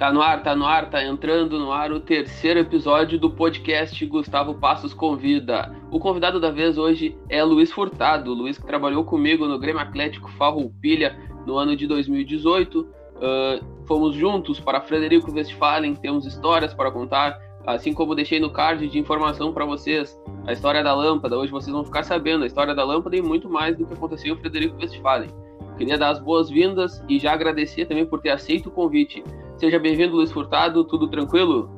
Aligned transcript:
Tá 0.00 0.10
no 0.10 0.22
ar, 0.22 0.42
tá 0.42 0.56
no 0.56 0.64
ar, 0.64 0.88
tá 0.88 1.04
entrando 1.04 1.58
no 1.58 1.70
ar 1.70 1.92
o 1.92 2.00
terceiro 2.00 2.58
episódio 2.58 3.18
do 3.18 3.28
podcast 3.30 4.06
Gustavo 4.06 4.54
Passos 4.54 4.94
Convida. 4.94 5.76
O 5.90 6.00
convidado 6.00 6.40
da 6.40 6.50
vez 6.50 6.78
hoje 6.78 7.18
é 7.28 7.44
Luiz 7.44 7.70
Furtado, 7.70 8.32
Luiz 8.32 8.56
que 8.56 8.66
trabalhou 8.66 9.04
comigo 9.04 9.46
no 9.46 9.58
Grêmio 9.58 9.82
Atlético 9.82 10.30
Farroupilha 10.30 11.20
no 11.46 11.58
ano 11.58 11.76
de 11.76 11.86
2018. 11.86 12.80
Uh, 12.80 13.86
fomos 13.86 14.14
juntos 14.14 14.58
para 14.58 14.80
Frederico 14.80 15.30
Westphalen, 15.30 15.94
temos 15.94 16.24
histórias 16.24 16.72
para 16.72 16.90
contar, 16.90 17.38
assim 17.66 17.92
como 17.92 18.14
deixei 18.14 18.40
no 18.40 18.48
card 18.48 18.88
de 18.88 18.98
informação 18.98 19.52
para 19.52 19.66
vocês 19.66 20.18
a 20.46 20.52
história 20.54 20.82
da 20.82 20.94
lâmpada. 20.94 21.36
Hoje 21.36 21.52
vocês 21.52 21.74
vão 21.74 21.84
ficar 21.84 22.04
sabendo 22.04 22.44
a 22.44 22.46
história 22.46 22.74
da 22.74 22.84
lâmpada 22.84 23.18
e 23.18 23.20
muito 23.20 23.50
mais 23.50 23.76
do 23.76 23.84
que 23.84 23.92
aconteceu 23.92 24.34
em 24.34 24.38
Frederico 24.38 24.78
Westphalen. 24.80 25.28
Queria 25.80 25.96
dar 25.96 26.10
as 26.10 26.18
boas-vindas 26.18 27.02
e 27.08 27.18
já 27.18 27.32
agradecer 27.32 27.86
também 27.86 28.04
por 28.04 28.20
ter 28.20 28.28
aceito 28.28 28.68
o 28.68 28.70
convite. 28.70 29.24
Seja 29.56 29.78
bem-vindo, 29.78 30.14
Luiz 30.14 30.30
Furtado, 30.30 30.84
tudo 30.84 31.08
tranquilo? 31.08 31.70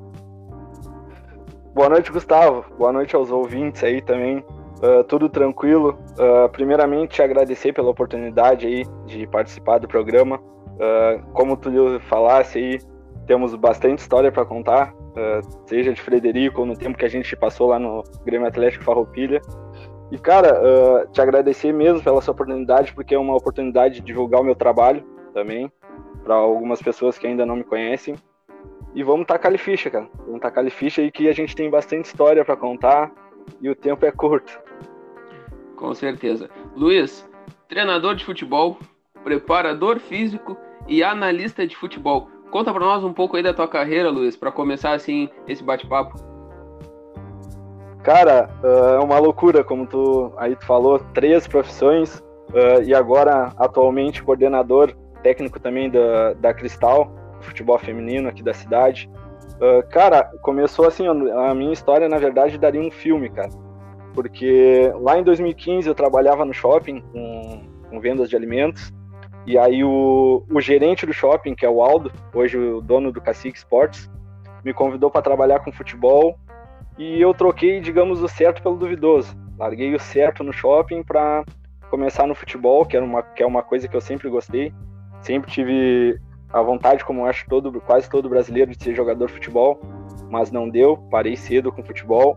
Boa 1.73 1.89
noite, 1.89 2.11
Gustavo. 2.11 2.65
Boa 2.77 2.93
noite 2.93 3.15
aos 3.15 3.31
ouvintes 3.31 3.85
aí 3.85 4.03
também. 4.03 4.39
Uh, 4.39 5.05
tudo 5.07 5.29
tranquilo. 5.29 5.97
Uh, 6.19 6.49
primeiramente, 6.51 7.23
agradecer 7.23 7.73
pela 7.73 7.91
oportunidade 7.91 8.67
aí 8.67 8.85
de 9.07 9.25
participar 9.29 9.79
do 9.79 9.87
programa. 9.87 10.41
Uh, 10.41 11.23
como 11.33 11.57
tu 11.57 11.71
falasse 12.01 12.59
aí, 12.59 12.79
temos 13.29 13.55
bastante 13.55 14.01
história 14.01 14.33
para 14.33 14.45
contar, 14.45 14.93
seja 15.67 15.93
de 15.93 16.03
Frederico 16.03 16.67
no 16.67 16.77
tempo 16.77 16.99
que 16.99 17.05
a 17.05 17.09
gente 17.09 17.37
passou 17.37 17.69
lá 17.69 17.79
no 17.79 18.03
Grêmio 18.25 18.49
Atlético 18.49 18.83
Farroupilha. 18.83 19.41
E, 20.13 20.19
cara, 20.19 20.61
uh, 20.61 21.11
te 21.11 21.23
agradecer 21.23 21.73
mesmo 21.73 22.03
pela 22.03 22.21
sua 22.21 22.33
oportunidade, 22.33 22.93
porque 22.93 23.15
é 23.15 23.19
uma 23.19 23.35
oportunidade 23.35 23.95
de 23.95 24.01
divulgar 24.03 24.43
o 24.43 24.45
meu 24.45 24.55
trabalho 24.55 25.03
também, 25.33 25.73
para 26.23 26.35
algumas 26.35 26.83
pessoas 26.83 27.17
que 27.17 27.27
ainda 27.27 27.47
não 27.47 27.57
me 27.57 27.65
conhecem. 27.65 28.15
E 28.95 29.03
vamos 29.03 29.27
tacar 29.27 29.57
ficha, 29.57 29.89
cara. 29.89 30.07
Vamos 30.27 30.43
tacar 30.43 30.71
ficha 30.71 31.01
aí 31.01 31.11
que 31.11 31.31
a 31.31 31.33
gente 31.33 31.57
tem 31.57 31.71
bastante 31.71 32.05
história 32.05 32.45
para 32.45 32.55
contar 32.55 33.11
e 33.59 33.71
o 33.71 33.75
tempo 33.75 34.05
é 34.05 34.13
curto. 34.13 34.61
Com 35.77 35.95
certeza. 35.95 36.51
Luiz, 36.77 37.27
treinador 37.67 38.15
de 38.15 38.27
futebol, 38.27 38.77
preparador 39.25 39.99
físico 39.99 40.59
e 40.87 41.03
analista 41.03 41.67
de 41.67 41.75
futebol. 41.75 42.29
Conta 42.51 42.71
para 42.71 42.85
nós 42.85 43.03
um 43.03 43.15
pouco 43.15 43.39
aí 43.39 43.43
da 43.43 43.55
tua 43.55 43.67
carreira, 43.67 44.11
Luiz, 44.11 44.37
para 44.37 44.53
começar 44.53 44.93
assim 44.93 45.31
esse 45.49 45.65
bate-papo. 45.65 46.32
Cara, 48.03 48.51
uh, 48.63 48.97
é 48.97 49.01
uma 49.01 49.19
loucura, 49.19 49.63
como 49.63 49.87
tu 49.87 50.33
aí 50.37 50.57
tu 50.57 50.67
falou, 50.67 50.99
três 51.15 51.47
profissões 51.47 52.19
uh, 52.51 52.83
e 52.85 52.93
agora 52.93 53.53
atualmente 53.57 54.23
coordenador 54.23 54.93
técnico 55.23 55.61
também 55.61 55.89
da, 55.89 56.33
da 56.35 56.53
Cristal, 56.53 57.13
futebol 57.41 57.79
feminino 57.79 58.29
aqui 58.29 58.43
da 58.43 58.53
cidade. 58.53 59.09
Uh, 59.55 59.89
cara, 59.89 60.25
começou 60.43 60.87
assim, 60.87 61.07
a 61.07 61.55
minha 61.55 61.73
história 61.73 62.09
na 62.09 62.19
verdade 62.19 62.59
daria 62.59 62.81
um 62.81 62.91
filme, 62.91 63.29
cara. 63.29 63.51
Porque 64.15 64.93
lá 65.01 65.19
em 65.19 65.23
2015 65.23 65.89
eu 65.89 65.95
trabalhava 65.95 66.45
no 66.45 66.53
shopping 66.53 67.01
com, 67.13 67.63
com 67.89 68.01
vendas 68.01 68.29
de 68.29 68.35
alimentos 68.35 68.93
e 69.47 69.57
aí 69.57 69.83
o, 69.83 70.45
o 70.51 70.61
gerente 70.61 71.07
do 71.07 71.13
shopping, 71.13 71.55
que 71.55 71.65
é 71.65 71.71
o 71.71 71.83
Aldo, 71.83 72.13
hoje 72.35 72.59
o 72.59 72.81
dono 72.81 73.11
do 73.11 73.21
Cacique 73.21 73.59
Sports, 73.59 74.11
me 74.65 74.73
convidou 74.73 75.11
para 75.11 75.23
trabalhar 75.23 75.61
com 75.61 75.73
futebol 75.73 76.37
e 76.99 77.21
eu 77.21 77.33
troquei, 77.33 77.81
digamos, 77.81 78.23
o 78.23 78.29
certo 78.29 78.63
pelo 78.63 78.77
duvidoso. 78.77 79.37
Larguei 79.59 79.95
o 79.95 80.01
certo 80.01 80.45
no 80.45 80.53
shopping 80.53 81.03
para 81.03 81.45
começar 81.91 82.27
no 82.27 82.35
futebol, 82.35 82.85
que, 82.85 82.97
era 82.97 83.05
uma, 83.05 83.23
que 83.23 83.43
é 83.43 83.47
uma 83.47 83.63
coisa 83.63 83.89
que 83.89 83.97
eu 83.97 84.01
sempre 84.01 84.29
gostei. 84.29 84.73
Sempre 85.21 85.51
tive 85.51 86.21
a 86.53 86.61
vontade, 86.61 87.05
como 87.05 87.25
acho 87.25 87.47
todo, 87.49 87.81
quase 87.81 88.09
todo 88.11 88.29
brasileiro, 88.29 88.71
de 88.73 88.83
ser 88.83 88.95
jogador 88.95 89.27
de 89.27 89.33
futebol, 89.33 89.81
mas 90.31 90.51
não 90.51 90.69
deu, 90.69 90.97
parei 91.11 91.37
cedo 91.37 91.73
com 91.73 91.83
futebol. 91.83 92.37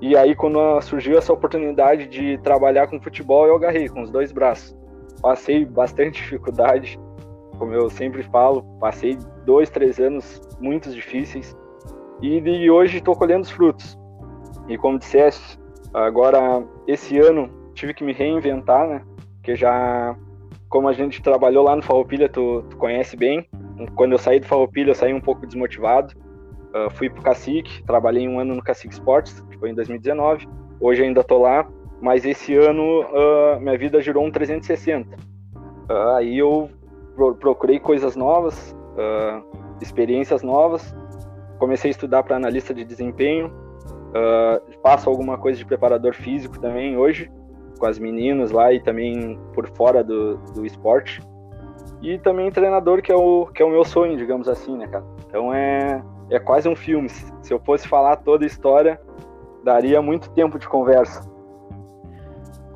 E 0.00 0.14
aí, 0.14 0.34
quando 0.34 0.80
surgiu 0.82 1.16
essa 1.16 1.32
oportunidade 1.32 2.06
de 2.06 2.36
trabalhar 2.38 2.86
com 2.86 3.00
futebol, 3.00 3.46
eu 3.46 3.56
agarrei 3.56 3.88
com 3.88 4.02
os 4.02 4.10
dois 4.10 4.30
braços. 4.30 4.76
Passei 5.22 5.64
bastante 5.64 6.20
dificuldade, 6.22 6.98
como 7.58 7.72
eu 7.72 7.88
sempre 7.88 8.22
falo, 8.24 8.62
passei 8.78 9.16
dois, 9.46 9.70
três 9.70 9.98
anos 9.98 10.40
muito 10.60 10.90
difíceis, 10.90 11.56
e, 12.20 12.38
e 12.38 12.70
hoje 12.70 12.98
estou 12.98 13.14
colhendo 13.14 13.42
os 13.42 13.50
frutos. 13.50 13.98
E 14.68 14.76
como 14.76 14.98
disseste, 14.98 15.58
agora 15.92 16.64
esse 16.86 17.18
ano 17.18 17.48
tive 17.74 17.94
que 17.94 18.04
me 18.04 18.12
reinventar, 18.12 18.88
né? 18.88 19.02
Porque 19.36 19.54
já, 19.54 20.16
como 20.68 20.88
a 20.88 20.92
gente 20.92 21.22
trabalhou 21.22 21.62
lá 21.62 21.76
no 21.76 21.82
Farroupilha, 21.82 22.28
tu, 22.28 22.62
tu 22.68 22.76
conhece 22.76 23.16
bem. 23.16 23.46
Quando 23.94 24.12
eu 24.12 24.18
saí 24.18 24.40
do 24.40 24.46
Farroupilha, 24.46 24.90
eu 24.90 24.94
saí 24.94 25.12
um 25.14 25.20
pouco 25.20 25.46
desmotivado. 25.46 26.14
Uh, 26.74 26.90
fui 26.90 27.08
pro 27.08 27.22
Cacique, 27.22 27.82
trabalhei 27.84 28.26
um 28.28 28.40
ano 28.40 28.54
no 28.54 28.62
Cacique 28.62 28.94
Sports, 28.94 29.40
que 29.50 29.58
foi 29.58 29.70
em 29.70 29.74
2019. 29.74 30.48
Hoje 30.80 31.04
ainda 31.04 31.22
tô 31.22 31.38
lá, 31.38 31.66
mas 32.00 32.24
esse 32.24 32.54
ano 32.54 33.02
uh, 33.02 33.60
minha 33.60 33.78
vida 33.78 34.00
girou 34.00 34.24
um 34.24 34.30
360. 34.30 35.16
Uh, 35.88 35.92
aí 36.16 36.38
eu 36.38 36.68
procurei 37.40 37.78
coisas 37.78 38.14
novas, 38.14 38.76
experiências 39.80 40.42
novas, 40.42 40.94
comecei 41.58 41.90
a 41.90 41.92
estudar 41.92 42.22
para 42.22 42.36
analista 42.36 42.72
de 42.72 42.84
desempenho, 42.84 43.48
uh, 43.48 44.80
faço 44.82 45.08
alguma 45.08 45.38
coisa 45.38 45.58
de 45.58 45.64
preparador 45.64 46.14
físico 46.14 46.58
também 46.60 46.96
hoje, 46.96 47.30
com 47.78 47.86
as 47.86 47.98
meninas 47.98 48.50
lá 48.50 48.72
e 48.72 48.80
também 48.80 49.38
por 49.52 49.68
fora 49.68 50.02
do, 50.02 50.36
do 50.54 50.64
esporte. 50.64 51.20
E 52.02 52.18
também 52.18 52.50
treinador, 52.50 53.02
que 53.02 53.10
é, 53.10 53.16
o, 53.16 53.46
que 53.46 53.62
é 53.62 53.64
o 53.64 53.70
meu 53.70 53.84
sonho, 53.84 54.16
digamos 54.16 54.48
assim, 54.48 54.76
né, 54.76 54.86
cara? 54.86 55.04
Então 55.26 55.52
é, 55.52 56.02
é 56.30 56.38
quase 56.38 56.68
um 56.68 56.76
filme. 56.76 57.08
Se 57.08 57.52
eu 57.52 57.58
fosse 57.60 57.88
falar 57.88 58.16
toda 58.16 58.44
a 58.44 58.46
história, 58.46 59.00
daria 59.64 60.00
muito 60.00 60.30
tempo 60.30 60.58
de 60.58 60.68
conversa. 60.68 61.28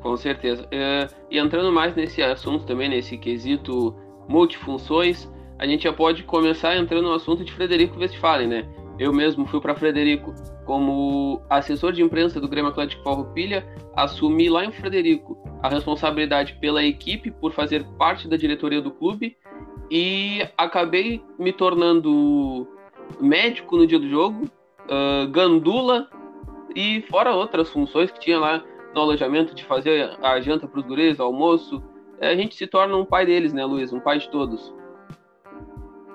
Com 0.01 0.17
certeza. 0.17 0.63
Uh, 0.63 1.13
e 1.29 1.37
entrando 1.37 1.71
mais 1.71 1.95
nesse 1.95 2.21
assunto 2.21 2.65
também, 2.65 2.89
nesse 2.89 3.17
quesito 3.17 3.95
multifunções, 4.27 5.31
a 5.61 5.67
gente 5.67 5.83
já 5.83 5.93
pode 5.93 6.23
começar 6.23 6.75
entrando 6.75 7.03
no 7.03 7.13
assunto 7.13 7.45
de 7.45 7.51
Frederico 7.51 7.99
Westphalen, 7.99 8.47
né? 8.47 8.67
Eu 8.97 9.13
mesmo 9.13 9.45
fui 9.45 9.61
para 9.61 9.75
Frederico 9.75 10.33
como 10.65 11.39
assessor 11.47 11.93
de 11.93 12.01
imprensa 12.01 12.41
do 12.41 12.47
Grêmio 12.47 12.71
Atlético 12.71 13.03
Farroupilha, 13.03 13.63
assumi 13.95 14.49
lá 14.49 14.65
em 14.65 14.71
Frederico 14.71 15.37
a 15.61 15.69
responsabilidade 15.69 16.57
pela 16.59 16.83
equipe 16.83 17.29
por 17.29 17.53
fazer 17.53 17.85
parte 17.95 18.27
da 18.27 18.35
diretoria 18.37 18.81
do 18.81 18.89
clube 18.89 19.37
e 19.91 20.41
acabei 20.57 21.23
me 21.37 21.53
tornando 21.53 22.67
médico 23.19 23.77
no 23.77 23.85
dia 23.85 23.99
do 23.99 24.09
jogo, 24.09 24.45
uh, 24.85 25.27
gandula 25.29 26.09
e 26.75 27.03
fora 27.03 27.35
outras 27.35 27.69
funções 27.69 28.09
que 28.09 28.19
tinha 28.19 28.39
lá 28.39 28.63
no 28.95 29.01
alojamento 29.01 29.53
de 29.53 29.63
fazer 29.63 30.17
a 30.23 30.41
janta 30.41 30.67
para 30.67 30.79
os 30.79 30.85
gurês, 30.87 31.19
o 31.19 31.23
almoço. 31.23 31.83
A 32.19 32.33
gente 32.33 32.55
se 32.55 32.65
torna 32.65 32.97
um 32.97 33.05
pai 33.05 33.27
deles, 33.27 33.53
né, 33.53 33.63
Luiz? 33.63 33.93
Um 33.93 33.99
pai 33.99 34.17
de 34.17 34.27
todos. 34.29 34.80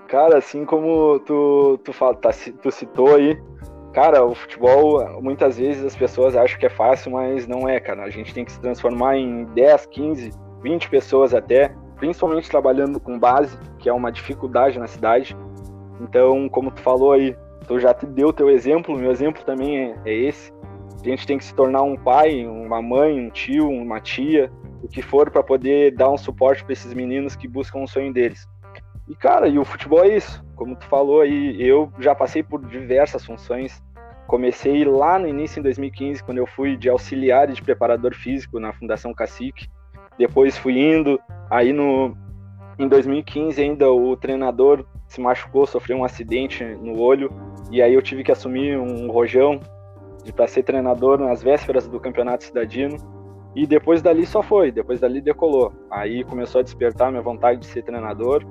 Cara, 0.08 0.38
assim 0.38 0.64
como 0.64 1.18
tu, 1.20 1.78
tu, 1.84 1.92
fala, 1.92 2.14
tá, 2.14 2.30
tu 2.62 2.70
citou 2.70 3.16
aí, 3.16 3.36
cara, 3.92 4.24
o 4.24 4.34
futebol, 4.34 5.20
muitas 5.20 5.58
vezes 5.58 5.84
as 5.84 5.96
pessoas 5.96 6.36
acham 6.36 6.58
que 6.58 6.66
é 6.66 6.70
fácil, 6.70 7.10
mas 7.12 7.46
não 7.46 7.68
é, 7.68 7.80
cara. 7.80 8.04
A 8.04 8.10
gente 8.10 8.32
tem 8.32 8.44
que 8.44 8.52
se 8.52 8.60
transformar 8.60 9.16
em 9.16 9.44
10, 9.46 9.86
15, 9.86 10.30
20 10.62 10.90
pessoas 10.90 11.34
até, 11.34 11.74
principalmente 11.96 12.48
trabalhando 12.48 13.00
com 13.00 13.18
base, 13.18 13.58
que 13.78 13.88
é 13.88 13.92
uma 13.92 14.12
dificuldade 14.12 14.78
na 14.78 14.86
cidade. 14.86 15.36
Então, 16.00 16.48
como 16.48 16.70
tu 16.70 16.80
falou 16.82 17.12
aí, 17.12 17.36
tu 17.66 17.80
já 17.80 17.92
te 17.92 18.06
deu 18.06 18.32
teu 18.32 18.48
exemplo, 18.48 18.96
meu 18.96 19.10
exemplo 19.10 19.42
também 19.44 19.76
é, 19.76 19.96
é 20.04 20.14
esse. 20.14 20.52
A 21.00 21.08
gente 21.08 21.26
tem 21.26 21.38
que 21.38 21.44
se 21.44 21.54
tornar 21.54 21.82
um 21.82 21.96
pai, 21.96 22.46
uma 22.46 22.80
mãe, 22.80 23.18
um 23.18 23.30
tio, 23.30 23.68
uma 23.68 24.00
tia, 24.00 24.50
o 24.82 24.88
que 24.88 25.02
for 25.02 25.30
para 25.30 25.42
poder 25.42 25.94
dar 25.94 26.10
um 26.10 26.18
suporte 26.18 26.62
para 26.64 26.72
esses 26.72 26.92
meninos 26.94 27.34
que 27.34 27.48
buscam 27.48 27.80
o 27.80 27.88
sonho 27.88 28.12
deles. 28.12 28.46
E, 29.08 29.14
cara, 29.14 29.48
e 29.48 29.58
o 29.58 29.64
futebol 29.64 30.04
é 30.04 30.16
isso. 30.16 30.44
Como 30.56 30.74
tu 30.74 30.84
falou 30.86 31.20
aí, 31.20 31.62
eu 31.62 31.92
já 31.98 32.14
passei 32.14 32.42
por 32.42 32.64
diversas 32.66 33.24
funções. 33.24 33.82
Comecei 34.26 34.84
lá 34.84 35.18
no 35.18 35.28
início, 35.28 35.60
em 35.60 35.62
2015, 35.62 36.24
quando 36.24 36.38
eu 36.38 36.46
fui 36.46 36.76
de 36.76 36.88
auxiliar 36.88 37.46
de 37.46 37.62
preparador 37.62 38.14
físico 38.14 38.58
na 38.58 38.72
Fundação 38.72 39.14
Cacique. 39.14 39.68
Depois 40.18 40.58
fui 40.58 40.78
indo. 40.78 41.20
Aí, 41.48 41.72
no, 41.72 42.16
em 42.78 42.88
2015, 42.88 43.62
ainda 43.62 43.90
o 43.92 44.16
treinador 44.16 44.84
se 45.06 45.20
machucou, 45.20 45.66
sofreu 45.66 45.98
um 45.98 46.04
acidente 46.04 46.64
no 46.64 47.00
olho. 47.00 47.30
E 47.70 47.80
aí 47.80 47.94
eu 47.94 48.02
tive 48.02 48.24
que 48.24 48.32
assumir 48.32 48.76
um 48.76 49.08
rojão 49.10 49.60
para 50.34 50.48
ser 50.48 50.64
treinador 50.64 51.18
nas 51.18 51.42
vésperas 51.42 51.86
do 51.86 52.00
Campeonato 52.00 52.42
Cidadino. 52.42 52.96
E 53.54 53.66
depois 53.66 54.02
dali 54.02 54.26
só 54.26 54.42
foi, 54.42 54.72
depois 54.72 54.98
dali 54.98 55.20
decolou. 55.20 55.72
Aí 55.90 56.24
começou 56.24 56.58
a 56.58 56.64
despertar 56.64 57.10
minha 57.10 57.22
vontade 57.22 57.60
de 57.60 57.66
ser 57.66 57.82
treinador 57.82 58.44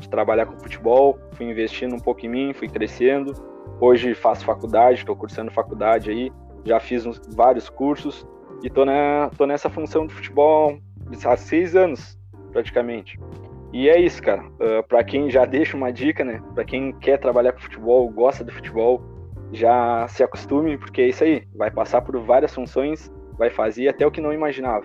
de 0.00 0.08
trabalhar 0.08 0.46
com 0.46 0.58
futebol, 0.58 1.18
fui 1.32 1.46
investindo 1.46 1.94
um 1.94 1.98
pouco 2.00 2.24
em 2.26 2.28
mim, 2.28 2.52
fui 2.52 2.68
crescendo. 2.68 3.32
Hoje 3.80 4.14
faço 4.14 4.44
faculdade, 4.44 4.98
estou 4.98 5.14
cursando 5.14 5.50
faculdade 5.50 6.10
aí, 6.10 6.32
já 6.64 6.80
fiz 6.80 7.06
uns, 7.06 7.20
vários 7.34 7.68
cursos 7.68 8.26
e 8.62 8.68
tô, 8.68 8.84
na, 8.84 9.30
tô 9.36 9.46
nessa 9.46 9.70
função 9.70 10.06
do 10.06 10.12
futebol 10.12 10.78
há 11.24 11.36
seis 11.36 11.76
anos, 11.76 12.18
praticamente. 12.52 13.18
E 13.72 13.88
é 13.88 14.00
isso, 14.00 14.22
cara. 14.22 14.42
Uh, 14.42 14.86
para 14.88 15.04
quem 15.04 15.30
já 15.30 15.44
deixa 15.44 15.76
uma 15.76 15.92
dica, 15.92 16.24
né? 16.24 16.42
Para 16.54 16.64
quem 16.64 16.92
quer 16.92 17.18
trabalhar 17.18 17.52
com 17.52 17.60
futebol, 17.60 18.08
gosta 18.10 18.42
do 18.42 18.52
futebol, 18.52 19.00
já 19.52 20.06
se 20.08 20.22
acostume, 20.22 20.76
porque 20.76 21.02
é 21.02 21.08
isso 21.08 21.22
aí. 21.22 21.46
Vai 21.54 21.70
passar 21.70 22.02
por 22.02 22.18
várias 22.18 22.52
funções, 22.52 23.12
vai 23.38 23.48
fazer 23.48 23.88
até 23.88 24.06
o 24.06 24.10
que 24.10 24.20
não 24.20 24.32
imaginava. 24.32 24.84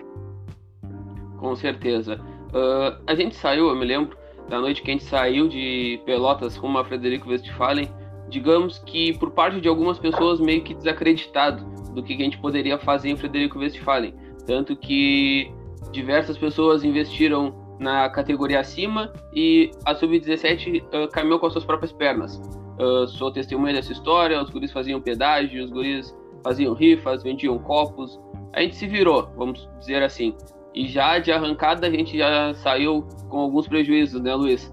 Com 1.38 1.54
certeza. 1.56 2.20
Uh, 2.48 3.02
a 3.06 3.14
gente 3.14 3.34
saiu, 3.36 3.68
eu 3.68 3.76
me 3.76 3.84
lembro, 3.84 4.16
da 4.48 4.60
noite 4.60 4.82
que 4.82 4.90
a 4.90 4.94
gente 4.94 5.04
saiu 5.04 5.48
de 5.48 6.00
Pelotas 6.04 6.56
rumo 6.56 6.78
a 6.78 6.84
Frederico 6.84 7.28
Westphalen, 7.28 7.88
digamos 8.28 8.78
que 8.78 9.16
por 9.18 9.30
parte 9.30 9.60
de 9.60 9.68
algumas 9.68 9.98
pessoas 9.98 10.40
meio 10.40 10.62
que 10.62 10.74
desacreditado 10.74 11.64
do 11.92 12.02
que 12.02 12.14
a 12.14 12.16
gente 12.16 12.38
poderia 12.38 12.78
fazer 12.78 13.10
em 13.10 13.16
Frederico 13.16 13.58
Westphalen. 13.58 14.14
Tanto 14.46 14.76
que 14.76 15.50
diversas 15.90 16.36
pessoas 16.36 16.84
investiram 16.84 17.54
na 17.78 18.08
categoria 18.08 18.60
acima 18.60 19.12
e 19.34 19.70
a 19.84 19.94
sub-17 19.94 20.82
uh, 20.82 21.08
caminhou 21.10 21.38
com 21.38 21.46
as 21.46 21.52
suas 21.52 21.64
próprias 21.64 21.92
pernas. 21.92 22.40
Uh, 22.78 23.06
sou 23.08 23.30
testemunha 23.30 23.74
dessa 23.74 23.92
história, 23.92 24.40
os 24.40 24.50
guris 24.50 24.72
faziam 24.72 25.00
pedágio, 25.00 25.64
os 25.64 25.70
guris 25.70 26.14
faziam 26.44 26.74
rifas, 26.74 27.22
vendiam 27.22 27.58
copos. 27.58 28.20
A 28.52 28.60
gente 28.60 28.76
se 28.76 28.86
virou, 28.86 29.28
vamos 29.36 29.68
dizer 29.78 30.02
assim. 30.02 30.34
E 30.76 30.86
já 30.86 31.18
de 31.18 31.32
arrancada 31.32 31.86
a 31.86 31.90
gente 31.90 32.18
já 32.18 32.52
saiu 32.56 33.02
com 33.30 33.38
alguns 33.38 33.66
prejuízos, 33.66 34.20
né, 34.20 34.34
Luiz? 34.34 34.70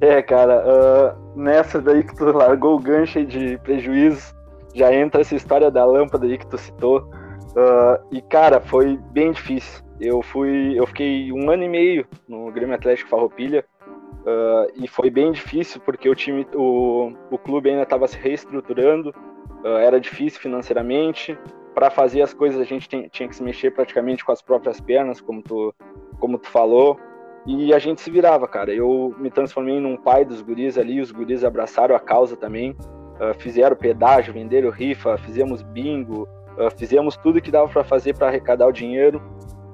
É, 0.00 0.22
cara, 0.22 0.64
uh, 0.64 1.38
nessa 1.38 1.78
daí 1.78 2.02
que 2.02 2.16
tu 2.16 2.24
largou 2.32 2.76
o 2.76 2.80
gancho 2.80 3.22
de 3.22 3.58
prejuízos, 3.58 4.34
já 4.74 4.94
entra 4.94 5.20
essa 5.20 5.36
história 5.36 5.70
da 5.70 5.84
lâmpada 5.84 6.24
aí 6.24 6.38
que 6.38 6.46
tu 6.46 6.56
citou. 6.56 7.00
Uh, 7.50 8.02
e, 8.10 8.22
cara, 8.22 8.60
foi 8.60 8.98
bem 9.12 9.32
difícil. 9.32 9.84
Eu 10.00 10.22
fui, 10.22 10.72
eu 10.74 10.86
fiquei 10.86 11.30
um 11.30 11.50
ano 11.50 11.64
e 11.64 11.68
meio 11.68 12.06
no 12.26 12.50
Grêmio 12.50 12.74
Atlético 12.74 13.10
Farroupilha 13.10 13.62
uh, 14.22 14.72
e 14.74 14.88
foi 14.88 15.10
bem 15.10 15.32
difícil 15.32 15.82
porque 15.84 16.08
o 16.08 16.14
time, 16.14 16.46
o, 16.54 17.12
o 17.30 17.36
clube 17.36 17.68
ainda 17.68 17.82
estava 17.82 18.08
se 18.08 18.16
reestruturando, 18.16 19.14
era 19.62 20.00
difícil 20.00 20.40
financeiramente. 20.40 21.38
Para 21.74 21.90
fazer 21.90 22.22
as 22.22 22.34
coisas 22.34 22.60
a 22.60 22.64
gente 22.64 22.88
tinha, 22.88 23.28
que 23.28 23.36
se 23.36 23.42
mexer 23.42 23.70
praticamente 23.70 24.24
com 24.24 24.32
as 24.32 24.42
próprias 24.42 24.80
pernas, 24.80 25.20
como 25.20 25.42
tu, 25.42 25.74
como 26.18 26.38
tu 26.38 26.48
falou. 26.48 26.98
E 27.46 27.72
a 27.72 27.78
gente 27.78 28.00
se 28.00 28.10
virava, 28.10 28.46
cara. 28.46 28.72
Eu 28.72 29.14
me 29.18 29.30
transformei 29.30 29.80
num 29.80 29.96
pai 29.96 30.24
dos 30.24 30.42
guris 30.42 30.76
ali, 30.76 31.00
os 31.00 31.10
guris 31.10 31.44
abraçaram 31.44 31.94
a 31.94 32.00
causa 32.00 32.36
também, 32.36 32.72
uh, 32.72 33.34
fizeram 33.38 33.76
pedágio, 33.76 34.34
venderam 34.34 34.70
rifa, 34.70 35.16
fizemos 35.18 35.62
bingo, 35.62 36.28
uh, 36.58 36.70
fizemos 36.76 37.16
tudo 37.16 37.40
que 37.40 37.50
dava 37.50 37.68
para 37.68 37.84
fazer 37.84 38.16
para 38.16 38.28
arrecadar 38.28 38.66
o 38.66 38.72
dinheiro 38.72 39.22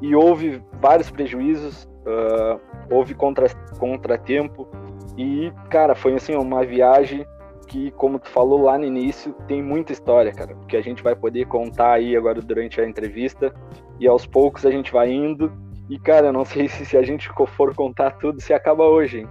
e 0.00 0.14
houve 0.14 0.62
vários 0.80 1.10
prejuízos, 1.10 1.88
uh, 2.06 2.60
houve 2.90 3.14
contra, 3.14 3.48
contratempo 3.78 4.68
e, 5.16 5.50
cara, 5.70 5.94
foi 5.94 6.14
assim 6.14 6.34
uma 6.34 6.64
viagem 6.64 7.26
que, 7.66 7.90
como 7.92 8.18
tu 8.18 8.28
falou 8.28 8.62
lá 8.62 8.78
no 8.78 8.84
início, 8.84 9.32
tem 9.46 9.62
muita 9.62 9.92
história, 9.92 10.32
cara, 10.32 10.54
porque 10.54 10.76
a 10.76 10.82
gente 10.82 11.02
vai 11.02 11.14
poder 11.14 11.46
contar 11.46 11.94
aí 11.94 12.16
agora 12.16 12.40
durante 12.40 12.80
a 12.80 12.88
entrevista 12.88 13.54
e 13.98 14.06
aos 14.06 14.26
poucos 14.26 14.64
a 14.64 14.70
gente 14.70 14.92
vai 14.92 15.10
indo 15.10 15.52
e, 15.88 15.98
cara, 15.98 16.32
não 16.32 16.44
sei 16.46 16.68
se, 16.68 16.84
se 16.84 16.96
a 16.96 17.02
gente 17.02 17.28
for 17.48 17.74
contar 17.74 18.12
tudo, 18.12 18.40
se 18.40 18.52
acaba 18.52 18.84
hoje, 18.84 19.20
hein? 19.20 19.28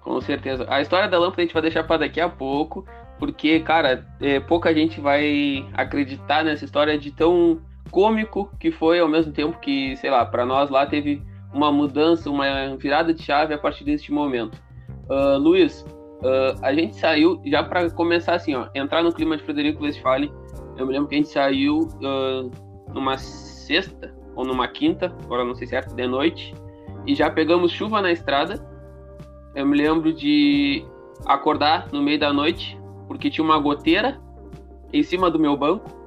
Com 0.00 0.20
certeza. 0.20 0.66
A 0.68 0.82
história 0.82 1.08
da 1.08 1.18
lâmpada 1.18 1.40
a 1.40 1.44
gente 1.44 1.54
vai 1.54 1.62
deixar 1.62 1.82
para 1.84 1.98
daqui 1.98 2.20
a 2.20 2.28
pouco, 2.28 2.84
porque, 3.18 3.60
cara, 3.60 4.06
é, 4.20 4.38
pouca 4.38 4.74
gente 4.74 5.00
vai 5.00 5.66
acreditar 5.72 6.44
nessa 6.44 6.64
história 6.64 6.98
de 6.98 7.10
tão 7.10 7.60
cômico 7.90 8.50
que 8.60 8.70
foi 8.70 9.00
ao 9.00 9.08
mesmo 9.08 9.32
tempo 9.32 9.58
que, 9.60 9.96
sei 9.96 10.10
lá, 10.10 10.26
para 10.26 10.44
nós 10.44 10.68
lá 10.68 10.84
teve 10.84 11.22
uma 11.54 11.72
mudança, 11.72 12.28
uma 12.28 12.76
virada 12.76 13.14
de 13.14 13.22
chave 13.22 13.54
a 13.54 13.58
partir 13.58 13.84
deste 13.84 14.12
momento. 14.12 14.60
Uh, 15.08 15.38
Luiz, 15.38 15.84
uh, 16.22 16.58
a 16.62 16.72
gente 16.72 16.96
saiu 16.96 17.40
já 17.44 17.62
para 17.62 17.90
começar 17.90 18.34
assim, 18.34 18.54
ó, 18.54 18.68
entrar 18.74 19.02
no 19.02 19.12
clima 19.12 19.36
de 19.36 19.42
Frederico 19.42 19.82
Westphalen. 19.82 20.32
Eu 20.76 20.86
me 20.86 20.92
lembro 20.92 21.08
que 21.08 21.14
a 21.14 21.18
gente 21.18 21.30
saiu 21.30 21.80
uh, 21.80 22.50
numa 22.92 23.16
sexta 23.18 24.14
ou 24.34 24.44
numa 24.44 24.66
quinta, 24.68 25.14
agora 25.24 25.44
não 25.44 25.54
sei 25.54 25.66
certo, 25.66 25.94
de 25.94 26.06
noite, 26.06 26.54
e 27.06 27.14
já 27.14 27.30
pegamos 27.30 27.72
chuva 27.72 28.02
na 28.02 28.10
estrada. 28.10 28.66
Eu 29.54 29.66
me 29.66 29.76
lembro 29.76 30.12
de 30.12 30.84
acordar 31.26 31.88
no 31.92 32.02
meio 32.02 32.18
da 32.18 32.32
noite 32.32 32.78
porque 33.06 33.30
tinha 33.30 33.44
uma 33.44 33.58
goteira 33.58 34.20
em 34.92 35.02
cima 35.02 35.30
do 35.30 35.38
meu 35.38 35.56
banco 35.56 36.04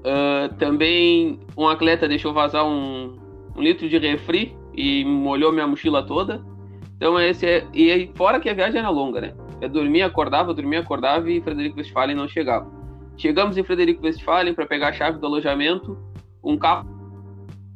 Uh, 0.00 0.54
também 0.54 1.40
um 1.54 1.68
atleta 1.68 2.08
deixou 2.08 2.32
vazar 2.32 2.64
um, 2.64 3.18
um, 3.54 3.60
litro 3.60 3.86
de 3.86 3.98
refri 3.98 4.56
e 4.74 5.04
molhou 5.04 5.52
minha 5.52 5.66
mochila 5.66 6.02
toda. 6.02 6.42
Então 7.00 7.18
esse 7.18 7.46
é, 7.46 7.66
e 7.72 8.12
fora 8.14 8.38
que 8.38 8.50
a 8.50 8.52
viagem 8.52 8.78
era 8.78 8.90
longa, 8.90 9.22
né? 9.22 9.32
Eu 9.58 9.70
dormia, 9.70 10.04
acordava, 10.04 10.52
dormia, 10.52 10.80
acordava 10.80 11.30
e 11.30 11.40
Frederico 11.40 11.78
Westphalen 11.78 12.14
não 12.14 12.28
chegava. 12.28 12.70
Chegamos 13.16 13.56
em 13.56 13.64
Frederico 13.64 14.04
Westphalen 14.04 14.52
para 14.52 14.66
pegar 14.66 14.88
a 14.88 14.92
chave 14.92 15.18
do 15.18 15.26
alojamento, 15.26 15.98
um 16.44 16.58
carro, 16.58 16.86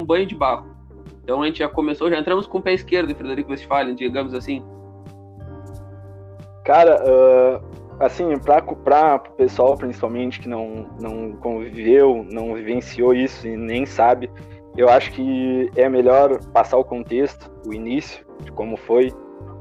um 0.00 0.05
banho 0.05 0.26
de 0.26 0.35
barro. 0.35 0.67
Então 1.23 1.43
a 1.43 1.47
gente 1.47 1.61
já 1.61 1.69
começou, 1.71 2.11
já 2.11 2.19
entramos 2.19 2.47
com 2.47 2.59
o 2.59 2.62
pé 2.62 2.75
esquerdo 2.75 3.11
em 3.11 3.15
Frederico 3.15 3.50
Westphalen, 3.50 3.94
digamos 3.94 4.35
assim. 4.35 4.62
Cara, 6.62 7.03
uh, 7.03 7.65
assim, 8.00 8.26
para 8.38 8.62
o 8.62 9.32
pessoal 9.37 9.75
principalmente 9.79 10.38
que 10.38 10.49
não, 10.50 10.87
não 11.00 11.32
conviveu, 11.32 12.26
não 12.31 12.53
vivenciou 12.53 13.15
isso 13.15 13.49
e 13.49 13.56
nem 13.56 13.87
sabe, 13.87 14.31
eu 14.76 14.91
acho 14.91 15.12
que 15.12 15.71
é 15.76 15.88
melhor 15.88 16.38
passar 16.53 16.76
o 16.76 16.85
contexto, 16.85 17.50
o 17.67 17.73
início 17.73 18.24
de 18.43 18.53
como 18.53 18.77
foi, 18.77 19.13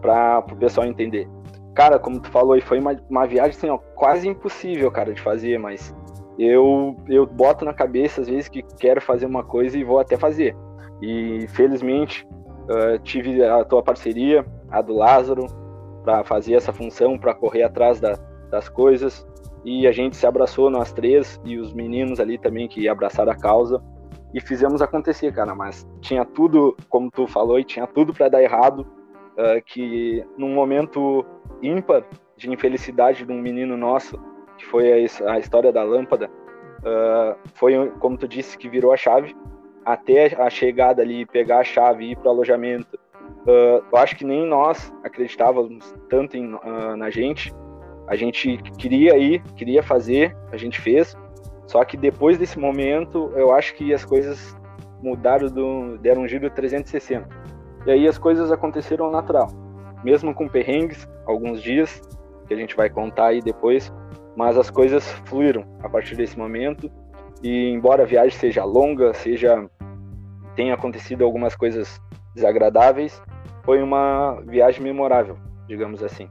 para 0.02 0.40
o 0.40 0.56
pessoal 0.56 0.86
entender. 0.86 1.28
Cara, 1.74 1.98
como 1.98 2.20
tu 2.20 2.30
falou, 2.30 2.60
foi 2.62 2.80
uma, 2.80 2.96
uma 3.10 3.26
viagem 3.26 3.52
assim, 3.52 3.70
ó, 3.70 3.78
quase 3.96 4.28
impossível, 4.28 4.92
cara, 4.92 5.14
de 5.14 5.22
fazer, 5.22 5.58
mas 5.58 5.96
eu, 6.38 6.96
eu 7.08 7.26
boto 7.26 7.66
na 7.66 7.74
cabeça 7.74 8.22
às 8.22 8.28
vezes 8.28 8.48
que 8.48 8.64
quero 8.80 9.02
fazer 9.02 9.26
uma 9.26 9.44
coisa 9.44 9.78
e 9.78 9.84
vou 9.84 10.00
até 10.00 10.18
fazer. 10.18 10.56
E 11.02 11.48
felizmente 11.50 12.28
uh, 12.64 13.00
tive 13.04 13.44
a 13.44 13.64
tua 13.64 13.82
parceria, 13.82 14.46
a 14.70 14.82
do 14.82 14.94
Lázaro, 14.94 15.48
para 16.04 16.24
fazer 16.24 16.54
essa 16.54 16.74
função, 16.74 17.18
para 17.18 17.34
correr 17.34 17.64
atrás 17.64 18.00
da, 18.00 18.14
das 18.50 18.70
coisas. 18.70 19.26
E 19.66 19.88
a 19.88 19.92
gente 19.92 20.18
se 20.18 20.28
abraçou, 20.28 20.70
nós 20.70 20.92
três, 20.92 21.40
e 21.46 21.58
os 21.58 21.74
meninos 21.74 22.20
ali 22.20 22.38
também 22.38 22.68
que 22.68 22.88
abraçaram 22.88 23.32
a 23.32 23.36
causa. 23.36 23.82
E 24.34 24.42
fizemos 24.42 24.82
acontecer, 24.82 25.32
cara. 25.34 25.54
Mas 25.54 25.88
tinha 26.02 26.26
tudo, 26.26 26.76
como 26.90 27.12
tu 27.12 27.28
falou, 27.28 27.60
e 27.60 27.64
tinha 27.64 27.88
tudo 27.88 28.14
para 28.14 28.30
dar 28.30 28.42
errado. 28.42 28.88
Uh, 29.34 29.64
que 29.66 30.24
num 30.38 30.54
momento 30.54 31.26
ímpar 31.62 32.04
de 32.38 32.52
infelicidade 32.52 33.26
de 33.26 33.32
um 33.32 33.42
menino 33.42 33.76
nosso, 33.76 34.20
que 34.58 34.66
foi 34.66 34.92
a, 34.92 35.32
a 35.32 35.40
história 35.40 35.72
da 35.72 35.84
lâmpada, 35.84 36.30
uh, 36.30 37.36
foi, 37.56 37.90
como 38.00 38.16
tu 38.16 38.28
disse, 38.28 38.58
que 38.58 38.70
virou 38.70 38.92
a 38.92 38.98
chave. 38.98 39.36
Até 39.84 40.40
a 40.40 40.50
chegada 40.50 41.02
ali, 41.02 41.26
pegar 41.26 41.60
a 41.60 41.64
chave 41.64 42.06
e 42.06 42.12
ir 42.12 42.16
para 42.16 42.28
o 42.28 42.32
alojamento, 42.32 42.98
Uh, 43.44 43.84
eu 43.92 43.98
acho 43.98 44.16
que 44.16 44.24
nem 44.24 44.46
nós 44.46 44.94
acreditávamos 45.04 45.94
tanto 46.10 46.38
em, 46.38 46.58
na 46.98 47.10
gente. 47.10 47.54
A 48.08 48.16
gente 48.16 48.58
queria 48.78 49.18
ir, 49.18 49.42
queria 49.56 49.84
fazer, 49.84 50.36
a 50.52 50.58
gente 50.58 50.80
fez. 50.80 51.16
Só 51.68 51.84
que 51.84 51.98
depois 51.98 52.38
desse 52.38 52.60
momento, 52.60 53.32
eu 53.36 53.54
acho 53.54 53.74
que 53.76 53.94
as 53.94 54.04
coisas 54.04 54.56
mudaram, 55.02 55.48
do, 55.48 55.98
deram 55.98 56.24
um 56.24 56.28
giro 56.28 56.50
360. 56.50 57.28
E 57.86 57.92
aí 57.92 58.08
as 58.08 58.18
coisas 58.18 58.52
aconteceram 58.52 59.12
natural. 59.12 59.50
Mesmo 60.04 60.34
com 60.34 60.48
perrengues, 60.48 61.08
alguns 61.26 61.62
dias, 61.62 62.02
que 62.48 62.54
a 62.54 62.58
gente 62.58 62.76
vai 62.76 62.90
contar 62.90 63.28
aí 63.28 63.42
depois, 63.42 63.94
mas 64.36 64.58
as 64.58 64.70
coisas 64.70 65.10
fluíram 65.26 65.66
a 65.82 65.90
partir 65.90 66.16
desse 66.16 66.38
momento. 66.38 66.92
E 67.42 67.70
embora 67.70 68.04
a 68.04 68.06
viagem 68.06 68.38
seja 68.38 68.64
longa, 68.64 69.14
seja 69.14 69.70
tenha 70.56 70.74
acontecido 70.74 71.24
algumas 71.24 71.56
coisas 71.56 72.00
desagradáveis, 72.36 73.22
foi 73.64 73.82
uma 73.82 74.40
viagem 74.42 74.82
memorável, 74.82 75.38
digamos 75.68 76.04
assim. 76.04 76.30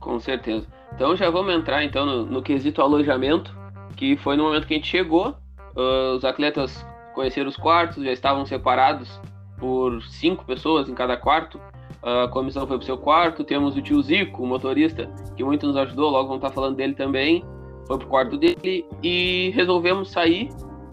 Com 0.00 0.18
certeza. 0.18 0.66
Então 0.94 1.16
já 1.16 1.30
vamos 1.30 1.54
entrar 1.54 1.84
então 1.84 2.04
no, 2.04 2.26
no 2.26 2.42
quesito 2.42 2.82
alojamento, 2.82 3.56
que 3.98 4.16
foi 4.16 4.36
no 4.36 4.44
momento 4.44 4.66
que 4.66 4.72
a 4.72 4.76
gente 4.76 4.88
chegou, 4.88 5.36
uh, 5.76 6.16
os 6.16 6.24
atletas 6.24 6.86
conheceram 7.14 7.48
os 7.48 7.56
quartos, 7.56 8.02
já 8.02 8.12
estavam 8.12 8.46
separados 8.46 9.20
por 9.58 10.02
cinco 10.04 10.44
pessoas 10.44 10.88
em 10.88 10.94
cada 10.94 11.16
quarto. 11.16 11.58
Uh, 12.02 12.24
a 12.24 12.28
comissão 12.28 12.66
foi 12.66 12.78
para 12.78 12.84
o 12.84 12.86
seu 12.86 12.96
quarto. 12.96 13.44
Temos 13.44 13.76
o 13.76 13.82
tio 13.82 14.00
Zico, 14.00 14.42
o 14.42 14.46
motorista, 14.46 15.10
que 15.36 15.44
muito 15.44 15.66
nos 15.66 15.76
ajudou. 15.76 16.10
Logo 16.10 16.28
vamos 16.28 16.42
estar 16.42 16.54
falando 16.54 16.76
dele 16.76 16.94
também. 16.94 17.44
Foi 17.86 17.98
para 17.98 18.06
o 18.06 18.08
quarto 18.08 18.38
dele 18.38 18.86
e 19.02 19.50
resolvemos 19.54 20.10
sair 20.10 20.48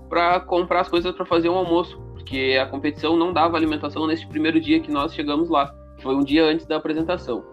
para 0.09 0.39
comprar 0.39 0.81
as 0.81 0.89
coisas 0.89 1.15
para 1.15 1.25
fazer 1.25 1.50
um 1.50 1.55
almoço 1.55 2.05
porque 2.25 2.57
a 2.59 2.65
competição 2.65 3.15
não 3.15 3.31
dava 3.31 3.55
alimentação 3.55 4.07
nesse 4.07 4.25
primeiro 4.25 4.59
dia 4.59 4.79
que 4.79 4.91
nós 4.91 5.13
chegamos 5.13 5.47
lá, 5.47 5.71
que 5.95 6.01
foi 6.01 6.15
um 6.15 6.24
dia 6.24 6.43
antes 6.43 6.65
da 6.65 6.75
apresentação. 6.77 7.43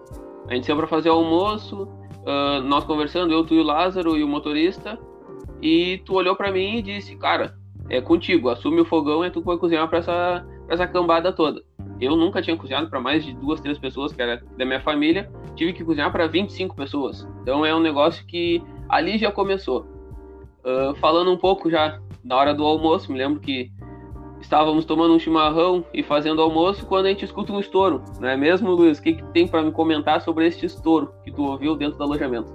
A 0.48 0.54
gente 0.54 0.66
saiu 0.66 0.78
para 0.78 0.86
fazer 0.86 1.10
o 1.10 1.12
almoço, 1.12 1.82
uh, 1.82 2.62
nós 2.64 2.82
conversando, 2.82 3.34
eu, 3.34 3.44
tu 3.44 3.52
e 3.52 3.60
o 3.60 3.62
Lázaro 3.62 4.16
e 4.16 4.24
o 4.24 4.28
motorista, 4.28 4.98
e 5.62 5.98
tu 6.04 6.14
olhou 6.14 6.34
para 6.34 6.50
mim 6.50 6.78
e 6.78 6.82
disse, 6.82 7.14
cara, 7.14 7.54
é 7.88 8.00
contigo, 8.00 8.48
assume 8.48 8.80
o 8.80 8.84
fogão, 8.84 9.22
é 9.22 9.30
tu 9.30 9.40
vai 9.40 9.56
cozinhar 9.56 9.88
para 9.88 9.98
essa, 9.98 10.46
pra 10.66 10.74
essa 10.74 10.86
cambada 10.86 11.32
toda. 11.32 11.62
eu 12.00 12.16
nunca 12.16 12.42
tinha 12.42 12.56
cozinhado 12.56 12.90
para 12.90 13.00
mais 13.00 13.24
de 13.24 13.32
duas, 13.32 13.60
três 13.60 13.78
pessoas, 13.78 14.12
que 14.12 14.20
era 14.20 14.42
da 14.58 14.64
minha 14.64 14.80
família, 14.80 15.30
tive 15.54 15.72
que 15.72 15.84
cozinhar 15.84 16.10
para 16.10 16.26
25 16.26 16.74
pessoas. 16.74 17.28
Então 17.42 17.64
é 17.64 17.72
um 17.72 17.80
negócio 17.80 18.26
que 18.26 18.60
ali 18.88 19.16
já 19.18 19.30
começou. 19.30 19.86
Uh, 20.64 20.94
falando 20.96 21.30
um 21.30 21.36
pouco 21.36 21.70
já 21.70 22.00
na 22.24 22.36
hora 22.36 22.52
do 22.52 22.64
almoço, 22.64 23.12
me 23.12 23.18
lembro 23.18 23.40
que 23.40 23.70
estávamos 24.40 24.84
tomando 24.84 25.14
um 25.14 25.18
chimarrão 25.18 25.84
e 25.94 26.02
fazendo 26.02 26.42
almoço 26.42 26.86
quando 26.86 27.06
a 27.06 27.08
gente 27.08 27.24
escuta 27.24 27.52
um 27.52 27.60
estouro, 27.60 28.02
não 28.20 28.28
é 28.28 28.36
mesmo, 28.36 28.72
Luiz? 28.72 28.98
O 28.98 29.02
que, 29.02 29.14
que 29.14 29.24
tem 29.26 29.46
para 29.46 29.62
me 29.62 29.70
comentar 29.70 30.20
sobre 30.20 30.46
este 30.46 30.66
estouro 30.66 31.12
que 31.22 31.30
tu 31.30 31.44
ouviu 31.44 31.76
dentro 31.76 31.98
do 31.98 32.04
alojamento? 32.04 32.52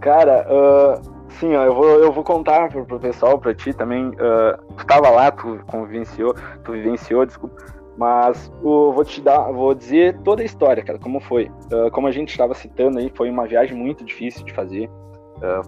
Cara, 0.00 0.46
uh, 0.48 1.15
sim, 1.28 1.54
ó, 1.54 1.64
eu, 1.64 1.74
vou, 1.74 1.88
eu 1.88 2.12
vou 2.12 2.24
contar 2.24 2.68
pro, 2.68 2.84
pro 2.84 3.00
pessoal, 3.00 3.38
para 3.38 3.54
ti 3.54 3.72
também. 3.72 4.08
Uh, 4.08 4.74
tu 4.76 4.82
estava 4.82 5.10
lá, 5.10 5.30
tu 5.30 5.60
convenciou, 5.66 6.34
tu 6.64 6.72
vivenciou, 6.72 7.26
desculpa. 7.26 7.56
Mas 7.96 8.52
uh, 8.62 8.92
vou 8.92 9.04
te 9.04 9.20
dar, 9.20 9.50
vou 9.52 9.74
dizer 9.74 10.18
toda 10.22 10.42
a 10.42 10.44
história, 10.44 10.82
cara, 10.82 10.98
como 10.98 11.20
foi. 11.20 11.50
Uh, 11.72 11.90
como 11.90 12.06
a 12.06 12.12
gente 12.12 12.30
estava 12.30 12.54
citando 12.54 12.98
aí, 12.98 13.10
foi 13.14 13.30
uma 13.30 13.46
viagem 13.46 13.76
muito 13.76 14.04
difícil 14.04 14.44
de 14.44 14.52
fazer, 14.52 14.90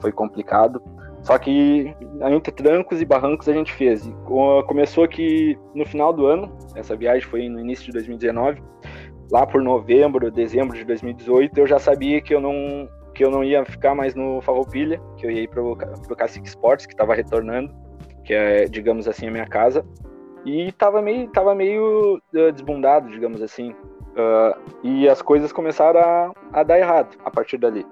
foi 0.00 0.10
complicado. 0.10 0.82
Só 1.22 1.36
que 1.36 1.94
entre 2.22 2.52
trancos 2.52 3.02
e 3.02 3.04
barrancos 3.04 3.48
a 3.48 3.52
gente 3.52 3.72
fez. 3.74 4.10
Começou 4.66 5.06
que 5.06 5.58
no 5.74 5.84
final 5.84 6.10
do 6.10 6.26
ano, 6.26 6.50
essa 6.74 6.96
viagem 6.96 7.28
foi 7.28 7.48
no 7.50 7.60
início 7.60 7.84
de 7.84 7.92
2019, 7.92 8.62
lá 9.30 9.46
por 9.46 9.62
novembro, 9.62 10.30
dezembro 10.30 10.76
de 10.76 10.84
2018, 10.84 11.58
eu 11.58 11.66
já 11.66 11.78
sabia 11.78 12.20
que 12.20 12.34
eu 12.34 12.40
não 12.40 12.88
que 13.18 13.24
eu 13.24 13.32
não 13.32 13.42
ia 13.42 13.64
ficar 13.64 13.96
mais 13.96 14.14
no 14.14 14.40
Farroupilha, 14.40 15.02
que 15.16 15.26
eu 15.26 15.30
ia 15.32 15.42
ir 15.42 15.48
para 15.48 15.60
o 15.60 15.76
Cacique 16.16 16.46
Sports, 16.46 16.86
que 16.86 16.92
estava 16.92 17.16
retornando, 17.16 17.74
que 18.24 18.32
é, 18.32 18.66
digamos 18.66 19.08
assim, 19.08 19.26
a 19.26 19.30
minha 19.32 19.46
casa. 19.46 19.84
E 20.44 20.68
estava 20.68 21.02
meio, 21.02 21.26
tava 21.26 21.52
meio 21.52 22.22
uh, 22.32 22.52
desbundado, 22.52 23.10
digamos 23.10 23.42
assim. 23.42 23.72
Uh, 23.72 24.56
e 24.84 25.08
as 25.08 25.20
coisas 25.20 25.50
começaram 25.50 25.98
a, 25.98 26.32
a 26.52 26.62
dar 26.62 26.78
errado 26.78 27.18
a 27.24 27.28
partir 27.28 27.58
dali. 27.58 27.84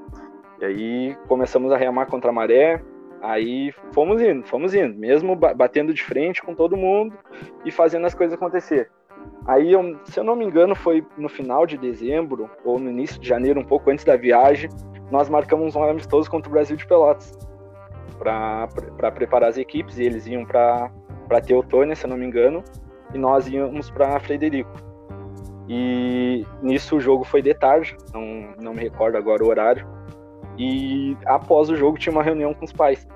E 0.60 0.64
aí 0.64 1.16
começamos 1.26 1.72
a 1.72 1.76
remar 1.76 2.06
contra 2.06 2.30
a 2.30 2.32
maré, 2.32 2.80
Aí 3.20 3.72
fomos 3.92 4.22
indo, 4.22 4.46
fomos 4.46 4.74
indo, 4.74 4.94
mesmo 4.94 5.34
batendo 5.34 5.92
de 5.92 6.04
frente 6.04 6.42
com 6.42 6.54
todo 6.54 6.76
mundo 6.76 7.16
e 7.64 7.72
fazendo 7.72 8.06
as 8.06 8.14
coisas 8.14 8.34
acontecer. 8.34 8.90
Aí, 9.46 9.72
se 10.04 10.20
eu 10.20 10.22
não 10.22 10.36
me 10.36 10.44
engano, 10.44 10.76
foi 10.76 11.04
no 11.16 11.28
final 11.28 11.66
de 11.66 11.78
dezembro 11.78 12.48
ou 12.62 12.78
no 12.78 12.90
início 12.90 13.18
de 13.20 13.26
janeiro, 13.26 13.58
um 13.58 13.64
pouco 13.64 13.90
antes 13.90 14.04
da 14.04 14.16
viagem, 14.16 14.68
nós 15.10 15.28
marcamos 15.28 15.76
um 15.76 15.82
amistoso 15.82 16.30
contra 16.30 16.48
o 16.48 16.52
Brasil 16.52 16.76
de 16.76 16.86
Pelotas 16.86 17.32
para 18.18 19.12
preparar 19.12 19.50
as 19.50 19.58
equipes. 19.58 19.98
E 19.98 20.04
eles 20.04 20.26
iam 20.26 20.44
para 20.44 20.90
Teotônia, 21.44 21.94
se 21.94 22.06
eu 22.06 22.10
não 22.10 22.16
me 22.16 22.26
engano, 22.26 22.62
e 23.14 23.18
nós 23.18 23.46
íamos 23.48 23.90
para 23.90 24.18
Frederico. 24.20 24.70
E 25.68 26.46
nisso 26.62 26.96
o 26.96 27.00
jogo 27.00 27.24
foi 27.24 27.42
de 27.42 27.52
tarde, 27.54 27.96
não, 28.12 28.54
não 28.60 28.72
me 28.72 28.82
recordo 28.82 29.16
agora 29.16 29.44
o 29.44 29.48
horário. 29.48 29.86
E 30.58 31.16
após 31.26 31.68
o 31.68 31.76
jogo 31.76 31.98
tinha 31.98 32.12
uma 32.12 32.22
reunião 32.22 32.54
com 32.54 32.64
os 32.64 32.72
pais. 32.72 33.06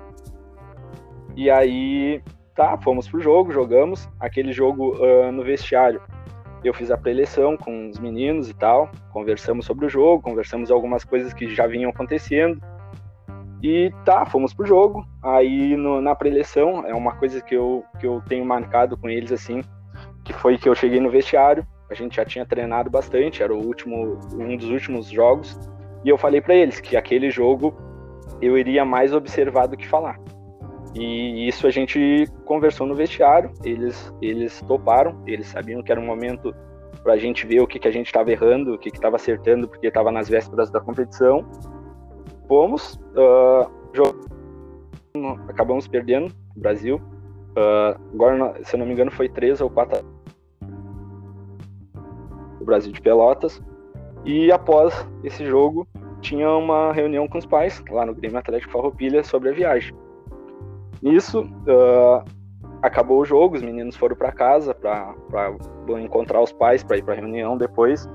E 1.35 1.49
aí, 1.49 2.21
tá, 2.53 2.77
fomos 2.77 3.07
pro 3.07 3.21
jogo, 3.21 3.51
jogamos. 3.51 4.07
Aquele 4.19 4.51
jogo 4.51 4.95
uh, 4.97 5.31
no 5.31 5.43
vestiário, 5.43 6.01
eu 6.63 6.73
fiz 6.73 6.91
a 6.91 6.97
preleção 6.97 7.57
com 7.57 7.89
os 7.89 7.99
meninos 7.99 8.49
e 8.49 8.53
tal. 8.53 8.91
Conversamos 9.11 9.65
sobre 9.65 9.85
o 9.85 9.89
jogo, 9.89 10.21
conversamos 10.21 10.71
algumas 10.71 11.03
coisas 11.03 11.33
que 11.33 11.53
já 11.53 11.67
vinham 11.67 11.89
acontecendo. 11.89 12.61
E 13.63 13.91
tá, 14.05 14.25
fomos 14.25 14.53
pro 14.53 14.65
jogo. 14.65 15.05
Aí 15.23 15.75
no, 15.75 16.01
na 16.01 16.15
preleção, 16.15 16.85
é 16.85 16.93
uma 16.93 17.15
coisa 17.15 17.41
que 17.41 17.55
eu, 17.55 17.83
que 17.99 18.07
eu 18.07 18.21
tenho 18.27 18.45
marcado 18.45 18.97
com 18.97 19.09
eles 19.09 19.31
assim, 19.31 19.61
que 20.23 20.33
foi 20.33 20.57
que 20.57 20.67
eu 20.67 20.75
cheguei 20.75 20.99
no 20.99 21.09
vestiário, 21.09 21.65
a 21.89 21.93
gente 21.93 22.15
já 22.15 22.25
tinha 22.25 22.45
treinado 22.45 22.89
bastante, 22.89 23.43
era 23.43 23.53
o 23.53 23.63
último, 23.63 24.17
um 24.33 24.55
dos 24.55 24.69
últimos 24.69 25.07
jogos. 25.07 25.59
E 26.03 26.09
eu 26.09 26.17
falei 26.17 26.41
para 26.41 26.55
eles 26.55 26.79
que 26.79 26.95
aquele 26.95 27.29
jogo 27.29 27.75
eu 28.41 28.57
iria 28.57 28.85
mais 28.85 29.13
observar 29.13 29.67
do 29.67 29.77
que 29.77 29.87
falar. 29.87 30.17
E 30.93 31.47
isso 31.47 31.65
a 31.67 31.71
gente 31.71 32.27
conversou 32.45 32.85
no 32.85 32.95
vestiário, 32.95 33.51
eles, 33.63 34.13
eles 34.21 34.61
toparam, 34.67 35.23
eles 35.25 35.47
sabiam 35.47 35.81
que 35.81 35.91
era 35.91 36.01
um 36.01 36.05
momento 36.05 36.53
para 37.01 37.13
a 37.13 37.17
gente 37.17 37.47
ver 37.47 37.61
o 37.61 37.67
que, 37.67 37.79
que 37.79 37.87
a 37.87 37.91
gente 37.91 38.07
estava 38.07 38.31
errando, 38.31 38.73
o 38.73 38.77
que 38.77 38.89
estava 38.89 39.15
acertando, 39.15 39.67
porque 39.67 39.87
estava 39.87 40.11
nas 40.11 40.27
vésperas 40.27 40.69
da 40.69 40.79
competição. 40.79 41.45
Fomos, 42.47 42.99
uh, 43.15 43.71
acabamos 45.47 45.87
perdendo 45.87 46.33
o 46.55 46.59
Brasil. 46.59 46.97
Uh, 47.51 47.99
agora, 48.13 48.63
se 48.63 48.75
eu 48.75 48.79
não 48.79 48.85
me 48.85 48.93
engano, 48.93 49.11
foi 49.11 49.29
três 49.29 49.61
ou 49.61 49.69
quatro 49.69 50.05
o 52.59 52.65
Brasil 52.65 52.91
de 52.91 53.01
Pelotas. 53.01 53.61
E 54.23 54.51
após 54.51 55.07
esse 55.23 55.45
jogo, 55.45 55.87
tinha 56.21 56.49
uma 56.51 56.93
reunião 56.93 57.27
com 57.27 57.37
os 57.37 57.45
pais, 57.45 57.83
lá 57.89 58.05
no 58.05 58.13
Grêmio 58.13 58.37
Atlético 58.37 58.71
Farroupilha, 58.71 59.23
sobre 59.23 59.49
a 59.49 59.53
viagem. 59.53 59.93
Nisso, 61.01 61.41
uh, 61.41 62.23
acabou 62.81 63.19
o 63.19 63.25
jogo, 63.25 63.55
os 63.55 63.61
meninos 63.61 63.95
foram 63.95 64.15
para 64.15 64.31
casa 64.31 64.73
para 64.73 65.13
encontrar 66.01 66.41
os 66.41 66.51
pais 66.51 66.83
para 66.83 66.97
ir 66.97 67.03
para 67.03 67.15
reunião 67.15 67.57
depois. 67.57 68.09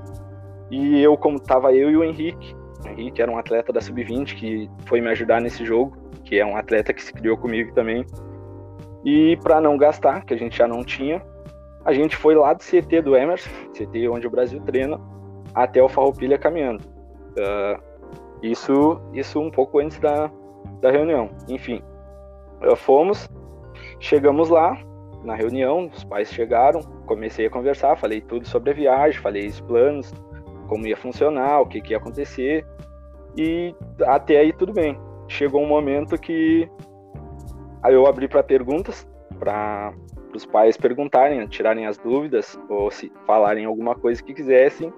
E 0.69 1.01
eu, 1.01 1.17
como 1.17 1.39
tava 1.39 1.73
eu 1.73 1.89
e 1.89 1.97
o 1.97 2.03
Henrique, 2.03 2.55
o 2.85 2.89
Henrique 2.89 3.21
era 3.21 3.31
um 3.31 3.37
atleta 3.37 3.71
da 3.71 3.81
Sub-20 3.81 4.35
que 4.35 4.69
foi 4.85 5.01
me 5.01 5.09
ajudar 5.09 5.41
nesse 5.41 5.65
jogo, 5.65 5.97
que 6.23 6.39
é 6.39 6.45
um 6.45 6.57
atleta 6.57 6.93
que 6.93 7.03
se 7.03 7.13
criou 7.13 7.37
comigo 7.37 7.73
também. 7.73 8.05
E 9.05 9.37
para 9.37 9.61
não 9.61 9.77
gastar, 9.77 10.25
que 10.25 10.33
a 10.33 10.37
gente 10.37 10.57
já 10.57 10.67
não 10.67 10.83
tinha, 10.83 11.21
a 11.85 11.93
gente 11.93 12.17
foi 12.17 12.35
lá 12.35 12.53
do 12.53 12.61
CT 12.61 13.01
do 13.01 13.15
Emerson, 13.15 13.49
CT 13.71 14.09
onde 14.09 14.27
o 14.27 14.29
Brasil 14.29 14.59
treina, 14.61 14.99
até 15.55 15.81
o 15.81 15.87
Farroupilha 15.87 16.37
caminhando. 16.37 16.83
Uh, 16.83 17.81
isso, 18.41 18.99
isso 19.13 19.39
um 19.39 19.49
pouco 19.49 19.79
antes 19.79 19.97
da, 19.99 20.29
da 20.81 20.91
reunião. 20.91 21.29
Enfim, 21.47 21.81
fomos, 22.75 23.29
chegamos 23.99 24.49
lá 24.49 24.77
na 25.23 25.35
reunião, 25.35 25.89
os 25.93 26.03
pais 26.03 26.31
chegaram, 26.31 26.81
comecei 27.05 27.47
a 27.47 27.49
conversar, 27.49 27.97
falei 27.97 28.21
tudo 28.21 28.47
sobre 28.47 28.71
a 28.71 28.73
viagem, 28.73 29.19
falei 29.19 29.47
os 29.47 29.59
planos, 29.59 30.13
como 30.67 30.87
ia 30.87 30.97
funcionar, 30.97 31.61
o 31.61 31.65
que, 31.65 31.81
que 31.81 31.91
ia 31.91 31.97
acontecer, 31.97 32.65
e 33.35 33.75
até 34.05 34.37
aí 34.37 34.53
tudo 34.53 34.73
bem. 34.73 34.97
Chegou 35.27 35.61
um 35.61 35.67
momento 35.67 36.17
que 36.17 36.69
aí 37.83 37.93
eu 37.93 38.07
abri 38.07 38.27
para 38.27 38.43
perguntas, 38.43 39.07
para 39.39 39.93
os 40.33 40.45
pais 40.45 40.77
perguntarem, 40.77 41.45
tirarem 41.47 41.85
as 41.85 41.97
dúvidas, 41.97 42.59
ou 42.69 42.91
se 42.91 43.11
falarem 43.25 43.65
alguma 43.65 43.95
coisa 43.95 44.21
que 44.23 44.33
quisessem, 44.33 44.93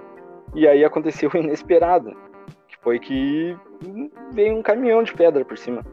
e 0.56 0.68
aí 0.68 0.84
aconteceu 0.84 1.30
o 1.34 1.38
inesperado, 1.38 2.16
que 2.68 2.78
foi 2.82 3.00
que 3.00 3.58
veio 4.34 4.58
um 4.58 4.62
caminhão 4.62 5.04
de 5.04 5.14
pedra 5.14 5.46
por 5.46 5.58
cima. 5.58 5.86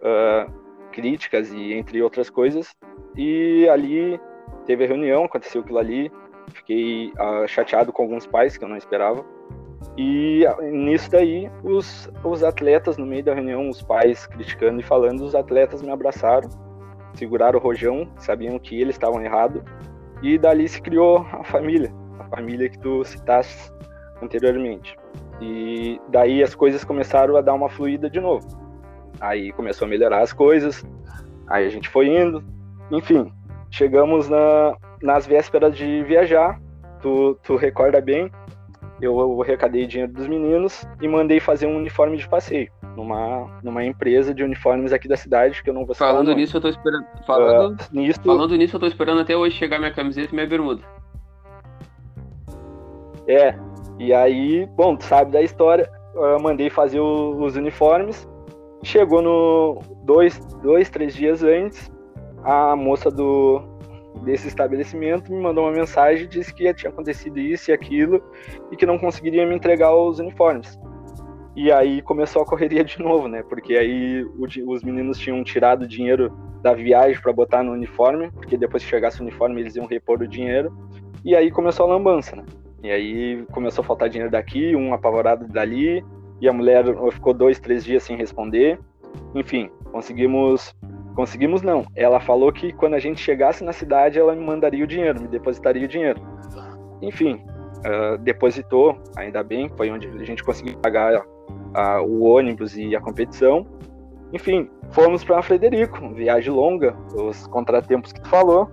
Uh, 0.00 0.61
críticas 0.92 1.52
e 1.52 1.72
entre 1.72 2.00
outras 2.02 2.30
coisas. 2.30 2.76
E 3.16 3.68
ali 3.68 4.20
teve 4.66 4.84
a 4.84 4.86
reunião, 4.86 5.24
aconteceu 5.24 5.62
aquilo 5.62 5.78
ali. 5.78 6.12
Fiquei 6.54 7.12
uh, 7.12 7.48
chateado 7.48 7.92
com 7.92 8.02
alguns 8.02 8.26
pais 8.26 8.56
que 8.56 8.64
eu 8.64 8.68
não 8.68 8.76
esperava. 8.76 9.24
E 9.96 10.44
uh, 10.46 10.62
nisso 10.62 11.10
daí, 11.10 11.50
os, 11.64 12.08
os 12.22 12.44
atletas, 12.44 12.96
no 12.96 13.06
meio 13.06 13.24
da 13.24 13.34
reunião, 13.34 13.68
os 13.68 13.82
pais 13.82 14.26
criticando 14.26 14.80
e 14.80 14.82
falando, 14.82 15.22
os 15.22 15.34
atletas 15.34 15.82
me 15.82 15.90
abraçaram, 15.90 16.48
seguraram 17.14 17.58
o 17.58 17.62
rojão, 17.62 18.08
sabiam 18.18 18.58
que 18.58 18.80
eles 18.80 18.94
estavam 18.94 19.20
errados. 19.22 19.62
E 20.22 20.38
dali 20.38 20.68
se 20.68 20.80
criou 20.80 21.26
a 21.32 21.42
família 21.42 21.92
família 22.34 22.68
que 22.68 22.78
tu 22.78 23.04
citaste 23.04 23.70
anteriormente. 24.22 24.96
E 25.40 26.00
daí 26.08 26.42
as 26.42 26.54
coisas 26.54 26.82
começaram 26.84 27.36
a 27.36 27.40
dar 27.40 27.54
uma 27.54 27.68
fluida 27.68 28.08
de 28.08 28.20
novo. 28.20 28.46
Aí 29.22 29.52
começou 29.52 29.86
a 29.86 29.88
melhorar 29.88 30.20
as 30.20 30.32
coisas, 30.32 30.84
aí 31.46 31.64
a 31.64 31.70
gente 31.70 31.88
foi 31.88 32.08
indo, 32.08 32.42
enfim, 32.90 33.32
chegamos 33.70 34.28
na, 34.28 34.76
nas 35.00 35.24
vésperas 35.28 35.76
de 35.76 36.02
viajar, 36.02 36.60
tu, 37.00 37.38
tu 37.44 37.54
recorda 37.54 38.00
bem, 38.00 38.28
eu, 39.00 39.16
eu 39.16 39.38
recadei 39.40 39.86
dinheiro 39.86 40.12
dos 40.12 40.26
meninos 40.26 40.84
e 41.00 41.06
mandei 41.06 41.38
fazer 41.38 41.68
um 41.68 41.76
uniforme 41.76 42.16
de 42.16 42.28
passeio 42.28 42.68
numa, 42.96 43.48
numa 43.62 43.84
empresa 43.84 44.34
de 44.34 44.42
uniformes 44.42 44.92
aqui 44.92 45.06
da 45.06 45.16
cidade 45.16 45.62
que 45.62 45.70
eu 45.70 45.74
não 45.74 45.86
vou 45.86 45.94
Falando 45.94 46.34
nisso, 46.34 46.56
eu 46.56 46.60
tô 46.60 46.68
esperando. 46.68 47.06
Falando, 47.24 47.80
uh, 47.80 47.84
nisso, 47.92 48.20
falando 48.24 48.56
nisso, 48.56 48.74
eu 48.74 48.80
tô 48.80 48.86
esperando 48.88 49.20
até 49.20 49.36
hoje 49.36 49.56
chegar 49.56 49.78
minha 49.78 49.92
camiseta 49.92 50.32
e 50.32 50.34
minha 50.34 50.48
bermuda. 50.48 50.82
É, 53.28 53.54
e 54.00 54.12
aí, 54.12 54.66
bom, 54.76 54.96
tu 54.96 55.04
sabe 55.04 55.30
da 55.30 55.40
história, 55.40 55.88
eu 56.12 56.40
mandei 56.40 56.68
fazer 56.68 56.98
o, 56.98 57.36
os 57.40 57.54
uniformes, 57.54 58.28
chegou 58.82 59.22
no 59.22 59.80
dois, 60.04 60.38
dois, 60.62 60.90
três 60.90 61.14
dias 61.14 61.42
antes, 61.42 61.90
a 62.44 62.74
moça 62.76 63.10
do 63.10 63.62
desse 64.24 64.46
estabelecimento 64.46 65.32
me 65.32 65.40
mandou 65.40 65.64
uma 65.64 65.72
mensagem 65.72 66.28
disse 66.28 66.52
que 66.52 66.72
tinha 66.74 66.90
acontecido 66.90 67.38
isso 67.38 67.70
e 67.70 67.74
aquilo 67.74 68.22
e 68.70 68.76
que 68.76 68.84
não 68.84 68.98
conseguiria 68.98 69.46
me 69.46 69.54
entregar 69.54 69.94
os 69.94 70.18
uniformes. 70.18 70.78
E 71.56 71.70
aí 71.70 72.00
começou 72.02 72.42
a 72.42 72.46
correria 72.46 72.84
de 72.84 72.98
novo, 72.98 73.28
né? 73.28 73.42
Porque 73.42 73.76
aí 73.76 74.24
os 74.66 74.82
meninos 74.82 75.18
tinham 75.18 75.42
tirado 75.44 75.82
o 75.82 75.88
dinheiro 75.88 76.32
da 76.62 76.72
viagem 76.72 77.20
para 77.20 77.32
botar 77.32 77.62
no 77.62 77.72
uniforme, 77.72 78.30
porque 78.30 78.56
depois 78.56 78.82
que 78.82 78.88
chegasse 78.88 79.20
o 79.20 79.22
uniforme 79.22 79.60
eles 79.60 79.76
iam 79.76 79.86
repor 79.86 80.22
o 80.22 80.28
dinheiro. 80.28 80.72
E 81.24 81.34
aí 81.36 81.50
começou 81.50 81.86
a 81.86 81.90
lambança, 81.90 82.36
né? 82.36 82.44
E 82.82 82.90
aí 82.90 83.44
começou 83.52 83.82
a 83.82 83.86
faltar 83.86 84.08
dinheiro 84.08 84.30
daqui, 84.30 84.74
um 84.74 84.94
apavorado 84.94 85.46
dali, 85.46 86.04
e 86.42 86.48
a 86.48 86.52
mulher 86.52 86.84
ficou 87.12 87.32
dois, 87.32 87.60
três 87.60 87.84
dias 87.84 88.02
sem 88.02 88.16
responder. 88.16 88.78
Enfim, 89.32 89.70
conseguimos. 89.92 90.74
Conseguimos 91.14 91.62
não. 91.62 91.86
Ela 91.94 92.18
falou 92.18 92.50
que 92.50 92.72
quando 92.72 92.94
a 92.94 92.98
gente 92.98 93.20
chegasse 93.20 93.62
na 93.62 93.72
cidade, 93.72 94.18
ela 94.18 94.34
me 94.34 94.44
mandaria 94.44 94.82
o 94.82 94.86
dinheiro, 94.86 95.20
me 95.20 95.28
depositaria 95.28 95.84
o 95.84 95.88
dinheiro. 95.88 96.20
Enfim, 97.02 97.34
uh, 97.86 98.18
depositou, 98.18 98.98
ainda 99.14 99.42
bem, 99.42 99.70
foi 99.76 99.90
onde 99.90 100.08
a 100.08 100.24
gente 100.24 100.42
conseguiu 100.42 100.76
pagar 100.78 101.20
uh, 101.20 102.02
o 102.02 102.22
ônibus 102.24 102.76
e 102.76 102.96
a 102.96 103.00
competição. 103.00 103.66
Enfim, 104.32 104.70
fomos 104.90 105.22
para 105.22 105.42
Frederico, 105.42 106.08
viagem 106.14 106.52
longa, 106.52 106.96
os 107.14 107.46
contratempos 107.46 108.10
que 108.10 108.20
tu 108.20 108.28
falou. 108.28 108.70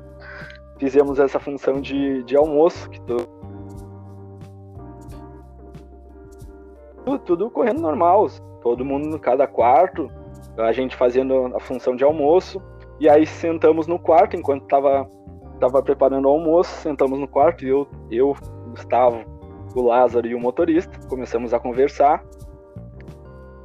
Fizemos 0.80 1.20
essa 1.20 1.40
função 1.40 1.82
de, 1.82 2.24
de 2.24 2.38
almoço 2.38 2.90
que 2.90 3.02
tu 3.02 3.18
tudo, 7.10 7.20
tudo 7.20 7.50
correndo 7.50 7.82
normal, 7.82 8.28
todo 8.62 8.86
mundo 8.86 9.08
no 9.10 9.20
cada 9.20 9.48
quarto, 9.48 10.12
a 10.58 10.72
gente 10.72 10.96
fazendo 10.96 11.56
a 11.56 11.60
função 11.60 11.96
de 11.96 12.04
almoço, 12.04 12.62
e 13.00 13.10
aí 13.10 13.26
sentamos 13.26 13.88
no 13.88 13.98
quarto 13.98 14.36
enquanto 14.36 14.68
tava, 14.68 15.10
tava 15.60 15.82
preparando 15.82 16.26
o 16.26 16.32
almoço, 16.32 16.70
sentamos 16.82 17.18
no 17.18 17.28
quarto, 17.28 17.66
eu, 17.66 17.88
eu, 18.12 18.36
Gustavo, 18.70 19.24
o 19.76 19.82
Lázaro 19.82 20.28
e 20.28 20.36
o 20.36 20.40
motorista, 20.40 21.00
começamos 21.08 21.54
a 21.54 21.60
conversar, 21.60 22.24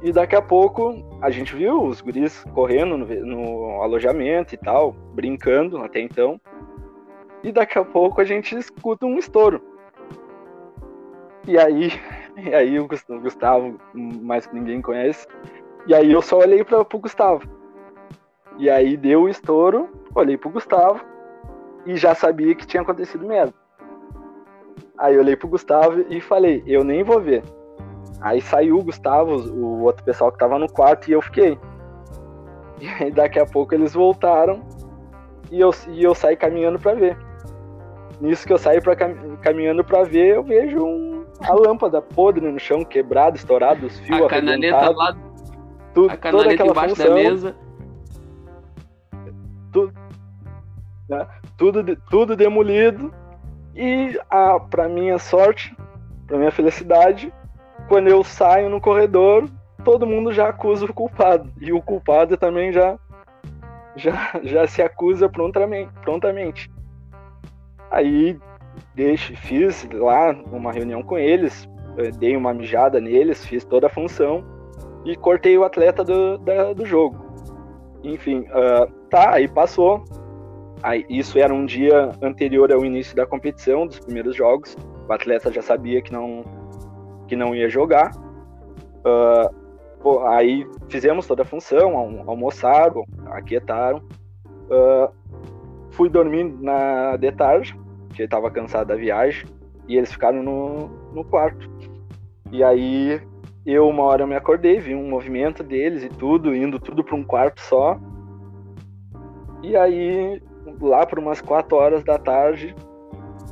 e 0.01 0.11
daqui 0.11 0.35
a 0.35 0.41
pouco 0.41 1.03
a 1.21 1.29
gente 1.29 1.55
viu 1.55 1.83
os 1.83 2.01
guris 2.01 2.43
correndo 2.53 2.97
no, 2.97 3.05
no 3.05 3.81
alojamento 3.81 4.53
e 4.53 4.57
tal, 4.57 4.93
brincando 5.13 5.77
até 5.79 5.99
então, 5.99 6.39
e 7.43 7.51
daqui 7.51 7.77
a 7.77 7.85
pouco 7.85 8.21
a 8.21 8.23
gente 8.23 8.55
escuta 8.57 9.05
um 9.05 9.17
estouro. 9.17 9.61
E 11.47 11.59
aí 11.59 11.91
e 12.37 12.53
aí 12.53 12.79
o 12.79 12.87
Gustavo, 12.87 13.77
mais 13.93 14.45
que 14.45 14.55
ninguém 14.55 14.81
conhece. 14.81 15.27
E 15.87 15.93
aí 15.93 16.11
eu 16.11 16.21
só 16.21 16.39
olhei 16.39 16.63
para 16.63 16.83
pro 16.83 16.99
Gustavo. 16.99 17.47
E 18.57 18.69
aí 18.69 18.97
deu 18.97 19.23
o 19.23 19.29
estouro, 19.29 19.89
olhei 20.13 20.37
pro 20.37 20.49
Gustavo 20.49 21.03
e 21.85 21.95
já 21.95 22.15
sabia 22.15 22.55
que 22.55 22.65
tinha 22.65 22.81
acontecido 22.81 23.25
merda. 23.25 23.53
Aí 24.97 25.15
eu 25.15 25.21
olhei 25.21 25.35
pro 25.35 25.47
Gustavo 25.47 26.05
e 26.09 26.21
falei, 26.21 26.63
eu 26.65 26.83
nem 26.83 27.03
vou 27.03 27.19
ver. 27.19 27.43
Aí 28.21 28.41
saiu 28.41 28.79
o 28.79 28.83
Gustavo, 28.83 29.35
o 29.35 29.83
outro 29.83 30.03
pessoal 30.03 30.31
que 30.31 30.37
tava 30.37 30.57
no 30.57 30.71
quarto, 30.71 31.09
e 31.09 31.13
eu 31.13 31.21
fiquei. 31.21 31.59
E 32.79 32.87
aí 32.87 33.11
daqui 33.11 33.39
a 33.39 33.45
pouco 33.45 33.73
eles 33.73 33.93
voltaram 33.93 34.61
e 35.51 35.59
eu, 35.59 35.69
e 35.89 36.03
eu 36.03 36.15
saí 36.15 36.35
caminhando 36.35 36.79
para 36.79 36.93
ver. 36.93 37.17
Nisso 38.19 38.47
que 38.47 38.51
eu 38.53 38.57
saí 38.57 38.81
pra, 38.81 38.95
caminhando 39.41 39.83
para 39.83 40.03
ver, 40.03 40.35
eu 40.35 40.43
vejo 40.43 40.83
um 40.83 41.14
a 41.41 41.53
lâmpada 41.53 42.01
podre 42.01 42.49
no 42.49 42.59
chão, 42.59 42.83
quebrada, 42.83 43.35
estourada, 43.35 43.85
os 43.85 43.99
fios 43.99 44.21
a 44.21 44.27
canaleta 44.27 44.89
lá, 44.89 45.17
tu, 45.93 46.09
a 46.09 46.17
canaleta 46.17 46.65
embaixo 46.65 46.95
função, 46.95 47.09
da 47.09 47.15
mesa. 47.15 47.55
Tudo, 49.71 49.93
né, 51.09 51.27
tudo, 51.57 51.95
tudo 52.09 52.35
demolido. 52.35 53.13
E, 53.75 54.17
a, 54.29 54.57
pra 54.59 54.87
minha 54.87 55.19
sorte, 55.19 55.75
pra 56.25 56.37
minha 56.37 56.51
felicidade, 56.51 57.33
quando 57.89 58.07
eu 58.07 58.23
saio 58.23 58.69
no 58.69 58.79
corredor, 58.79 59.49
todo 59.83 60.07
mundo 60.07 60.31
já 60.31 60.49
acusa 60.49 60.85
o 60.85 60.93
culpado. 60.93 61.51
E 61.59 61.73
o 61.73 61.81
culpado 61.81 62.37
também 62.37 62.71
já, 62.71 62.97
já, 63.95 64.39
já 64.43 64.65
se 64.65 64.81
acusa 64.81 65.27
prontamente. 65.27 65.91
prontamente. 66.01 66.71
Aí 67.91 68.39
deixe, 68.95 69.35
fiz 69.35 69.87
lá 69.93 70.31
uma 70.51 70.71
reunião 70.71 71.03
com 71.03 71.17
eles, 71.17 71.69
eh, 71.97 72.11
dei 72.11 72.35
uma 72.35 72.53
mijada 72.53 72.99
neles, 72.99 73.45
fiz 73.45 73.65
toda 73.65 73.87
a 73.87 73.89
função 73.89 74.43
e 75.03 75.15
cortei 75.15 75.57
o 75.57 75.63
atleta 75.63 76.03
do, 76.03 76.37
da, 76.39 76.73
do 76.73 76.85
jogo. 76.85 77.23
Enfim, 78.03 78.39
uh, 78.39 78.91
tá, 79.09 79.33
aí 79.33 79.47
passou. 79.47 80.03
Aí, 80.81 81.05
isso 81.09 81.39
era 81.39 81.53
um 81.53 81.65
dia 81.65 82.11
anterior 82.21 82.71
ao 82.71 82.85
início 82.85 83.15
da 83.15 83.25
competição, 83.25 83.87
dos 83.87 83.99
primeiros 83.99 84.35
jogos. 84.35 84.75
O 85.07 85.13
atleta 85.13 85.51
já 85.51 85.61
sabia 85.61 86.01
que 86.01 86.11
não, 86.11 86.43
que 87.27 87.35
não 87.35 87.55
ia 87.55 87.67
jogar. 87.69 88.11
Uh, 88.99 89.53
pô, 90.01 90.25
aí 90.27 90.67
fizemos 90.89 91.25
toda 91.25 91.41
a 91.41 91.45
função, 91.45 91.97
almoçaram, 92.27 93.03
aquietaram. 93.27 94.01
Uh, 94.69 95.11
fui 95.91 96.09
dormir 96.09 96.43
na 96.59 97.17
de 97.17 97.31
tarde, 97.31 97.75
que 98.15 98.21
ele 98.21 98.29
tava 98.29 98.49
cansado 98.49 98.87
da 98.87 98.95
viagem, 98.95 99.45
e 99.87 99.97
eles 99.97 100.11
ficaram 100.11 100.41
no, 100.41 100.87
no 101.13 101.23
quarto. 101.23 101.69
E 102.51 102.63
aí 102.63 103.21
eu 103.65 103.87
uma 103.89 104.03
hora 104.03 104.23
eu 104.23 104.27
me 104.27 104.35
acordei, 104.35 104.79
vi 104.79 104.93
um 104.93 105.09
movimento 105.09 105.63
deles 105.63 106.03
e 106.03 106.09
tudo, 106.09 106.55
indo 106.55 106.79
tudo 106.79 107.03
para 107.03 107.15
um 107.15 107.23
quarto 107.23 107.59
só. 107.61 107.99
E 109.63 109.75
aí, 109.75 110.41
lá 110.79 111.05
por 111.05 111.17
umas 111.17 111.41
quatro 111.41 111.75
horas 111.75 112.03
da 112.03 112.19
tarde, 112.19 112.75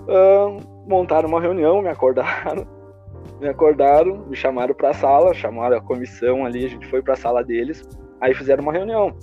uh, 0.02 0.88
montaram 0.88 1.28
uma 1.28 1.41
reunião, 1.41 1.82
me 1.82 1.89
acordaram, 1.89 2.67
me 3.41 3.47
acordaram, 3.47 4.26
me 4.28 4.36
chamaram 4.36 4.76
para 4.76 4.89
a 4.91 4.93
sala, 4.93 5.34
chamaram 5.34 5.78
a 5.78 5.82
comissão 5.82 6.45
ali, 6.45 6.65
a 6.65 6.69
gente 6.69 6.88
foi 6.88 7.02
para 7.02 7.13
a 7.13 7.17
sala 7.17 7.43
deles, 7.43 7.84
aí 8.21 8.36
fizeram 8.36 8.62
uma 8.62 8.71
reunião, 8.71 9.17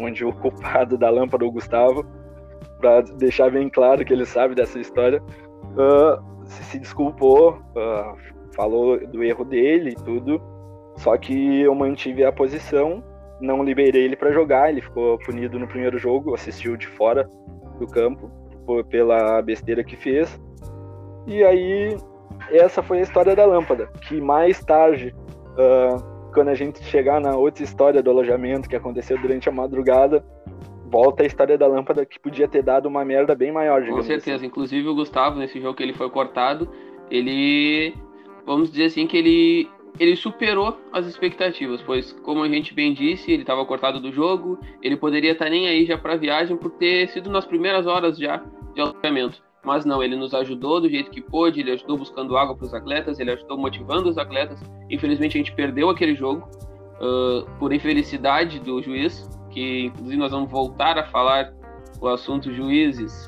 onde 0.00 0.24
o 0.24 0.32
culpado 0.40 0.96
da 0.96 1.10
lâmpada, 1.10 1.44
o 1.44 1.52
Gustavo, 1.52 2.06
para 2.78 3.00
deixar 3.00 3.50
bem 3.50 3.68
claro 3.68 4.04
que 4.04 4.12
ele 4.12 4.26
sabe 4.26 4.54
dessa 4.54 4.78
história, 4.78 5.22
uh, 5.22 6.44
se 6.44 6.78
desculpou, 6.78 7.52
uh, 7.52 8.16
falou 8.54 8.98
do 9.06 9.22
erro 9.22 9.44
dele 9.44 9.90
e 9.90 10.04
tudo. 10.04 10.40
Só 10.96 11.16
que 11.16 11.60
eu 11.60 11.74
mantive 11.74 12.24
a 12.24 12.32
posição, 12.32 13.04
não 13.40 13.62
liberei 13.62 14.04
ele 14.04 14.16
para 14.16 14.32
jogar, 14.32 14.70
ele 14.70 14.80
ficou 14.80 15.18
punido 15.18 15.58
no 15.58 15.68
primeiro 15.68 15.98
jogo, 15.98 16.34
assistiu 16.34 16.76
de 16.76 16.86
fora 16.86 17.28
do 17.78 17.86
campo 17.86 18.30
pela 18.88 19.42
besteira 19.42 19.84
que 19.84 19.94
fez. 19.94 20.40
E 21.26 21.44
aí 21.44 21.96
essa 22.50 22.82
foi 22.82 22.98
a 22.98 23.02
história 23.02 23.34
da 23.34 23.44
lâmpada, 23.44 23.88
que 24.02 24.20
mais 24.20 24.64
tarde, 24.64 25.14
uh, 25.52 26.32
quando 26.32 26.48
a 26.48 26.54
gente 26.54 26.82
chegar 26.84 27.20
na 27.20 27.36
outra 27.36 27.64
história 27.64 28.02
do 28.02 28.10
alojamento 28.10 28.68
que 28.68 28.76
aconteceu 28.76 29.18
durante 29.18 29.48
a 29.48 29.52
madrugada, 29.52 30.24
volta 30.88 31.22
a 31.22 31.26
história 31.26 31.58
da 31.58 31.66
lâmpada 31.66 32.06
que 32.06 32.18
podia 32.18 32.48
ter 32.48 32.62
dado 32.62 32.86
uma 32.86 33.04
merda 33.04 33.34
bem 33.34 33.52
maior, 33.52 33.84
Com 33.86 34.02
certeza. 34.02 34.36
Assim. 34.36 34.46
Inclusive 34.46 34.88
o 34.88 34.94
Gustavo, 34.94 35.38
nesse 35.38 35.60
jogo 35.60 35.76
que 35.76 35.82
ele 35.82 35.94
foi 35.94 36.08
cortado, 36.10 36.68
ele. 37.10 37.94
Vamos 38.44 38.70
dizer 38.70 38.86
assim 38.86 39.06
que 39.06 39.16
ele. 39.16 39.68
Ele 39.98 40.14
superou 40.14 40.78
as 40.92 41.06
expectativas, 41.06 41.80
pois, 41.80 42.12
como 42.12 42.42
a 42.42 42.48
gente 42.48 42.74
bem 42.74 42.92
disse, 42.92 43.32
ele 43.32 43.42
estava 43.42 43.64
cortado 43.64 43.98
do 43.98 44.12
jogo, 44.12 44.58
ele 44.82 44.94
poderia 44.94 45.32
estar 45.32 45.46
tá 45.46 45.50
nem 45.50 45.68
aí 45.68 45.86
já 45.86 45.96
para 45.96 46.12
a 46.12 46.16
viagem 46.18 46.54
por 46.54 46.70
ter 46.72 47.08
sido 47.08 47.30
nas 47.30 47.46
primeiras 47.46 47.86
horas 47.86 48.18
já 48.18 48.44
de 48.74 48.80
alojamento. 48.82 49.42
Mas 49.64 49.86
não, 49.86 50.02
ele 50.02 50.14
nos 50.14 50.34
ajudou 50.34 50.82
do 50.82 50.88
jeito 50.90 51.10
que 51.10 51.22
pôde, 51.22 51.60
ele 51.60 51.72
ajudou 51.72 51.96
buscando 51.96 52.36
água 52.36 52.54
para 52.54 52.66
os 52.66 52.74
atletas, 52.74 53.18
ele 53.18 53.30
ajudou 53.30 53.56
motivando 53.56 54.10
os 54.10 54.18
atletas. 54.18 54.62
Infelizmente 54.90 55.38
a 55.38 55.38
gente 55.38 55.54
perdeu 55.54 55.88
aquele 55.88 56.14
jogo 56.14 56.46
uh, 57.00 57.50
por 57.58 57.72
infelicidade 57.72 58.60
do 58.60 58.82
juiz, 58.82 59.26
que 59.56 59.86
inclusive 59.86 60.18
nós 60.18 60.30
vamos 60.30 60.50
voltar 60.50 60.98
a 60.98 61.04
falar 61.04 61.50
o 61.98 62.08
assunto 62.08 62.52
juízes, 62.52 63.26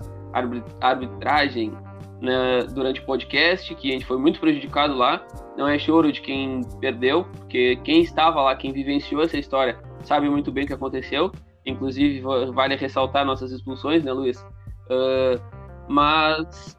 arbitragem 0.79 1.73
né, 2.21 2.65
durante 2.75 3.01
o 3.01 3.07
podcast, 3.07 3.75
que 3.75 3.89
a 3.89 3.93
gente 3.93 4.05
foi 4.05 4.19
muito 4.19 4.39
prejudicado 4.39 4.95
lá. 4.95 5.27
Não 5.57 5.67
é 5.67 5.79
choro 5.79 6.13
de 6.13 6.21
quem 6.21 6.61
perdeu, 6.83 7.25
porque 7.25 7.77
quem 7.77 8.03
estava 8.03 8.43
lá, 8.43 8.55
quem 8.55 8.75
vivenciou 8.75 9.23
essa 9.23 9.39
história, 9.39 9.79
sabe 10.03 10.29
muito 10.29 10.53
bem 10.53 10.65
o 10.65 10.67
que 10.67 10.75
aconteceu. 10.75 11.33
Inclusive, 11.65 12.21
vale 12.53 12.77
ressaltar 12.77 13.25
nossas 13.25 13.51
expulsões, 13.51 14.05
né, 14.05 14.13
Luiz? 14.13 14.39
Uh, 14.91 15.41
mas 15.89 16.79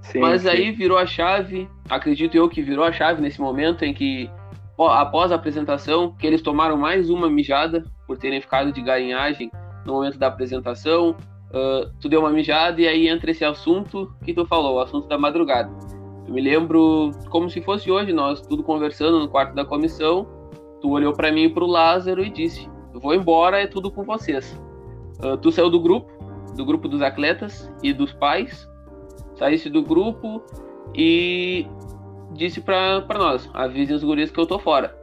sim, 0.00 0.20
mas 0.20 0.42
sim. 0.42 0.48
aí 0.48 0.72
virou 0.72 0.96
a 0.96 1.04
chave, 1.04 1.68
acredito 1.90 2.34
eu 2.34 2.48
que 2.48 2.62
virou 2.62 2.86
a 2.86 2.92
chave 2.92 3.20
nesse 3.20 3.40
momento 3.40 3.84
em 3.84 3.92
que, 3.92 4.30
após 4.78 5.30
a 5.30 5.34
apresentação, 5.34 6.14
que 6.16 6.26
eles 6.26 6.40
tomaram 6.40 6.78
mais 6.78 7.10
uma 7.10 7.28
mijada 7.28 7.84
por 8.10 8.18
terem 8.18 8.40
ficado 8.40 8.72
de 8.72 8.82
garinhagem 8.82 9.52
no 9.86 9.92
momento 9.92 10.18
da 10.18 10.26
apresentação. 10.26 11.14
Uh, 11.50 11.88
tu 12.00 12.08
deu 12.08 12.18
uma 12.18 12.30
mijada 12.30 12.80
e 12.80 12.88
aí 12.88 13.06
entra 13.06 13.30
esse 13.30 13.44
assunto 13.44 14.12
que 14.24 14.34
tu 14.34 14.44
falou, 14.44 14.78
o 14.78 14.80
assunto 14.80 15.06
da 15.06 15.16
madrugada. 15.16 15.70
Eu 16.26 16.34
me 16.34 16.40
lembro 16.40 17.12
como 17.28 17.48
se 17.48 17.60
fosse 17.60 17.88
hoje, 17.88 18.12
nós 18.12 18.40
tudo 18.40 18.64
conversando 18.64 19.20
no 19.20 19.28
quarto 19.28 19.54
da 19.54 19.64
comissão. 19.64 20.26
Tu 20.80 20.90
olhou 20.90 21.12
para 21.12 21.30
mim 21.30 21.44
e 21.44 21.48
pro 21.48 21.66
Lázaro 21.66 22.24
e 22.24 22.30
disse: 22.30 22.68
Vou 22.94 23.14
embora, 23.14 23.62
é 23.62 23.68
tudo 23.68 23.92
com 23.92 24.02
vocês. 24.02 24.60
Uh, 25.22 25.36
tu 25.36 25.52
saiu 25.52 25.70
do 25.70 25.78
grupo, 25.78 26.10
do 26.56 26.64
grupo 26.64 26.88
dos 26.88 27.02
atletas 27.02 27.72
e 27.80 27.92
dos 27.92 28.12
pais, 28.12 28.68
saísse 29.36 29.70
do 29.70 29.84
grupo 29.84 30.42
e 30.96 31.64
disse 32.32 32.60
para 32.60 33.06
nós: 33.16 33.48
avisem 33.54 33.94
os 33.94 34.02
guris 34.02 34.32
que 34.32 34.40
eu 34.40 34.46
tô 34.46 34.58
fora. 34.58 34.98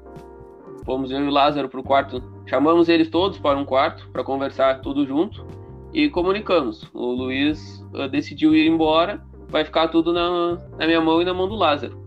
Fomos 0.84 1.10
eu 1.10 1.22
e 1.22 1.28
o 1.28 1.32
Lázaro 1.32 1.70
pro 1.70 1.82
quarto 1.82 2.36
Chamamos 2.47 2.89
eles 2.89 3.10
todos 3.10 3.38
para 3.38 3.57
um 3.57 3.65
quarto 3.65 4.10
para 4.10 4.23
conversar 4.23 4.81
tudo 4.81 5.05
junto 5.05 5.45
e 5.93 6.10
comunicamos. 6.10 6.89
O 6.93 7.12
Luiz 7.12 7.86
uh, 7.93 8.07
decidiu 8.07 8.55
ir 8.55 8.67
embora 8.67 9.21
vai 9.49 9.63
ficar 9.63 9.88
tudo 9.88 10.13
na, 10.13 10.57
na 10.77 10.86
minha 10.86 11.01
mão 11.01 11.21
e 11.21 11.25
na 11.25 11.33
mão 11.33 11.47
do 11.47 11.55
Lázaro. 11.55 11.97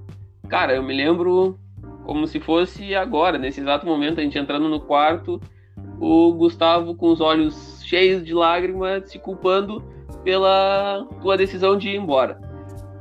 Cara, 0.49 0.75
eu 0.75 0.83
me 0.83 0.95
lembro 0.95 1.59
como 2.05 2.27
se 2.27 2.41
fosse 2.41 2.95
agora, 2.95 3.39
nesse 3.39 3.61
exato 3.61 3.87
momento, 3.87 4.21
a 4.21 4.23
gente 4.23 4.39
entrando 4.39 4.69
no 4.69 4.81
quarto, 4.81 5.41
o 5.99 6.33
Gustavo 6.33 6.95
com 6.95 7.11
os 7.11 7.21
olhos 7.21 7.83
cheios 7.85 8.25
de 8.25 8.35
lágrimas, 8.35 9.11
se 9.11 9.19
culpando 9.19 9.83
pela 10.25 11.07
tua 11.23 11.37
decisão 11.37 11.77
de 11.77 11.91
ir 11.91 11.97
embora. 11.97 12.41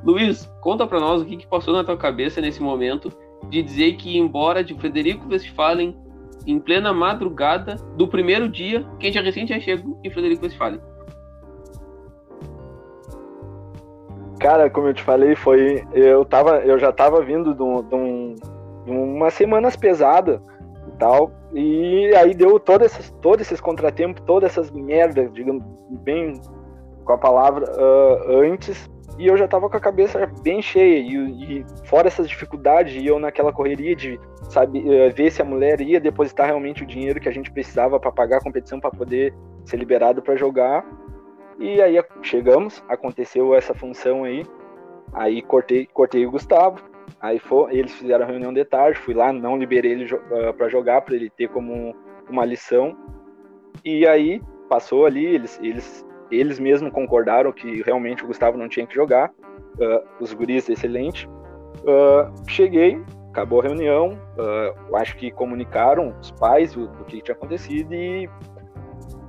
Luiz, 0.03 0.45
conta 0.61 0.87
para 0.87 0.99
nós 0.99 1.21
o 1.21 1.25
que, 1.25 1.37
que 1.37 1.47
passou 1.47 1.73
na 1.73 1.83
tua 1.83 1.97
cabeça 1.97 2.39
nesse 2.39 2.61
momento 2.61 3.11
de 3.49 3.61
dizer 3.61 3.93
que 3.93 4.15
ir 4.15 4.17
embora 4.17 4.63
de 4.63 4.73
Frederico 4.75 5.27
Westphalen 5.29 5.95
em 6.45 6.59
plena 6.59 6.93
madrugada 6.93 7.75
do 7.95 8.07
primeiro 8.07 8.49
dia 8.49 8.85
que 8.99 9.07
a 9.07 9.11
gente 9.11 9.23
recém 9.23 9.45
tinha 9.45 9.59
chego 9.59 9.99
em 10.03 10.09
Frederico 10.09 10.43
Westphalen. 10.43 10.79
Cara, 14.39 14.69
como 14.69 14.87
eu 14.87 14.93
te 14.93 15.03
falei, 15.03 15.35
foi 15.35 15.83
eu 15.93 16.23
tava, 16.23 16.59
eu 16.59 16.79
já 16.79 16.91
tava 16.91 17.21
vindo 17.21 17.53
de, 17.53 17.89
de, 17.89 17.95
um, 17.95 18.35
de 18.85 18.91
umas 18.91 19.33
semanas 19.33 19.75
pesadas 19.75 20.39
e 20.87 20.91
tal, 20.97 21.31
e 21.53 22.13
aí 22.15 22.33
deu 22.33 22.57
todo 22.59 22.85
esses, 22.85 23.11
todos 23.21 23.45
esses 23.45 23.59
contratempos, 23.59 24.23
todas 24.25 24.51
essas 24.51 24.71
merdas, 24.71 25.31
digamos 25.33 25.63
bem 26.03 26.39
com 27.03 27.13
a 27.13 27.17
palavra 27.17 27.65
uh, 27.65 28.37
antes, 28.41 28.89
e 29.19 29.27
eu 29.27 29.37
já 29.37 29.47
tava 29.47 29.69
com 29.69 29.77
a 29.77 29.79
cabeça 29.79 30.25
bem 30.41 30.61
cheia 30.61 30.97
e, 30.97 31.59
e 31.59 31.65
fora 31.85 32.07
essas 32.07 32.27
dificuldades, 32.27 32.95
e 32.95 33.05
eu 33.05 33.19
naquela 33.19 33.53
correria 33.53 33.95
de 33.95 34.19
sabe 34.49 34.79
uh, 34.79 35.13
ver 35.13 35.31
se 35.31 35.41
a 35.41 35.45
mulher 35.45 35.79
ia 35.81 35.99
depositar 35.99 36.47
realmente 36.47 36.81
o 36.81 36.87
dinheiro 36.87 37.19
que 37.19 37.29
a 37.29 37.31
gente 37.31 37.51
precisava 37.51 37.99
para 37.99 38.11
pagar 38.11 38.37
a 38.37 38.43
competição 38.43 38.79
para 38.79 38.89
poder 38.89 39.33
ser 39.65 39.77
liberado 39.77 40.21
para 40.21 40.35
jogar 40.35 40.83
e 41.59 41.81
aí 41.81 42.01
chegamos, 42.21 42.81
aconteceu 42.87 43.53
essa 43.53 43.73
função 43.73 44.23
aí. 44.23 44.45
Aí 45.11 45.41
cortei, 45.41 45.85
cortei 45.85 46.25
o 46.25 46.31
Gustavo. 46.31 46.81
Aí 47.19 47.37
foi, 47.37 47.75
eles 47.75 47.93
fizeram 47.93 48.23
a 48.23 48.27
reunião 48.29 48.53
de 48.53 48.63
tarde, 48.63 48.97
fui 48.97 49.13
lá, 49.13 49.33
não 49.33 49.57
liberei 49.57 49.91
ele 49.91 50.13
uh, 50.13 50.49
ah, 50.49 50.53
para 50.53 50.69
jogar, 50.69 51.01
para 51.01 51.15
ele 51.15 51.29
ter 51.29 51.49
como 51.49 51.93
uma 52.29 52.45
lição. 52.45 52.95
E 53.83 54.07
aí 54.07 54.41
passou 54.69 55.05
ali, 55.05 55.25
eles, 55.25 55.59
eles, 55.61 56.05
eles 56.31 56.59
mesmos 56.59 56.91
concordaram 56.91 57.51
que 57.51 57.81
realmente 57.83 58.23
o 58.23 58.27
Gustavo 58.27 58.57
não 58.57 58.67
tinha 58.67 58.85
que 58.85 58.95
jogar. 58.95 59.31
Uh, 59.79 60.03
os 60.19 60.33
guris, 60.33 60.69
excelente. 60.69 61.27
Uh, 61.79 62.49
cheguei, 62.49 63.01
acabou 63.29 63.61
a 63.61 63.63
reunião, 63.63 64.17
uh, 64.37 64.95
acho 64.95 65.15
que 65.15 65.31
comunicaram 65.31 66.13
os 66.19 66.31
pais 66.31 66.73
do 66.73 67.05
que 67.05 67.21
tinha 67.21 67.35
acontecido 67.35 67.93
e 67.93 68.29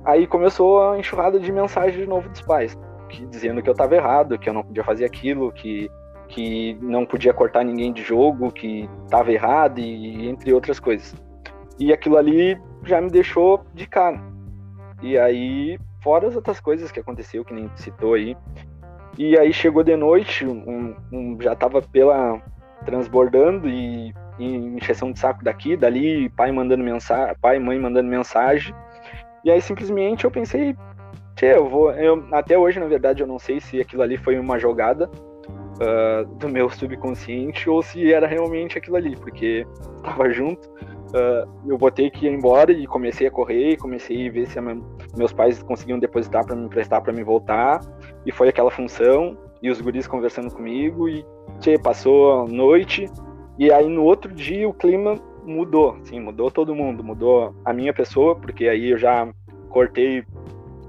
Aí 0.03 0.25
começou 0.25 0.91
a 0.91 0.97
enxurrada 0.97 1.39
de 1.39 1.51
mensagem 1.51 1.99
de 1.99 2.07
novo 2.07 2.27
dos 2.27 2.41
pais, 2.41 2.77
que, 3.07 3.25
dizendo 3.27 3.61
que 3.61 3.69
eu 3.69 3.73
estava 3.73 3.95
errado, 3.95 4.37
que 4.37 4.49
eu 4.49 4.53
não 4.53 4.63
podia 4.63 4.83
fazer 4.83 5.05
aquilo, 5.05 5.51
que, 5.51 5.89
que 6.27 6.75
não 6.81 7.05
podia 7.05 7.33
cortar 7.33 7.63
ninguém 7.63 7.93
de 7.93 8.01
jogo, 8.01 8.51
que 8.51 8.89
estava 9.03 9.31
errado 9.31 9.79
e 9.79 10.27
entre 10.27 10.53
outras 10.53 10.79
coisas. 10.79 11.15
E 11.79 11.93
aquilo 11.93 12.17
ali 12.17 12.59
já 12.83 12.99
me 12.99 13.11
deixou 13.11 13.63
de 13.75 13.87
cara. 13.87 14.19
E 15.03 15.17
aí, 15.17 15.77
fora 16.01 16.27
as 16.27 16.35
outras 16.35 16.59
coisas 16.59 16.91
que 16.91 16.99
aconteceu, 16.99 17.45
que 17.45 17.53
nem 17.53 17.69
citou 17.75 18.13
aí. 18.13 18.35
E 19.17 19.37
aí 19.37 19.51
chegou 19.53 19.83
de 19.83 19.95
noite, 19.95 20.45
um, 20.45 20.95
um, 21.11 21.37
já 21.41 21.53
estava 21.53 21.81
pela 21.81 22.41
transbordando 22.85 23.69
e, 23.69 24.13
e 24.39 24.45
encheção 24.45 25.11
de 25.11 25.19
saco 25.19 25.43
daqui, 25.43 25.77
dali, 25.77 26.29
pai 26.29 26.51
mandando 26.51 26.83
mensagem, 26.83 27.35
pai 27.39 27.57
e 27.57 27.59
mãe 27.59 27.79
mandando 27.79 28.09
mensagem 28.09 28.73
e 29.43 29.49
aí 29.49 29.61
simplesmente 29.61 30.23
eu 30.23 30.31
pensei, 30.31 30.75
tchê, 31.35 31.55
eu 31.55 31.67
vou. 31.67 31.91
Eu, 31.91 32.27
até 32.31 32.57
hoje, 32.57 32.79
na 32.79 32.85
verdade, 32.85 33.21
eu 33.23 33.27
não 33.27 33.39
sei 33.39 33.59
se 33.59 33.81
aquilo 33.81 34.03
ali 34.03 34.17
foi 34.17 34.37
uma 34.37 34.59
jogada 34.59 35.09
uh, 35.09 36.25
do 36.35 36.47
meu 36.47 36.69
subconsciente 36.69 37.69
ou 37.69 37.81
se 37.81 38.13
era 38.13 38.27
realmente 38.27 38.77
aquilo 38.77 38.97
ali, 38.97 39.15
porque 39.15 39.65
tava 40.03 40.29
junto. 40.29 40.69
Uh, 41.11 41.49
eu 41.67 41.77
botei 41.77 42.09
que 42.09 42.25
ir 42.25 42.31
embora 42.31 42.71
e 42.71 42.87
comecei 42.87 43.27
a 43.27 43.31
correr, 43.31 43.75
comecei 43.77 44.29
a 44.29 44.31
ver 44.31 44.47
se 44.47 44.57
a 44.57 44.61
meus 44.61 45.33
pais 45.33 45.61
conseguiam 45.61 45.99
depositar 45.99 46.45
para 46.45 46.55
me 46.55 46.65
emprestar 46.65 47.01
para 47.01 47.11
me 47.11 47.23
voltar. 47.23 47.81
E 48.25 48.31
foi 48.31 48.47
aquela 48.47 48.71
função, 48.71 49.37
e 49.61 49.69
os 49.69 49.81
guris 49.81 50.07
conversando 50.07 50.53
comigo, 50.53 51.09
e 51.09 51.25
tchê, 51.59 51.77
passou 51.77 52.43
a 52.43 52.47
noite. 52.47 53.09
E 53.59 53.71
aí 53.71 53.89
no 53.89 54.03
outro 54.03 54.33
dia 54.33 54.67
o 54.67 54.73
clima 54.73 55.15
mudou, 55.45 55.97
sim, 56.03 56.19
mudou 56.19 56.49
todo 56.49 56.73
mundo, 56.73 57.03
mudou 57.03 57.53
a 57.65 57.73
minha 57.73 57.93
pessoa, 57.93 58.35
porque 58.35 58.67
aí 58.67 58.91
eu 58.91 58.97
já 58.97 59.27
cortei 59.69 60.23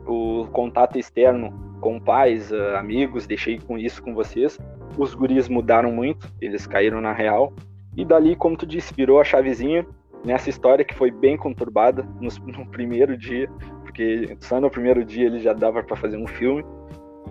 o 0.07 0.47
contato 0.53 0.99
externo 0.99 1.53
com 1.81 1.99
pais, 1.99 2.53
uh, 2.53 2.77
amigos, 2.77 3.27
deixei 3.27 3.59
com 3.59 3.77
isso 3.77 4.01
com 4.01 4.15
vocês. 4.15 4.57
Os 4.97 5.15
guris 5.15 5.49
mudaram 5.49 5.91
muito, 5.91 6.29
eles 6.41 6.65
caíram 6.65 7.01
na 7.01 7.13
real. 7.13 7.53
E 7.97 8.05
dali, 8.05 8.37
como 8.37 8.57
tu 8.57 8.65
disse, 8.65 8.95
virou 8.95 9.21
a 9.21 9.25
chavezinha 9.25 9.85
nessa 10.25 10.51
história 10.51 10.85
que 10.85 10.95
foi 10.95 11.11
bem 11.11 11.37
conturbada 11.37 12.07
no, 12.21 12.29
no 12.59 12.67
primeiro 12.67 13.17
dia, 13.17 13.49
porque 13.83 14.37
só 14.41 14.61
no 14.61 14.71
primeiro 14.71 15.05
dia 15.05 15.27
ele 15.27 15.39
já 15.39 15.53
dava 15.53 15.83
para 15.83 15.97
fazer 15.97 16.17
um 16.17 16.27
filme. 16.27 16.65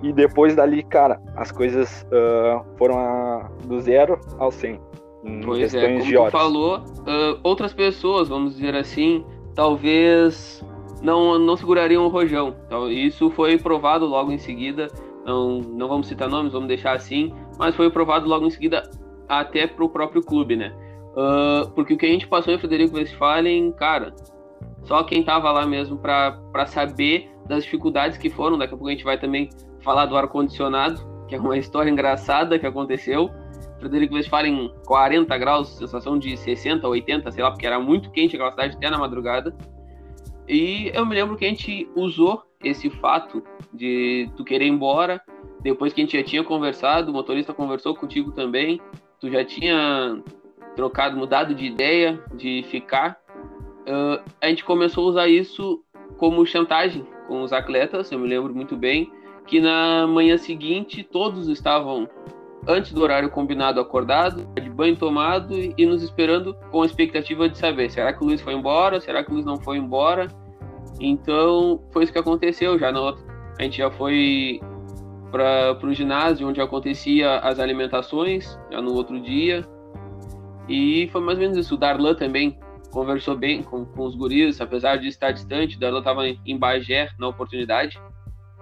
E 0.01 0.11
depois 0.11 0.55
dali, 0.55 0.81
cara, 0.81 1.21
as 1.35 1.51
coisas 1.51 2.07
uh, 2.07 2.65
foram 2.77 2.97
a, 2.97 3.51
do 3.65 3.79
zero 3.79 4.19
ao 4.39 4.51
100 4.51 4.79
pois 5.43 5.73
é, 5.73 5.99
como 5.99 6.25
tu 6.25 6.31
falou, 6.31 6.77
uh, 6.77 7.39
outras 7.43 7.73
pessoas, 7.73 8.27
vamos 8.27 8.55
dizer 8.55 8.75
assim, 8.75 9.23
talvez 9.53 10.63
não, 11.01 11.37
não 11.37 11.55
segurariam 11.55 12.05
o 12.05 12.09
rojão. 12.09 12.55
Então, 12.65 12.89
isso 12.89 13.29
foi 13.31 13.57
provado 13.57 14.05
logo 14.05 14.31
em 14.31 14.37
seguida. 14.37 14.87
Não, 15.25 15.59
não 15.59 15.87
vamos 15.87 16.07
citar 16.07 16.27
nomes, 16.27 16.51
vamos 16.51 16.67
deixar 16.67 16.93
assim, 16.93 17.33
mas 17.57 17.75
foi 17.75 17.89
provado 17.91 18.27
logo 18.27 18.45
em 18.45 18.49
seguida 18.49 18.89
até 19.29 19.67
para 19.67 19.85
o 19.85 19.89
próprio 19.89 20.21
clube, 20.21 20.55
né? 20.55 20.73
Uh, 21.11 21.69
porque 21.71 21.93
o 21.93 21.97
que 21.97 22.05
a 22.05 22.09
gente 22.09 22.27
passou 22.27 22.53
em 22.53 22.57
Frederico 22.57 22.95
Westphalen, 22.95 23.71
cara, 23.73 24.15
só 24.83 25.03
quem 25.03 25.23
tava 25.23 25.51
lá 25.51 25.65
mesmo 25.65 25.97
para 25.97 26.65
saber 26.65 27.29
das 27.47 27.63
dificuldades 27.63 28.17
que 28.17 28.29
foram. 28.29 28.57
Daqui 28.57 28.73
a 28.73 28.77
pouco 28.77 28.89
a 28.89 28.91
gente 28.91 29.03
vai 29.03 29.17
também 29.17 29.49
falar 29.81 30.05
do 30.05 30.15
ar-condicionado, 30.15 31.01
que 31.27 31.35
é 31.35 31.39
uma 31.39 31.57
história 31.59 31.89
engraçada 31.89 32.57
que 32.57 32.65
aconteceu. 32.65 33.29
Frederico 33.79 34.13
Westphalen 34.13 34.71
40 34.85 35.37
graus, 35.37 35.69
sensação 35.69 36.17
de 36.17 36.37
60, 36.37 36.87
80, 36.87 37.31
sei 37.31 37.43
lá, 37.43 37.49
porque 37.49 37.65
era 37.65 37.79
muito 37.79 38.11
quente 38.11 38.35
aquela 38.35 38.51
cidade 38.51 38.75
até 38.75 38.89
na 38.89 38.97
madrugada. 38.97 39.55
E 40.47 40.91
eu 40.93 41.05
me 41.05 41.15
lembro 41.15 41.35
que 41.35 41.45
a 41.45 41.49
gente 41.49 41.89
usou 41.95 42.43
esse 42.63 42.89
fato 42.89 43.43
de 43.73 44.29
tu 44.37 44.43
querer 44.43 44.65
ir 44.65 44.69
embora, 44.69 45.21
depois 45.61 45.93
que 45.93 46.01
a 46.01 46.03
gente 46.03 46.17
já 46.17 46.23
tinha 46.23 46.43
conversado, 46.43 47.11
o 47.11 47.13
motorista 47.13 47.53
conversou 47.53 47.95
contigo 47.95 48.31
também, 48.31 48.79
tu 49.19 49.31
já 49.31 49.43
tinha 49.43 50.21
trocado, 50.75 51.17
mudado 51.17 51.53
de 51.53 51.65
ideia 51.65 52.19
de 52.33 52.63
ficar. 52.69 53.19
Uh, 53.81 54.21
a 54.39 54.47
gente 54.47 54.63
começou 54.63 55.05
a 55.05 55.09
usar 55.09 55.27
isso 55.27 55.83
como 56.17 56.45
chantagem 56.45 57.05
com 57.27 57.41
os 57.41 57.51
atletas, 57.51 58.11
eu 58.11 58.19
me 58.19 58.27
lembro 58.27 58.53
muito 58.53 58.77
bem, 58.77 59.11
que 59.47 59.59
na 59.59 60.05
manhã 60.05 60.37
seguinte 60.37 61.03
todos 61.03 61.47
estavam 61.47 62.07
antes 62.67 62.93
do 62.93 63.01
horário 63.01 63.29
combinado 63.29 63.79
acordado, 63.79 64.45
de 64.53 64.69
banho 64.69 64.95
tomado 64.95 65.55
e 65.55 65.85
nos 65.85 66.03
esperando 66.03 66.55
com 66.69 66.83
a 66.83 66.85
expectativa 66.85 67.49
de 67.49 67.57
saber 67.57 67.89
será 67.89 68.13
que 68.13 68.23
o 68.23 68.27
Luiz 68.27 68.41
foi 68.41 68.53
embora, 68.53 68.99
será 68.99 69.23
que 69.23 69.31
o 69.31 69.33
Luiz 69.33 69.45
não 69.45 69.57
foi 69.57 69.77
embora. 69.77 70.27
Então 70.99 71.81
foi 71.91 72.03
isso 72.03 72.13
que 72.13 72.19
aconteceu. 72.19 72.77
Já 72.77 72.91
no, 72.91 73.17
a 73.57 73.63
gente 73.63 73.77
já 73.77 73.89
foi 73.89 74.61
para 75.31 75.77
o 75.83 75.93
ginásio 75.93 76.47
onde 76.47 76.61
acontecia 76.61 77.39
as 77.39 77.59
alimentações, 77.59 78.59
já 78.71 78.81
no 78.81 78.93
outro 78.93 79.19
dia. 79.19 79.65
E 80.67 81.09
foi 81.11 81.21
mais 81.21 81.37
ou 81.37 81.43
menos 81.43 81.57
isso. 81.57 81.75
O 81.75 81.77
Darlan 81.77 82.15
também 82.15 82.57
conversou 82.91 83.35
bem 83.35 83.63
com, 83.63 83.85
com 83.85 84.03
os 84.03 84.15
guris, 84.15 84.59
apesar 84.61 84.97
de 84.97 85.07
estar 85.07 85.31
distante. 85.31 85.77
O 85.77 85.79
Darlan 85.79 85.99
estava 85.99 86.27
em 86.27 86.57
Bagé 86.57 87.09
na 87.19 87.27
oportunidade 87.27 87.99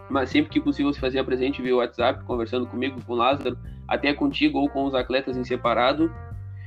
mas 0.09 0.29
sempre 0.29 0.51
que 0.51 0.59
possível 0.59 0.91
se 0.91 0.99
fazia 0.99 1.23
presente 1.23 1.61
via 1.61 1.75
WhatsApp, 1.75 2.23
conversando 2.25 2.65
comigo, 2.65 2.99
com 3.05 3.13
o 3.13 3.15
Lázaro, 3.15 3.57
até 3.87 4.13
contigo 4.13 4.59
ou 4.59 4.67
com 4.67 4.85
os 4.85 4.95
atletas 4.95 5.37
em 5.37 5.43
separado. 5.43 6.11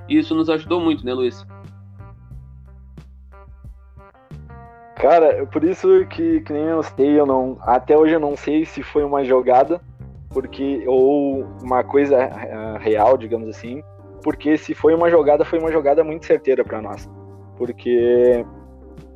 E 0.09 0.17
isso 0.17 0.35
nos 0.35 0.49
ajudou 0.49 0.81
muito, 0.81 1.05
né, 1.05 1.13
Luiz? 1.13 1.45
Cara, 4.97 5.27
é 5.27 5.45
por 5.45 5.65
isso 5.65 6.07
que, 6.07 6.41
que 6.43 6.53
nem 6.53 6.63
eu 6.63 6.83
sei, 6.83 7.19
eu 7.19 7.27
não, 7.27 7.59
até 7.63 7.99
hoje 7.99 8.15
eu 8.15 8.21
não 8.21 8.37
sei 8.37 8.65
se 8.65 8.85
foi 8.85 9.03
uma 9.03 9.25
jogada, 9.25 9.81
porque 10.31 10.85
ou 10.87 11.43
uma 11.61 11.83
coisa 11.83 12.29
uh, 12.29 12.79
real, 12.79 13.19
digamos 13.19 13.49
assim, 13.49 13.83
porque 14.23 14.57
se 14.57 14.75
foi 14.75 14.95
uma 14.95 15.11
jogada, 15.11 15.45
foi 15.45 15.59
uma 15.59 15.73
jogada 15.73 16.03
muito 16.05 16.27
certeira 16.27 16.65
para 16.65 16.81
nós, 16.81 17.09
porque 17.57 18.45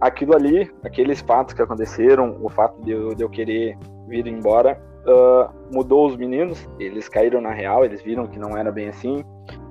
aquilo 0.01 0.35
ali, 0.35 0.71
aqueles 0.85 1.21
fatos 1.21 1.55
que 1.55 1.63
aconteceram, 1.63 2.39
o 2.43 2.49
fato 2.49 2.81
de 2.83 2.93
eu, 2.93 3.15
de 3.15 3.23
eu 3.23 3.29
querer 3.29 3.79
vir 4.09 4.27
embora, 4.27 4.81
uh, 5.07 5.75
mudou 5.75 6.07
os 6.07 6.17
meninos, 6.17 6.69
eles 6.79 7.09
caíram 7.09 7.41
na 7.41 7.53
real, 7.53 7.85
eles 7.85 8.03
viram 8.03 8.27
que 8.27 8.39
não 8.39 8.57
era 8.57 8.71
bem 8.71 8.89
assim. 8.89 9.21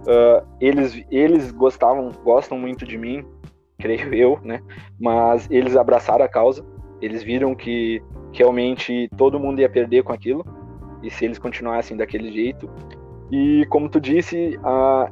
Uh, 0.07 0.45
eles, 0.59 1.03
eles 1.11 1.51
gostavam, 1.51 2.11
gostam 2.23 2.57
muito 2.57 2.85
de 2.85 2.97
mim, 2.97 3.25
creio 3.79 4.13
eu, 4.13 4.39
né? 4.43 4.61
Mas 4.99 5.47
eles 5.51 5.75
abraçaram 5.75 6.25
a 6.25 6.29
causa, 6.29 6.65
eles 7.01 7.23
viram 7.23 7.53
que 7.53 8.01
realmente 8.33 9.09
todo 9.17 9.39
mundo 9.39 9.59
ia 9.59 9.69
perder 9.69 10.03
com 10.03 10.13
aquilo. 10.13 10.45
e 11.03 11.09
se 11.09 11.25
eles 11.25 11.37
continuassem 11.37 11.95
daquele 11.95 12.31
jeito. 12.31 12.69
E 13.31 13.65
como 13.69 13.89
tu 13.89 13.99
disse, 13.99 14.57
a, 14.63 15.11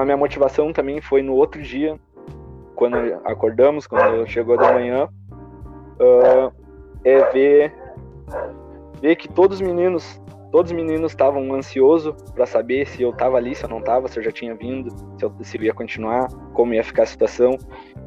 a 0.00 0.04
minha 0.04 0.16
motivação 0.16 0.72
também 0.72 1.00
foi 1.00 1.22
no 1.22 1.34
outro 1.34 1.60
dia, 1.60 1.98
quando 2.74 2.96
acordamos, 3.24 3.86
quando 3.86 4.26
chegou 4.26 4.56
da 4.56 4.72
manhã, 4.72 5.08
uh, 6.00 6.52
é 7.04 7.30
ver, 7.32 7.74
ver 9.00 9.16
que 9.16 9.28
todos 9.28 9.60
os 9.60 9.66
meninos, 9.66 10.20
todos 10.50 10.70
os 10.70 10.76
meninos 10.76 11.12
estavam 11.12 11.52
ansiosos 11.54 12.14
para 12.32 12.46
saber 12.46 12.86
se 12.86 13.02
eu 13.02 13.10
estava 13.10 13.36
ali, 13.36 13.54
se 13.54 13.64
eu 13.64 13.68
não 13.68 13.78
estava, 13.78 14.08
se 14.08 14.18
eu 14.18 14.22
já 14.22 14.32
tinha 14.32 14.54
vindo, 14.54 14.90
se 15.18 15.24
eu, 15.24 15.32
se 15.42 15.58
eu 15.58 15.62
ia 15.62 15.74
continuar, 15.74 16.28
como 16.54 16.74
ia 16.74 16.82
ficar 16.82 17.02
a 17.02 17.06
situação. 17.06 17.56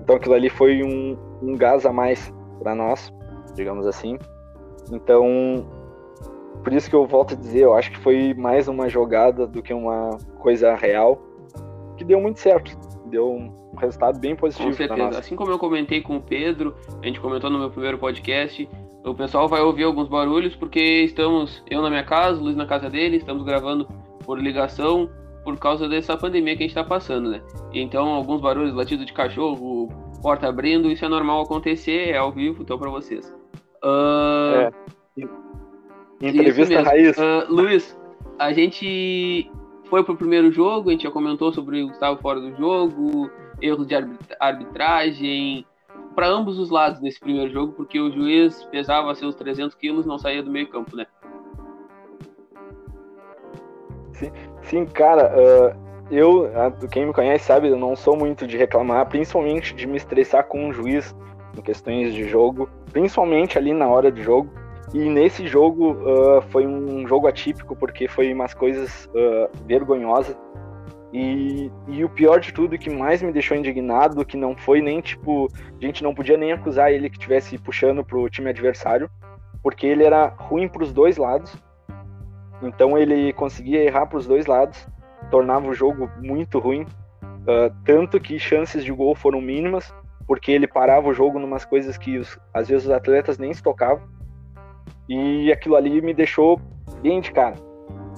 Então 0.01 0.15
aquilo 0.15 0.33
ali 0.33 0.49
foi 0.49 0.83
um, 0.83 1.17
um 1.41 1.55
gás 1.55 1.85
a 1.85 1.93
mais 1.93 2.33
para 2.59 2.75
nós, 2.75 3.13
digamos 3.53 3.85
assim. 3.85 4.17
Então, 4.91 5.65
por 6.63 6.73
isso 6.73 6.89
que 6.89 6.95
eu 6.95 7.05
volto 7.05 7.33
a 7.33 7.37
dizer, 7.37 7.61
eu 7.61 7.73
acho 7.73 7.91
que 7.91 7.99
foi 7.99 8.33
mais 8.33 8.67
uma 8.67 8.89
jogada 8.89 9.47
do 9.47 9.61
que 9.61 9.73
uma 9.73 10.11
coisa 10.39 10.75
real, 10.75 11.21
que 11.97 12.03
deu 12.03 12.19
muito 12.19 12.39
certo. 12.39 12.77
Deu 13.07 13.31
um 13.31 13.75
resultado 13.77 14.19
bem 14.19 14.35
positivo. 14.35 14.69
Com 14.69 14.75
certeza. 14.75 15.19
Assim 15.19 15.35
como 15.35 15.51
eu 15.51 15.59
comentei 15.59 16.01
com 16.01 16.17
o 16.17 16.21
Pedro, 16.21 16.75
a 17.01 17.05
gente 17.05 17.19
comentou 17.19 17.49
no 17.49 17.59
meu 17.59 17.69
primeiro 17.69 17.97
podcast, 17.97 18.67
o 19.03 19.13
pessoal 19.13 19.47
vai 19.47 19.61
ouvir 19.61 19.83
alguns 19.83 20.07
barulhos 20.07 20.55
porque 20.55 21.03
estamos, 21.03 21.63
eu 21.69 21.81
na 21.81 21.89
minha 21.89 22.03
casa, 22.03 22.39
o 22.39 22.43
Luiz 22.43 22.55
na 22.55 22.65
casa 22.65 22.89
dele, 22.89 23.17
estamos 23.17 23.43
gravando 23.43 23.87
por 24.25 24.39
ligação 24.39 25.09
por 25.43 25.57
causa 25.57 25.87
dessa 25.87 26.17
pandemia 26.17 26.57
que 26.57 26.63
a 26.63 26.67
gente 26.67 26.75
está 26.75 26.83
passando, 26.83 27.29
né? 27.29 27.41
Então, 27.71 28.07
alguns 28.07 28.41
barulhos, 28.41 28.73
latido 28.73 29.05
de 29.05 29.13
cachorro, 29.13 29.89
porta 30.23 30.47
abrindo, 30.47 30.91
isso 30.91 31.05
é 31.05 31.07
normal 31.07 31.41
acontecer, 31.41 32.09
é 32.09 32.17
ao 32.17 32.31
vivo, 32.31 32.63
então 32.63 32.79
para 32.79 32.89
vocês. 32.89 33.31
Uh... 33.83 34.71
É. 35.19 35.25
Entrevista 36.21 36.81
raiz. 36.81 37.15
Uh, 37.17 37.45
Luiz, 37.47 37.95
a 38.39 38.51
gente 38.51 39.51
foi 39.95 40.03
pro 40.03 40.17
primeiro 40.17 40.51
jogo, 40.51 40.89
a 40.89 40.91
gente 40.91 41.03
já 41.03 41.11
comentou 41.11 41.53
sobre 41.53 41.81
o 41.81 41.87
Gustavo 41.87 42.19
fora 42.21 42.41
do 42.41 42.53
jogo, 42.57 43.31
erros 43.61 43.87
de 43.87 43.95
arbitragem, 44.41 45.65
para 46.13 46.27
ambos 46.27 46.59
os 46.59 46.69
lados 46.69 46.99
nesse 46.99 47.17
primeiro 47.17 47.49
jogo, 47.49 47.71
porque 47.71 47.97
o 47.97 48.11
juiz 48.11 48.65
pesava 48.65 49.15
seus 49.15 49.35
300 49.35 49.73
quilos 49.75 50.05
não 50.05 50.17
saía 50.19 50.43
do 50.43 50.51
meio 50.51 50.67
campo, 50.67 50.97
né? 50.97 51.05
Sim, 54.11 54.31
sim 54.63 54.85
cara, 54.85 55.31
uh, 55.33 55.85
eu, 56.11 56.51
quem 56.91 57.05
me 57.05 57.13
conhece 57.13 57.45
sabe, 57.45 57.69
eu 57.69 57.77
não 57.77 57.95
sou 57.95 58.17
muito 58.17 58.45
de 58.45 58.57
reclamar, 58.57 59.07
principalmente 59.07 59.73
de 59.73 59.87
me 59.87 59.95
estressar 59.95 60.45
com 60.45 60.67
um 60.67 60.73
juiz 60.73 61.15
em 61.57 61.61
questões 61.61 62.13
de 62.13 62.27
jogo, 62.27 62.69
principalmente 62.91 63.57
ali 63.57 63.71
na 63.71 63.87
hora 63.87 64.11
de 64.11 64.21
jogo. 64.21 64.49
E 64.93 65.09
nesse 65.09 65.47
jogo 65.47 65.93
uh, 65.93 66.41
foi 66.49 66.65
um 66.65 67.07
jogo 67.07 67.27
atípico 67.27 67.75
porque 67.75 68.07
foi 68.07 68.33
umas 68.33 68.53
coisas 68.53 69.05
uh, 69.07 69.49
vergonhosas. 69.65 70.37
E, 71.11 71.71
e 71.87 72.03
o 72.03 72.09
pior 72.09 72.39
de 72.39 72.53
tudo, 72.53 72.77
que 72.77 72.89
mais 72.89 73.21
me 73.21 73.31
deixou 73.31 73.55
indignado, 73.55 74.25
que 74.25 74.35
não 74.35 74.55
foi 74.55 74.81
nem 74.81 74.99
tipo, 74.99 75.47
a 75.81 75.85
gente 75.85 76.03
não 76.03 76.13
podia 76.13 76.37
nem 76.37 76.51
acusar 76.51 76.91
ele 76.91 77.09
que 77.09 77.17
estivesse 77.17 77.57
puxando 77.57 78.03
pro 78.03 78.29
time 78.29 78.49
adversário, 78.49 79.09
porque 79.63 79.87
ele 79.87 80.03
era 80.03 80.27
ruim 80.27 80.67
para 80.67 80.83
os 80.83 80.91
dois 80.91 81.17
lados. 81.17 81.55
Então 82.61 82.97
ele 82.97 83.31
conseguia 83.33 83.83
errar 83.83 84.07
para 84.07 84.17
os 84.17 84.27
dois 84.27 84.45
lados 84.45 84.85
tornava 85.29 85.67
o 85.67 85.73
jogo 85.73 86.09
muito 86.21 86.59
ruim, 86.59 86.83
uh, 86.83 87.73
tanto 87.83 88.19
que 88.19 88.39
chances 88.39 88.83
de 88.83 88.91
gol 88.91 89.15
foram 89.15 89.41
mínimas, 89.41 89.93
porque 90.27 90.51
ele 90.51 90.67
parava 90.67 91.07
o 91.07 91.13
jogo 91.13 91.39
numas 91.39 91.65
coisas 91.65 91.97
que 91.97 92.17
os, 92.17 92.39
às 92.53 92.67
vezes 92.67 92.85
os 92.85 92.91
atletas 92.91 93.37
nem 93.37 93.53
se 93.53 93.61
tocavam. 93.61 94.07
E 95.07 95.51
aquilo 95.51 95.75
ali 95.75 96.01
me 96.01 96.13
deixou 96.13 96.59
bem 97.01 97.21
de 97.21 97.31
cara. 97.31 97.55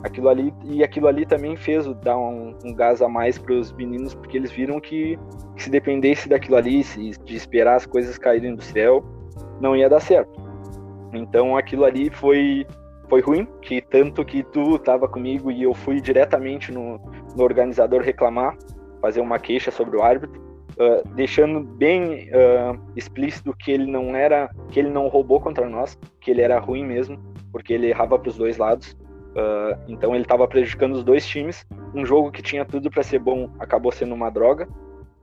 Aquilo 0.03 0.29
ali 0.29 0.53
e 0.63 0.83
aquilo 0.83 1.07
ali 1.07 1.25
também 1.25 1.57
fez 1.57 1.85
dar 2.01 2.17
um, 2.17 2.55
um 2.63 2.73
gás 2.73 3.01
a 3.01 3.09
mais 3.09 3.37
para 3.37 3.53
os 3.53 3.71
meninos, 3.73 4.13
porque 4.13 4.37
eles 4.37 4.51
viram 4.51 4.79
que, 4.79 5.17
que 5.55 5.63
se 5.63 5.69
dependesse 5.69 6.29
daquilo 6.29 6.55
ali, 6.55 6.83
se, 6.83 7.11
de 7.11 7.35
esperar 7.35 7.75
as 7.75 7.85
coisas 7.85 8.17
caírem 8.17 8.55
do 8.55 8.61
céu, 8.61 9.03
não 9.59 9.75
ia 9.75 9.89
dar 9.89 9.99
certo. 9.99 10.39
Então 11.13 11.57
aquilo 11.57 11.83
ali 11.83 12.09
foi 12.09 12.65
foi 13.09 13.21
ruim, 13.21 13.47
que 13.61 13.81
tanto 13.81 14.23
que 14.25 14.43
tu 14.43 14.75
estava 14.75 15.07
comigo 15.07 15.49
e 15.49 15.63
eu 15.63 15.73
fui 15.73 16.01
diretamente 16.01 16.71
no, 16.71 16.99
no, 17.35 17.43
organizador 17.43 18.01
reclamar, 18.01 18.57
fazer 19.01 19.21
uma 19.21 19.39
queixa 19.39 19.71
sobre 19.71 19.97
o 19.97 20.01
árbitro, 20.01 20.41
uh, 20.79 21.07
deixando 21.15 21.61
bem 21.61 22.29
uh, 22.29 22.79
explícito 22.95 23.53
que 23.53 23.71
ele 23.71 23.85
não 23.85 24.15
era, 24.15 24.49
que 24.69 24.79
ele 24.79 24.89
não 24.89 25.07
roubou 25.07 25.39
contra 25.39 25.67
nós, 25.69 25.97
que 26.21 26.31
ele 26.31 26.41
era 26.41 26.59
ruim 26.59 26.85
mesmo, 26.85 27.19
porque 27.51 27.73
ele 27.73 27.87
errava 27.87 28.17
para 28.17 28.29
os 28.29 28.37
dois 28.37 28.57
lados. 28.57 28.95
Uh, 29.31 29.77
então 29.87 30.15
ele 30.15 30.23
estava 30.23 30.47
prejudicando 30.47 30.95
os 30.95 31.03
dois 31.03 31.25
times. 31.25 31.65
Um 31.93 32.05
jogo 32.05 32.31
que 32.31 32.41
tinha 32.41 32.65
tudo 32.65 32.89
para 32.89 33.03
ser 33.03 33.19
bom 33.19 33.49
acabou 33.59 33.91
sendo 33.91 34.13
uma 34.13 34.29
droga, 34.29 34.67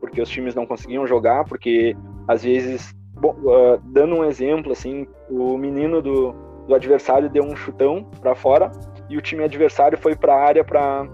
porque 0.01 0.21
os 0.21 0.29
times 0.29 0.55
não 0.55 0.67
conseguiam 0.67 1.07
jogar, 1.07 1.45
porque 1.45 1.97
às 2.29 2.45
vezes, 2.45 2.95
bom, 3.15 3.37
dando 3.85 4.17
um 4.17 4.25
exemplo 4.25 4.73
assim, 4.73 5.07
o 5.31 5.57
menino 5.57 6.03
do 6.03 6.35
do 6.67 6.75
adversário 6.75 7.29
deu 7.29 7.45
um 7.45 7.55
chutão 7.55 8.05
para 8.21 8.35
fora 8.35 8.71
e 9.09 9.17
o 9.17 9.21
time 9.21 9.45
adversário 9.45 9.99
foi 9.99 10.17
para 10.17 10.35
a 10.35 10.43
área 10.43 10.65
para 10.65 11.07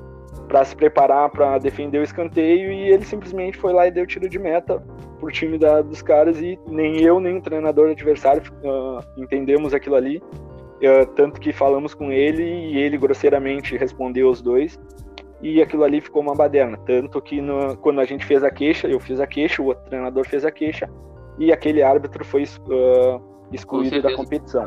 para 0.50 0.64
se 0.64 0.74
preparar 0.74 1.30
para 1.30 1.58
defender 1.58 2.00
o 2.00 2.02
escanteio 2.02 2.72
e 2.72 2.90
ele 2.90 3.04
simplesmente 3.04 3.56
foi 3.56 3.72
lá 3.72 3.86
e 3.86 3.90
deu 3.92 4.04
tiro 4.04 4.28
de 4.28 4.36
meta 4.36 4.82
pro 5.20 5.30
time 5.30 5.56
da, 5.56 5.80
dos 5.80 6.02
caras 6.02 6.40
e 6.40 6.58
nem 6.66 7.00
eu 7.00 7.20
nem 7.20 7.38
o 7.38 7.40
treinador 7.40 7.88
adversário 7.88 8.42
uh, 8.64 9.00
entendemos 9.16 9.72
aquilo 9.72 9.94
ali. 9.94 10.18
Uh, 10.18 11.06
tanto 11.14 11.40
que 11.40 11.52
falamos 11.52 11.94
com 11.94 12.10
ele 12.10 12.42
e 12.42 12.78
ele 12.78 12.98
grosseiramente 12.98 13.76
respondeu 13.76 14.28
os 14.28 14.42
dois 14.42 14.76
e 15.40 15.62
aquilo 15.62 15.84
ali 15.84 16.00
ficou 16.00 16.20
uma 16.20 16.34
baderna. 16.34 16.76
Tanto 16.78 17.22
que 17.22 17.40
no, 17.40 17.76
quando 17.76 18.00
a 18.00 18.04
gente 18.04 18.26
fez 18.26 18.42
a 18.42 18.50
queixa 18.50 18.88
eu 18.88 18.98
fiz 18.98 19.20
a 19.20 19.28
queixa 19.28 19.62
o 19.62 19.66
outro 19.66 19.84
treinador 19.84 20.26
fez 20.26 20.44
a 20.44 20.50
queixa 20.50 20.90
e 21.38 21.52
aquele 21.52 21.80
árbitro 21.80 22.24
foi 22.24 22.42
uh, 22.42 23.22
excluído 23.52 24.02
da 24.02 24.16
competição. 24.16 24.64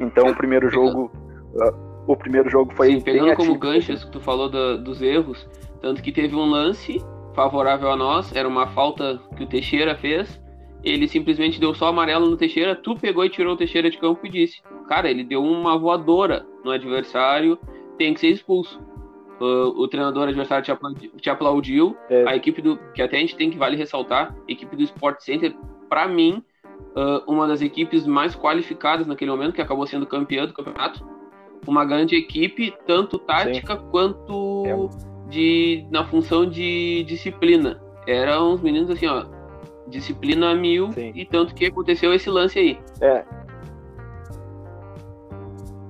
Então 0.00 0.26
o 0.26 0.34
primeiro 0.34 0.68
jogo. 0.68 1.12
O 2.06 2.16
primeiro 2.16 2.50
jogo 2.50 2.74
foi. 2.74 2.92
Sim, 2.92 3.00
pegando 3.00 3.34
como 3.34 3.58
gancho 3.58 3.92
isso 3.92 4.06
que 4.06 4.12
tu 4.12 4.20
falou 4.20 4.48
da, 4.48 4.76
dos 4.76 5.00
erros, 5.00 5.48
tanto 5.80 6.02
que 6.02 6.12
teve 6.12 6.34
um 6.34 6.44
lance 6.44 7.02
favorável 7.34 7.90
a 7.90 7.96
nós, 7.96 8.34
era 8.34 8.48
uma 8.48 8.66
falta 8.68 9.20
que 9.36 9.44
o 9.44 9.46
Teixeira 9.46 9.96
fez. 9.96 10.42
Ele 10.82 11.08
simplesmente 11.08 11.58
deu 11.58 11.74
só 11.74 11.88
amarelo 11.88 12.28
no 12.28 12.36
Teixeira, 12.36 12.76
tu 12.76 12.94
pegou 12.94 13.24
e 13.24 13.30
tirou 13.30 13.54
o 13.54 13.56
Teixeira 13.56 13.90
de 13.90 13.98
campo 13.98 14.26
e 14.26 14.30
disse: 14.30 14.62
Cara, 14.86 15.10
ele 15.10 15.24
deu 15.24 15.42
uma 15.42 15.78
voadora 15.78 16.46
no 16.62 16.70
adversário, 16.70 17.58
tem 17.96 18.12
que 18.12 18.20
ser 18.20 18.28
expulso. 18.28 18.78
Uh, 19.40 19.68
o 19.80 19.88
treinador 19.88 20.28
adversário 20.28 20.64
te 20.64 20.70
aplaudiu, 20.70 21.10
te 21.16 21.30
aplaudiu. 21.30 21.96
É. 22.08 22.28
a 22.28 22.36
equipe 22.36 22.60
do. 22.60 22.78
que 22.94 23.02
até 23.02 23.16
a 23.16 23.20
gente 23.20 23.34
tem 23.34 23.50
que 23.50 23.58
vale 23.58 23.76
ressaltar, 23.76 24.34
a 24.48 24.52
equipe 24.52 24.76
do 24.76 24.82
Sport 24.82 25.20
Center, 25.20 25.56
para 25.88 26.06
mim, 26.06 26.42
uh, 26.94 27.30
uma 27.30 27.46
das 27.46 27.62
equipes 27.62 28.06
mais 28.06 28.36
qualificadas 28.36 29.06
naquele 29.06 29.30
momento, 29.30 29.54
que 29.54 29.62
acabou 29.62 29.86
sendo 29.86 30.06
campeã 30.06 30.46
do 30.46 30.52
campeonato. 30.52 31.04
Uma 31.66 31.84
grande 31.84 32.16
equipe, 32.16 32.74
tanto 32.86 33.18
tática 33.18 33.76
Sim. 33.76 33.82
quanto 33.90 34.64
é. 34.66 35.30
de, 35.30 35.86
na 35.90 36.04
função 36.04 36.48
de 36.48 37.04
disciplina. 37.04 37.80
Eram 38.06 38.52
uns 38.52 38.60
meninos 38.60 38.90
assim, 38.90 39.06
ó, 39.06 39.24
disciplina 39.88 40.54
mil, 40.54 40.92
Sim. 40.92 41.12
e 41.14 41.24
tanto 41.24 41.54
que 41.54 41.66
aconteceu 41.66 42.12
esse 42.12 42.28
lance 42.28 42.58
aí. 42.58 42.78
É. 43.00 43.24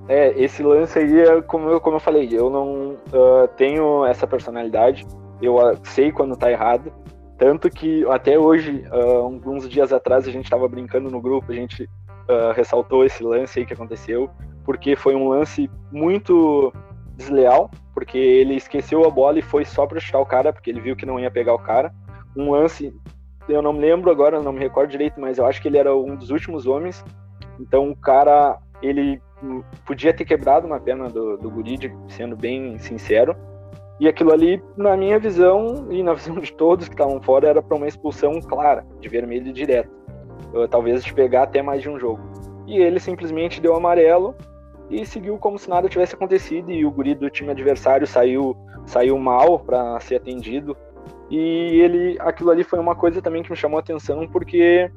É, 0.06 0.42
esse 0.42 0.62
lance 0.62 0.98
aí 0.98 1.20
é 1.20 1.40
como 1.42 1.70
eu, 1.70 1.80
como 1.80 1.96
eu 1.96 2.00
falei, 2.00 2.28
eu 2.30 2.50
não 2.50 2.90
uh, 2.92 3.48
tenho 3.56 4.04
essa 4.04 4.26
personalidade, 4.26 5.06
eu 5.40 5.56
uh, 5.56 5.78
sei 5.84 6.12
quando 6.12 6.36
tá 6.36 6.50
errado, 6.50 6.92
tanto 7.38 7.68
que 7.70 8.06
até 8.06 8.38
hoje, 8.38 8.84
uh, 8.92 9.22
alguns 9.22 9.68
dias 9.68 9.92
atrás, 9.92 10.28
a 10.28 10.30
gente 10.30 10.44
estava 10.44 10.68
brincando 10.68 11.10
no 11.10 11.20
grupo, 11.20 11.50
a 11.50 11.54
gente 11.54 11.84
uh, 11.84 12.52
ressaltou 12.54 13.04
esse 13.04 13.24
lance 13.24 13.58
aí 13.58 13.66
que 13.66 13.72
aconteceu, 13.72 14.30
porque 14.64 14.96
foi 14.96 15.14
um 15.14 15.28
lance 15.28 15.70
muito 15.92 16.72
desleal, 17.16 17.70
porque 17.92 18.18
ele 18.18 18.54
esqueceu 18.54 19.04
a 19.04 19.10
bola 19.10 19.38
e 19.38 19.42
foi 19.42 19.64
só 19.64 19.86
para 19.86 20.00
chutar 20.00 20.20
o 20.20 20.26
cara, 20.26 20.52
porque 20.52 20.70
ele 20.70 20.80
viu 20.80 20.96
que 20.96 21.06
não 21.06 21.20
ia 21.20 21.30
pegar 21.30 21.54
o 21.54 21.58
cara. 21.58 21.94
Um 22.36 22.50
lance, 22.50 22.94
eu 23.48 23.62
não 23.62 23.72
me 23.72 23.80
lembro 23.80 24.10
agora, 24.10 24.42
não 24.42 24.52
me 24.52 24.58
recordo 24.58 24.90
direito, 24.90 25.20
mas 25.20 25.38
eu 25.38 25.46
acho 25.46 25.62
que 25.62 25.68
ele 25.68 25.78
era 25.78 25.94
um 25.94 26.16
dos 26.16 26.30
últimos 26.30 26.66
homens. 26.66 27.04
Então 27.60 27.90
o 27.90 27.96
cara, 27.96 28.58
ele 28.82 29.20
podia 29.86 30.12
ter 30.12 30.24
quebrado 30.24 30.66
uma 30.66 30.80
perna 30.80 31.08
do, 31.08 31.36
do 31.36 31.50
guri, 31.50 31.78
sendo 32.08 32.36
bem 32.36 32.78
sincero, 32.78 33.36
e 34.00 34.08
aquilo 34.08 34.32
ali, 34.32 34.62
na 34.76 34.96
minha 34.96 35.18
visão 35.18 35.86
e 35.90 36.02
na 36.02 36.14
visão 36.14 36.36
de 36.36 36.52
todos 36.52 36.88
que 36.88 36.94
estavam 36.94 37.20
fora, 37.22 37.48
era 37.48 37.62
para 37.62 37.76
uma 37.76 37.86
expulsão 37.86 38.40
clara, 38.40 38.84
de 39.00 39.08
vermelho 39.08 39.52
direto. 39.52 39.90
Eu, 40.52 40.68
talvez 40.68 41.04
de 41.04 41.14
pegar 41.14 41.44
até 41.44 41.62
mais 41.62 41.82
de 41.82 41.88
um 41.88 41.98
jogo. 41.98 42.20
E 42.66 42.78
ele 42.78 42.98
simplesmente 42.98 43.60
deu 43.60 43.74
amarelo 43.74 44.34
e 45.00 45.06
seguiu 45.06 45.36
como 45.38 45.58
se 45.58 45.68
nada 45.68 45.88
tivesse 45.88 46.14
acontecido. 46.14 46.70
E 46.70 46.84
o 46.84 46.90
guri 46.90 47.14
do 47.14 47.28
time 47.28 47.50
adversário 47.50 48.06
saiu, 48.06 48.56
saiu 48.86 49.18
mal 49.18 49.58
para 49.58 49.98
ser 50.00 50.16
atendido. 50.16 50.76
E 51.30 51.38
ele, 51.80 52.16
aquilo 52.20 52.50
ali 52.50 52.62
foi 52.62 52.78
uma 52.78 52.94
coisa 52.94 53.20
também 53.20 53.42
que 53.42 53.50
me 53.50 53.56
chamou 53.56 53.78
a 53.78 53.80
atenção, 53.80 54.26
porque 54.28 54.90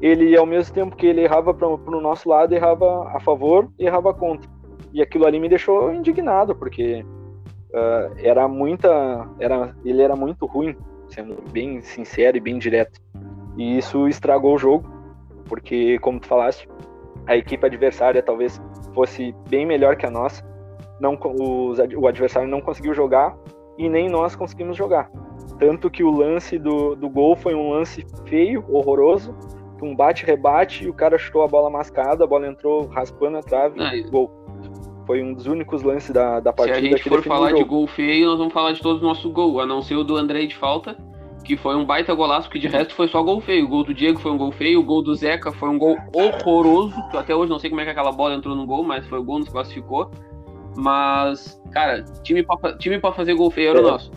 ele, 0.00 0.36
ao 0.36 0.46
mesmo 0.46 0.74
tempo 0.74 0.96
que 0.96 1.06
ele 1.06 1.22
errava 1.22 1.52
para 1.54 1.68
o 1.68 2.00
nosso 2.00 2.28
lado, 2.28 2.54
errava 2.54 3.08
a 3.08 3.20
favor 3.20 3.68
e 3.78 3.86
errava 3.86 4.12
contra. 4.12 4.48
e 4.92 5.02
aquilo 5.02 5.26
ali 5.26 5.40
me 5.40 5.48
deixou 5.48 5.92
indignado, 5.92 6.54
porque 6.54 7.04
uh, 7.70 8.14
era 8.18 8.46
muita. 8.46 9.28
Era, 9.38 9.74
ele 9.84 10.02
era 10.02 10.14
muito 10.14 10.46
ruim, 10.46 10.76
sendo 11.08 11.42
bem 11.50 11.80
sincero 11.80 12.36
e 12.36 12.40
bem 12.40 12.58
direto. 12.58 13.00
E 13.56 13.78
isso 13.78 14.08
estragou 14.08 14.54
o 14.54 14.58
jogo, 14.58 14.88
porque, 15.48 15.98
como 16.00 16.20
tu 16.20 16.26
falaste, 16.26 16.68
a 17.26 17.36
equipe 17.36 17.64
adversária 17.64 18.22
talvez 18.22 18.60
fosse 18.94 19.34
bem 19.48 19.66
melhor 19.66 19.96
que 19.96 20.06
a 20.06 20.10
nossa. 20.10 20.44
Não, 21.00 21.18
os, 21.20 21.78
o 21.96 22.06
adversário 22.06 22.48
não 22.48 22.60
conseguiu 22.60 22.94
jogar 22.94 23.36
e 23.76 23.88
nem 23.88 24.08
nós 24.08 24.36
conseguimos 24.36 24.76
jogar. 24.76 25.10
Tanto 25.58 25.90
que 25.90 26.02
o 26.02 26.10
lance 26.10 26.58
do, 26.58 26.94
do 26.94 27.08
gol 27.08 27.36
foi 27.36 27.54
um 27.54 27.70
lance 27.70 28.06
feio, 28.26 28.64
horroroso, 28.68 29.34
um 29.82 29.94
bate-rebate 29.94 30.84
e 30.84 30.88
o 30.88 30.94
cara 30.94 31.18
chutou 31.18 31.42
a 31.42 31.48
bola 31.48 31.68
mascada, 31.68 32.24
a 32.24 32.26
bola 32.26 32.46
entrou 32.46 32.86
raspando 32.86 33.36
a 33.36 33.42
trave 33.42 33.80
ah, 33.82 33.92
gol. 34.10 34.30
Foi 35.06 35.22
um 35.22 35.34
dos 35.34 35.46
únicos 35.46 35.82
lances 35.82 36.10
da, 36.10 36.40
da 36.40 36.52
partida. 36.52 36.80
Se 36.80 36.86
a 36.86 36.96
gente 36.96 37.08
for 37.08 37.22
falar 37.22 37.52
de 37.52 37.62
gol 37.62 37.86
feio, 37.86 38.26
nós 38.26 38.38
vamos 38.38 38.54
falar 38.54 38.72
de 38.72 38.80
todos 38.80 39.02
os 39.02 39.02
nossos 39.02 39.30
gols, 39.30 39.62
a 39.62 39.66
não 39.66 39.82
ser 39.82 39.96
o 39.96 40.04
do 40.04 40.16
André 40.16 40.46
de 40.46 40.56
falta, 40.56 40.96
que 41.44 41.56
foi 41.56 41.76
um 41.76 41.84
baita 41.84 42.14
golaço, 42.14 42.50
que 42.50 42.58
de 42.58 42.66
resto 42.66 42.94
foi 42.94 43.06
só 43.06 43.22
gol 43.22 43.40
feio. 43.40 43.66
O 43.66 43.68
gol 43.68 43.84
do 43.84 43.94
Diego 43.94 44.18
foi 44.18 44.32
um 44.32 44.38
gol 44.38 44.50
feio, 44.50 44.80
o 44.80 44.82
gol 44.82 45.02
do 45.02 45.14
Zeca 45.14 45.52
foi 45.52 45.68
um 45.68 45.78
gol 45.78 45.96
horroroso, 46.12 46.96
que 47.10 47.16
até 47.16 47.34
hoje 47.34 47.50
não 47.50 47.58
sei 47.58 47.70
como 47.70 47.82
é 47.82 47.84
que 47.84 47.90
aquela 47.90 48.10
bola 48.10 48.34
entrou 48.34 48.56
no 48.56 48.66
gol, 48.66 48.82
mas 48.82 49.06
foi 49.06 49.18
o 49.18 49.22
gol, 49.22 49.38
nos 49.38 49.50
classificou. 49.50 50.10
Mas, 50.76 51.60
cara, 51.70 52.02
time 52.22 52.42
pra, 52.42 52.76
time 52.76 52.98
pra 52.98 53.12
fazer 53.12 53.34
gol 53.34 53.50
feio 53.50 53.70
era 53.70 53.82
o 53.82 53.86
é. 53.86 53.90
nosso. 53.90 54.10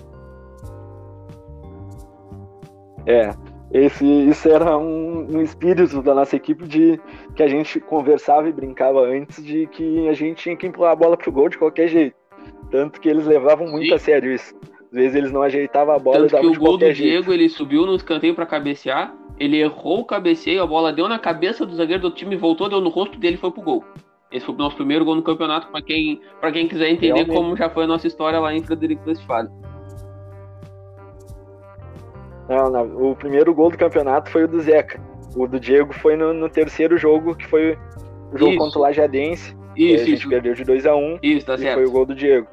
É, 3.06 3.32
esse, 3.72 4.06
isso 4.06 4.50
era 4.50 4.78
um, 4.78 5.38
um, 5.38 5.42
espírito 5.42 6.02
da 6.02 6.14
nossa 6.14 6.36
equipe 6.36 6.66
de 6.66 7.00
que 7.36 7.44
a 7.44 7.48
gente 7.48 7.80
conversava 7.80 8.50
e 8.50 8.54
brincava 8.54 9.02
antes 9.02 9.44
de 9.44 9.68
que 9.68 10.08
a 10.08 10.14
gente 10.14 10.44
tinha 10.44 10.56
que 10.56 10.68
empurrar 10.68 10.94
a 10.94 10.96
bola 10.96 11.18
pro 11.18 11.32
gol 11.32 11.50
de 11.50 11.58
qualquer 11.58 11.88
jeito. 11.88 12.16
Tanto 12.72 13.00
que 13.00 13.08
eles 13.08 13.26
levavam 13.26 13.68
muito 13.68 13.88
Sim. 13.88 13.94
a 13.94 14.00
sério 14.00 14.32
isso. 14.34 14.54
Às 14.92 14.98
vezes 14.98 15.16
eles 15.16 15.32
não 15.32 15.42
ajeitavam 15.42 15.96
a 15.96 16.00
bola 16.00 16.28
Tanto 16.28 16.40
que 16.40 16.48
o 16.48 16.60
gol 16.60 16.78
do 16.78 16.86
jeito. 16.86 16.98
Diego, 16.98 17.34
ele 17.34 17.50
subiu 17.50 17.86
no 17.86 17.96
escanteio 17.96 18.34
para 18.34 18.46
cabecear, 18.46 19.14
ele 19.40 19.58
errou 19.58 20.00
o 20.00 20.06
cabeceio, 20.06 20.64
a 20.64 20.68
bola 20.68 20.94
deu 20.94 21.08
na 21.08 21.20
cabeça 21.20 21.66
do 21.66 21.76
zagueiro 21.76 22.02
do 22.02 22.12
time, 22.12 22.36
voltou, 22.36 22.70
deu 22.70 22.80
no 22.80 22.90
rosto 22.90 23.20
dele 23.20 23.36
e 23.36 23.40
foi 23.40 23.52
pro 23.52 23.62
gol. 23.62 23.84
Esse 24.32 24.46
foi 24.46 24.56
o 24.56 24.58
nosso 24.58 24.76
primeiro 24.76 25.06
gol 25.06 25.16
no 25.16 25.24
campeonato, 25.24 25.68
para 25.68 25.82
quem, 25.82 26.22
pra 26.40 26.52
quem 26.52 26.68
quiser 26.68 26.90
entender 26.90 27.24
Realmente. 27.24 27.36
como 27.36 27.56
já 27.56 27.70
foi 27.70 27.84
a 27.84 27.88
nossa 27.88 28.08
história 28.08 28.40
lá 28.40 28.54
em 28.54 28.64
Frederico 28.64 29.08
Westphalen. 29.08 29.52
Não, 32.50 32.72
não, 32.72 33.12
o 33.12 33.16
primeiro 33.16 33.54
gol 33.54 33.70
do 33.70 33.78
campeonato 33.78 34.30
foi 34.30 34.46
o 34.46 34.48
do 34.48 34.60
Zeca. 34.60 35.02
O 35.36 35.48
do 35.48 35.60
Diego 35.60 35.94
foi 35.94 36.16
no, 36.16 36.34
no 36.34 36.50
terceiro 36.50 36.98
jogo, 36.98 37.36
que 37.36 37.46
foi 37.46 37.78
o 38.32 38.38
jogo 38.38 38.52
isso. 38.52 38.60
contra 38.60 38.80
o 38.80 38.82
Lajadense. 38.82 39.56
Isso, 39.76 40.04
a 40.04 40.06
gente 40.06 40.20
isso. 40.20 40.30
perdeu 40.30 40.54
de 40.54 40.64
2x1. 40.64 40.96
Um, 40.98 41.20
isso, 41.22 41.46
tá 41.46 41.56
e 41.56 41.60
certo. 41.60 41.76
foi 41.76 41.86
o 41.86 41.92
gol 41.92 42.06
do 42.06 42.16
Diego. 42.16 42.48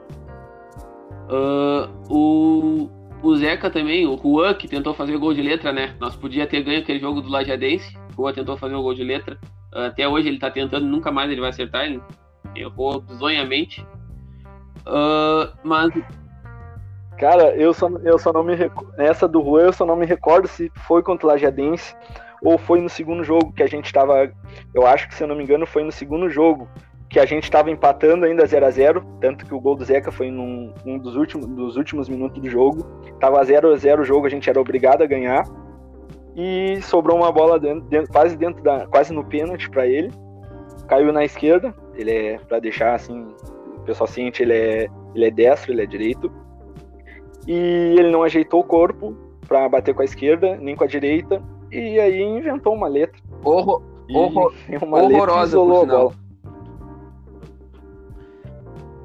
Uh, 1.28 1.90
o, 2.08 2.90
o 3.22 3.36
Zeca 3.36 3.70
também, 3.70 4.06
o 4.06 4.16
Juan, 4.16 4.54
que 4.54 4.68
tentou 4.68 4.94
fazer 4.94 5.16
gol 5.16 5.34
de 5.34 5.42
letra, 5.42 5.72
né? 5.72 5.94
Nós 6.00 6.16
podia 6.16 6.46
ter 6.46 6.62
ganho 6.62 6.80
aquele 6.80 6.98
jogo 6.98 7.20
do 7.20 7.28
Lajadense. 7.28 7.96
O 8.16 8.22
Juan 8.22 8.32
tentou 8.32 8.56
fazer 8.56 8.74
o 8.74 8.82
gol 8.82 8.94
de 8.94 9.04
letra. 9.04 9.38
Uh, 9.72 9.86
até 9.86 10.06
hoje 10.06 10.28
ele 10.28 10.38
tá 10.38 10.50
tentando, 10.50 10.86
nunca 10.86 11.10
mais 11.10 11.30
ele 11.30 11.40
vai 11.40 11.50
acertar. 11.50 11.84
Ele 11.84 12.02
errou 12.54 13.00
bizonhamente. 13.00 13.86
Uh, 14.86 15.50
mas 15.62 15.92
Cara, 17.18 17.54
eu 17.54 17.72
só, 17.72 17.88
eu 18.02 18.18
só 18.18 18.32
não 18.32 18.42
me 18.42 18.54
Essa 18.98 19.28
do 19.28 19.42
Juan 19.42 19.62
eu 19.62 19.72
só 19.72 19.86
não 19.86 19.96
me 19.96 20.04
recordo 20.04 20.48
se 20.48 20.70
foi 20.86 21.02
contra 21.02 21.26
o 21.26 21.30
Lajadense 21.30 21.94
ou 22.42 22.58
foi 22.58 22.80
no 22.80 22.88
segundo 22.88 23.24
jogo 23.24 23.52
que 23.52 23.62
a 23.62 23.66
gente 23.66 23.92
tava. 23.92 24.30
Eu 24.74 24.86
acho 24.86 25.08
que, 25.08 25.14
se 25.14 25.24
eu 25.24 25.28
não 25.28 25.36
me 25.36 25.42
engano, 25.42 25.64
foi 25.64 25.82
no 25.82 25.92
segundo 25.92 26.28
jogo 26.28 26.68
que 27.14 27.20
a 27.20 27.24
gente 27.24 27.44
estava 27.44 27.70
empatando 27.70 28.24
ainda 28.24 28.44
0 28.44 28.66
a 28.66 28.70
0 28.70 29.06
tanto 29.20 29.46
que 29.46 29.54
o 29.54 29.60
gol 29.60 29.76
do 29.76 29.84
Zeca 29.84 30.10
foi 30.10 30.32
num 30.32 30.74
um 30.84 30.98
dos, 30.98 31.14
últimos, 31.14 31.46
dos 31.46 31.76
últimos 31.76 32.08
minutos 32.08 32.42
do 32.42 32.50
jogo. 32.50 32.84
Tava 33.20 33.44
0 33.44 33.72
a 33.72 33.76
0 33.76 34.02
o 34.02 34.04
jogo, 34.04 34.26
a 34.26 34.28
gente 34.28 34.50
era 34.50 34.60
obrigado 34.60 35.02
a 35.02 35.06
ganhar. 35.06 35.44
E 36.34 36.82
sobrou 36.82 37.16
uma 37.16 37.30
bola 37.30 37.60
dentro, 37.60 37.82
dentro, 37.82 38.10
quase 38.10 38.36
dentro 38.36 38.64
da. 38.64 38.88
quase 38.88 39.12
no 39.12 39.24
pênalti 39.24 39.70
para 39.70 39.86
ele. 39.86 40.10
Caiu 40.88 41.12
na 41.12 41.24
esquerda. 41.24 41.72
Ele 41.94 42.10
é, 42.10 42.38
para 42.48 42.58
deixar 42.58 42.96
assim, 42.96 43.32
o 43.76 43.80
pessoal 43.82 44.08
sente, 44.08 44.42
ele 44.42 44.52
é, 44.52 44.88
ele 45.14 45.26
é 45.26 45.30
destro, 45.30 45.70
ele 45.70 45.82
é 45.82 45.86
direito 45.86 46.32
e 47.46 47.94
ele 47.96 48.10
não 48.10 48.24
ajeitou 48.24 48.58
o 48.58 48.64
corpo 48.64 49.16
para 49.46 49.68
bater 49.68 49.94
com 49.94 50.02
a 50.02 50.04
esquerda, 50.04 50.56
nem 50.56 50.74
com 50.74 50.82
a 50.82 50.88
direita, 50.88 51.40
e 51.70 52.00
aí 52.00 52.20
inventou 52.20 52.74
uma 52.74 52.88
letra. 52.88 53.22
Horror, 53.44 53.82
horror, 54.10 54.52
uma 54.82 55.00
horrorosa, 55.00 55.62
letra 55.62 55.82
a 55.82 55.86
bola. 55.86 56.23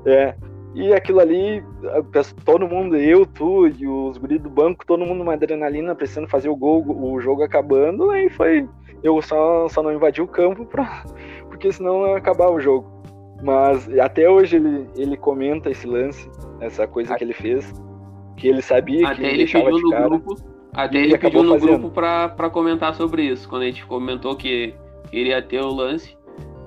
É, 0.09 0.35
e 0.75 0.93
aquilo 0.93 1.19
ali, 1.19 1.63
todo 2.45 2.67
mundo, 2.67 2.95
eu, 2.95 3.25
tu 3.25 3.67
e 3.67 3.87
os 3.87 4.17
guris 4.17 4.41
do 4.41 4.49
banco, 4.49 4.85
todo 4.85 5.05
mundo 5.05 5.21
uma 5.21 5.33
adrenalina, 5.33 5.95
precisando 5.95 6.27
fazer 6.27 6.49
o 6.49 6.55
gol, 6.55 6.83
o 6.87 7.19
jogo 7.19 7.43
acabando, 7.43 8.11
aí 8.11 8.29
foi. 8.29 8.67
Eu 9.01 9.21
só, 9.21 9.67
só 9.69 9.81
não 9.81 9.93
invadi 9.93 10.21
o 10.21 10.27
campo 10.27 10.65
pra, 10.65 11.05
porque 11.47 11.71
senão 11.71 12.05
ia 12.07 12.17
acabar 12.17 12.51
o 12.51 12.59
jogo. 12.59 12.99
Mas 13.41 13.89
até 13.97 14.29
hoje 14.29 14.57
ele, 14.57 14.87
ele 14.97 15.15
comenta 15.15 15.69
esse 15.69 15.87
lance, 15.87 16.29
essa 16.59 16.85
coisa 16.85 17.15
que 17.15 17.23
ele 17.23 17.33
fez 17.33 17.73
que 18.39 18.47
ele 18.47 18.61
sabia 18.61 19.07
até 19.07 19.15
que 19.15 19.25
ele 19.25 19.45
pediu 19.45 19.79
no 19.79 19.89
cara, 19.89 20.07
grupo 20.07 20.35
até 20.73 20.97
ele 20.97 21.17
pediu 21.17 21.43
no 21.43 21.53
fazendo. 21.53 21.79
grupo 21.79 21.89
para 21.91 22.49
comentar 22.49 22.95
sobre 22.95 23.23
isso 23.23 23.47
quando 23.47 23.63
a 23.63 23.65
gente 23.65 23.85
comentou 23.85 24.35
que 24.35 24.73
iria 25.11 25.41
ter 25.41 25.61
o 25.61 25.67
lance 25.67 26.17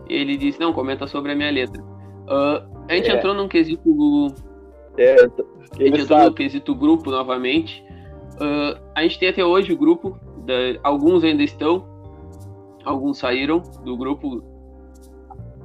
ele 0.09 0.37
disse 0.37 0.61
não 0.61 0.72
comenta 0.72 1.07
sobre 1.07 1.33
a 1.33 1.35
minha 1.35 1.50
letra 1.50 1.83
uh, 1.83 2.71
a 2.92 2.96
gente 2.96 3.11
é. 3.11 3.14
entrou 3.14 3.35
num 3.35 3.48
quesito 3.48 4.35
é, 4.96 5.14
a 5.14 5.83
gente 5.83 6.02
entrou 6.02 6.24
no 6.24 6.35
quesito 6.35 6.74
grupo 6.74 7.11
novamente. 7.11 7.85
Uh, 8.35 8.78
a 8.94 9.02
gente 9.02 9.18
tem 9.18 9.28
até 9.28 9.44
hoje 9.44 9.72
o 9.72 9.76
grupo 9.76 10.18
da, 10.44 10.55
alguns 10.83 11.24
ainda 11.24 11.42
estão 11.42 11.90
alguns 12.85 13.18
saíram 13.18 13.62
do 13.85 13.96
grupo. 13.96 14.42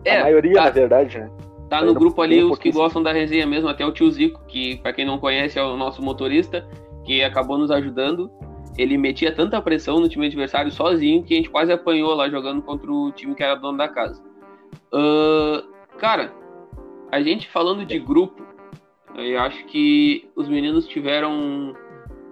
É, 0.06 0.20
a 0.20 0.24
maioria 0.24 0.56
tá, 0.56 0.64
na 0.66 0.70
verdade 0.70 1.20
né? 1.20 1.30
Tá 1.70 1.82
no 1.82 1.94
grupo 1.94 2.22
ali 2.22 2.42
os 2.42 2.58
que 2.58 2.72
gostam 2.72 3.04
da 3.04 3.12
resenha 3.12 3.46
mesmo, 3.46 3.68
até 3.68 3.86
o 3.86 3.92
tio 3.92 4.10
Zico, 4.10 4.42
que 4.48 4.78
para 4.78 4.94
quem 4.94 5.06
não 5.06 5.18
conhece 5.18 5.60
é 5.60 5.64
o 5.64 5.76
nosso 5.76 6.02
motorista, 6.02 6.66
que 7.04 7.22
acabou 7.22 7.58
nos 7.58 7.72
ajudando. 7.72 8.32
Ele 8.78 8.98
metia 8.98 9.34
tanta 9.34 9.62
pressão 9.62 10.00
no 10.00 10.08
time 10.08 10.28
adversário 10.28 10.72
sozinho 10.72 11.24
que 11.24 11.34
a 11.34 11.38
gente 11.38 11.50
quase 11.50 11.74
apanhou 11.74 12.14
lá 12.14 12.30
jogando 12.30 12.62
contra 12.62 12.90
o 12.90 13.12
time 13.12 13.36
que 13.36 13.44
era 13.44 13.56
dono 13.56 13.78
da 13.78 13.90
casa. 13.90 14.24
Uh, 14.94 15.68
cara, 15.98 16.32
a 17.12 17.22
gente 17.22 17.48
falando 17.50 17.86
de 17.86 18.00
grupo, 18.00 18.46
eu 19.16 19.40
acho 19.40 19.66
que 19.66 20.30
os 20.36 20.48
meninos 20.48 20.88
tiveram 20.88 21.72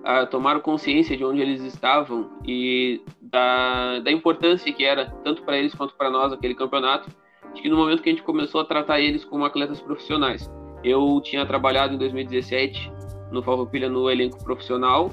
uh, 0.02 0.28
tomaram 0.30 0.60
consciência 0.60 1.18
de 1.18 1.24
onde 1.26 1.42
eles 1.42 1.62
estavam 1.64 2.30
e 2.46 3.02
da, 3.22 4.00
da 4.00 4.12
importância 4.12 4.72
que 4.72 4.84
era 4.84 5.10
tanto 5.24 5.44
para 5.44 5.58
eles 5.58 5.74
quanto 5.74 5.96
para 5.96 6.10
nós 6.10 6.32
aquele 6.32 6.54
campeonato 6.54 7.10
Acho 7.56 7.62
que 7.62 7.70
no 7.70 7.78
momento 7.78 8.04
que 8.04 8.10
a 8.10 8.12
gente 8.12 8.24
começou 8.24 8.60
a 8.60 8.66
tratar 8.66 9.00
eles 9.00 9.24
como 9.24 9.46
atletas 9.46 9.80
profissionais. 9.80 10.52
Eu 10.84 11.22
tinha 11.24 11.46
trabalhado 11.46 11.94
em 11.96 11.98
2017 11.98 12.92
no 13.32 13.42
Farroupilha 13.42 13.88
no 13.88 14.12
elenco 14.12 14.44
profissional, 14.44 15.10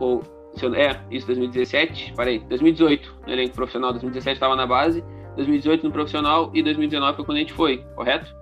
ou 0.00 0.22
é, 0.74 0.98
isso 1.14 1.26
2017, 1.26 2.14
parei, 2.16 2.38
2018 2.38 3.16
no 3.26 3.32
elenco 3.34 3.54
profissional, 3.54 3.92
2017 3.92 4.36
estava 4.36 4.56
na 4.56 4.66
base, 4.66 5.04
2018 5.36 5.84
no 5.84 5.92
profissional 5.92 6.50
e 6.54 6.62
2019 6.62 7.16
foi 7.16 7.24
quando 7.26 7.36
a 7.36 7.40
gente 7.40 7.52
foi, 7.52 7.84
correto? 7.94 8.34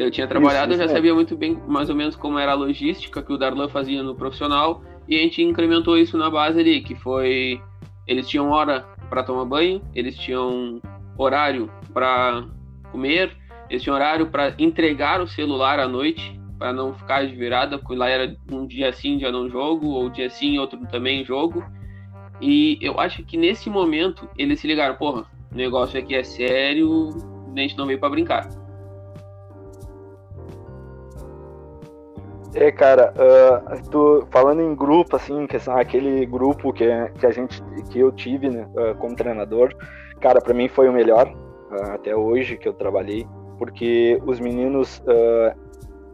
Eu 0.00 0.10
tinha 0.10 0.26
trabalhado, 0.26 0.72
isso, 0.72 0.80
eu 0.80 0.86
já 0.86 0.92
é. 0.92 0.96
sabia 0.96 1.14
muito 1.14 1.36
bem 1.36 1.60
mais 1.68 1.90
ou 1.90 1.94
menos 1.94 2.16
como 2.16 2.38
era 2.38 2.52
a 2.52 2.54
logística 2.54 3.22
que 3.22 3.30
o 3.30 3.36
Darlan 3.36 3.68
fazia 3.68 4.02
no 4.02 4.14
profissional 4.14 4.82
e 5.06 5.14
a 5.14 5.18
gente 5.18 5.42
incrementou 5.42 5.98
isso 5.98 6.16
na 6.16 6.30
base 6.30 6.58
ali, 6.58 6.80
que 6.80 6.94
foi 6.94 7.60
eles 8.06 8.26
tinham 8.26 8.48
hora 8.48 8.86
para 9.10 9.22
tomar 9.22 9.44
banho, 9.44 9.82
eles 9.94 10.16
tinham 10.16 10.80
horário 11.18 11.70
para 11.92 12.46
comer, 12.90 13.36
eles 13.68 13.82
tinham 13.82 13.94
horário 13.94 14.28
para 14.28 14.54
entregar 14.58 15.20
o 15.20 15.28
celular 15.28 15.78
à 15.78 15.86
noite, 15.86 16.40
para 16.58 16.72
não 16.72 16.94
ficar 16.94 17.26
de 17.26 17.36
virada, 17.36 17.78
porque 17.78 17.94
lá 17.94 18.08
era 18.08 18.34
um 18.50 18.66
dia 18.66 18.90
sim, 18.94 19.18
dia 19.18 19.30
não 19.30 19.50
jogo, 19.50 19.88
ou 19.88 20.08
dia 20.08 20.30
sim, 20.30 20.58
outro 20.58 20.78
também 20.86 21.26
jogo. 21.26 21.62
E 22.40 22.78
eu 22.80 22.98
acho 22.98 23.22
que 23.22 23.36
nesse 23.36 23.68
momento 23.68 24.26
eles 24.38 24.60
se 24.60 24.66
ligaram, 24.66 24.96
porra, 24.96 25.26
o 25.52 25.54
negócio 25.54 26.00
aqui 26.00 26.14
é 26.14 26.22
sério, 26.22 27.10
a 27.54 27.60
gente 27.60 27.76
não 27.76 27.86
veio 27.86 27.98
para 27.98 28.08
brincar. 28.08 28.59
É, 32.54 32.72
cara, 32.72 33.14
uh, 33.14 34.26
falando 34.30 34.60
em 34.60 34.74
grupo, 34.74 35.14
assim, 35.14 35.46
que 35.46 35.56
aquele 35.70 36.26
grupo 36.26 36.72
que, 36.72 36.84
que 37.18 37.26
a 37.26 37.30
gente, 37.30 37.62
que 37.90 38.00
eu 38.00 38.10
tive, 38.10 38.50
né, 38.50 38.66
uh, 38.74 38.96
como 38.96 39.14
treinador, 39.14 39.72
cara, 40.20 40.40
para 40.40 40.52
mim 40.52 40.68
foi 40.68 40.88
o 40.88 40.92
melhor 40.92 41.28
uh, 41.28 41.92
até 41.92 42.14
hoje 42.14 42.56
que 42.56 42.66
eu 42.66 42.72
trabalhei, 42.72 43.24
porque 43.56 44.20
os 44.26 44.40
meninos, 44.40 45.02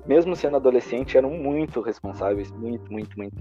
mesmo 0.05 0.35
sendo 0.35 0.57
adolescente, 0.57 1.17
eram 1.17 1.31
muito 1.31 1.81
responsáveis, 1.81 2.51
muito, 2.51 2.93
muito, 2.93 3.17
muito. 3.17 3.37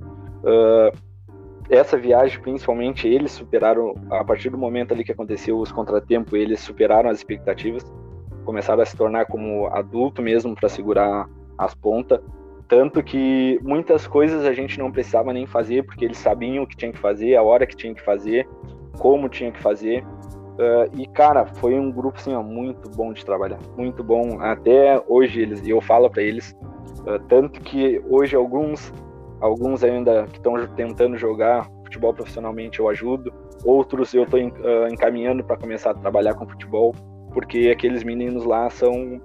essa 1.72 1.98
viagem, 1.98 2.40
principalmente, 2.40 3.08
eles 3.08 3.32
superaram, 3.32 3.96
a 4.12 4.24
partir 4.24 4.52
do 4.52 4.60
momento 4.60 4.94
ali 4.94 5.04
que 5.04 5.12
aconteceu 5.12 5.58
os 5.58 5.72
contratempos, 5.72 6.34
eles 6.34 6.60
superaram 6.60 7.10
as 7.10 7.18
expectativas, 7.18 7.84
começaram 8.46 8.84
a 8.84 8.86
se 8.86 8.96
tornar 8.96 9.26
como 9.26 9.66
adulto 9.74 10.22
mesmo 10.22 10.54
para 10.54 10.70
segurar 10.70 11.28
as 11.58 11.74
pontas. 11.74 12.20
Tanto 12.68 13.04
que 13.04 13.60
muitas 13.62 14.08
coisas 14.08 14.46
a 14.46 14.54
gente 14.54 14.80
não 14.80 14.92
precisava 14.92 15.32
nem 15.32 15.46
fazer, 15.46 15.84
porque 15.84 16.04
eles 16.04 16.18
sabiam 16.18 16.64
o 16.64 16.68
que 16.68 16.76
tinha 16.76 16.92
que 16.92 17.00
fazer, 17.00 17.36
a 17.36 17.44
hora 17.44 17.66
que 17.66 17.76
tinha 17.76 17.94
que 17.94 18.02
fazer, 18.02 18.48
como 18.98 19.30
tinha 19.30 19.52
que 19.52 19.62
fazer. 19.62 20.04
Uh, 20.04 20.90
e, 20.98 21.06
cara, 21.08 21.46
foi 21.46 21.78
um 21.78 21.92
grupo 21.92 22.18
assim, 22.18 22.34
ó, 22.34 22.42
muito 22.42 22.90
bom 22.90 23.14
de 23.14 23.24
trabalhar, 23.26 23.60
muito 23.78 24.04
bom. 24.04 24.40
Até 24.40 25.04
hoje, 25.08 25.42
eles, 25.42 25.62
e 25.66 25.70
eu 25.70 25.82
falo 25.82 26.10
para 26.10 26.24
eles, 26.24 26.56
uh, 27.02 27.20
tanto 27.28 27.60
que 27.62 28.02
hoje 28.10 28.36
alguns 28.36 28.92
Alguns 29.40 29.84
ainda 29.84 30.26
que 30.26 30.38
estão 30.38 30.56
tentando 30.76 31.18
jogar 31.18 31.70
futebol 31.84 32.14
profissionalmente 32.14 32.80
eu 32.80 32.90
ajudo, 32.90 33.34
outros 33.64 34.14
eu 34.14 34.24
estou 34.24 34.40
uh, 34.40 34.88
encaminhando 34.92 35.44
para 35.44 35.58
começar 35.58 35.92
a 35.92 35.94
trabalhar 35.94 36.34
com 36.34 36.48
futebol, 36.48 36.94
porque 37.34 37.70
aqueles 37.70 38.04
meninos 38.04 38.46
lá 38.46 38.70
são 38.70 39.22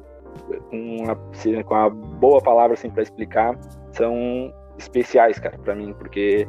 uma, 0.73 1.17
com 1.65 1.75
uma 1.75 1.91
boa 1.91 2.41
palavra 2.41 2.75
assim 2.75 2.91
para 2.91 3.03
explicar, 3.03 3.59
são 3.93 4.53
especiais, 4.79 5.39
cara, 5.39 5.59
para 5.59 5.75
mim, 5.75 5.95
porque 5.99 6.47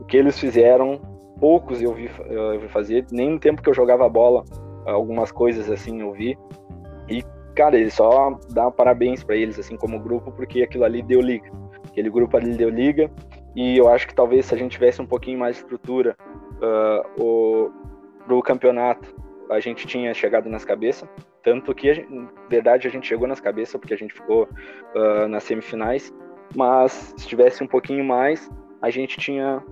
o 0.00 0.04
que 0.04 0.16
eles 0.16 0.38
fizeram, 0.38 1.00
poucos 1.38 1.80
eu 1.80 1.94
vi, 1.94 2.10
eu 2.28 2.60
vi 2.60 2.68
fazer, 2.68 3.06
nem 3.12 3.30
no 3.30 3.38
tempo 3.38 3.62
que 3.62 3.68
eu 3.68 3.74
jogava 3.74 4.08
bola, 4.08 4.44
algumas 4.86 5.30
coisas 5.30 5.70
assim 5.70 6.00
eu 6.00 6.12
vi. 6.12 6.36
E 7.08 7.22
cara, 7.54 7.76
eles 7.76 7.94
só 7.94 8.38
dá 8.50 8.70
parabéns 8.70 9.22
para 9.22 9.36
eles 9.36 9.58
assim 9.58 9.76
como 9.76 10.00
grupo, 10.00 10.32
porque 10.32 10.62
aquilo 10.62 10.84
ali 10.84 11.02
deu 11.02 11.20
liga. 11.20 11.50
Aquele 11.86 12.10
grupo 12.10 12.36
ali 12.36 12.56
deu 12.56 12.70
liga 12.70 13.10
e 13.54 13.76
eu 13.76 13.88
acho 13.88 14.08
que 14.08 14.14
talvez 14.14 14.46
se 14.46 14.54
a 14.54 14.58
gente 14.58 14.72
tivesse 14.72 15.00
um 15.02 15.06
pouquinho 15.06 15.38
mais 15.38 15.56
de 15.56 15.62
estrutura 15.62 16.16
uh, 16.56 17.22
o, 17.22 17.70
pro 18.26 18.42
campeonato, 18.42 19.14
a 19.50 19.60
gente 19.60 19.86
tinha 19.86 20.12
chegado 20.14 20.48
nas 20.48 20.64
cabeças. 20.64 21.08
Tanto 21.42 21.74
que, 21.74 22.06
na 22.08 22.28
verdade, 22.48 22.86
a 22.86 22.90
gente 22.90 23.06
chegou 23.06 23.26
nas 23.26 23.40
cabeças 23.40 23.78
porque 23.80 23.94
a 23.94 23.96
gente 23.96 24.14
ficou 24.14 24.48
uh, 24.94 25.28
nas 25.28 25.44
semifinais. 25.44 26.12
Mas 26.54 27.14
se 27.16 27.26
tivesse 27.26 27.62
um 27.62 27.66
pouquinho 27.66 28.04
mais, 28.04 28.50
a 28.80 28.90
gente 28.90 29.18
tinha, 29.18 29.62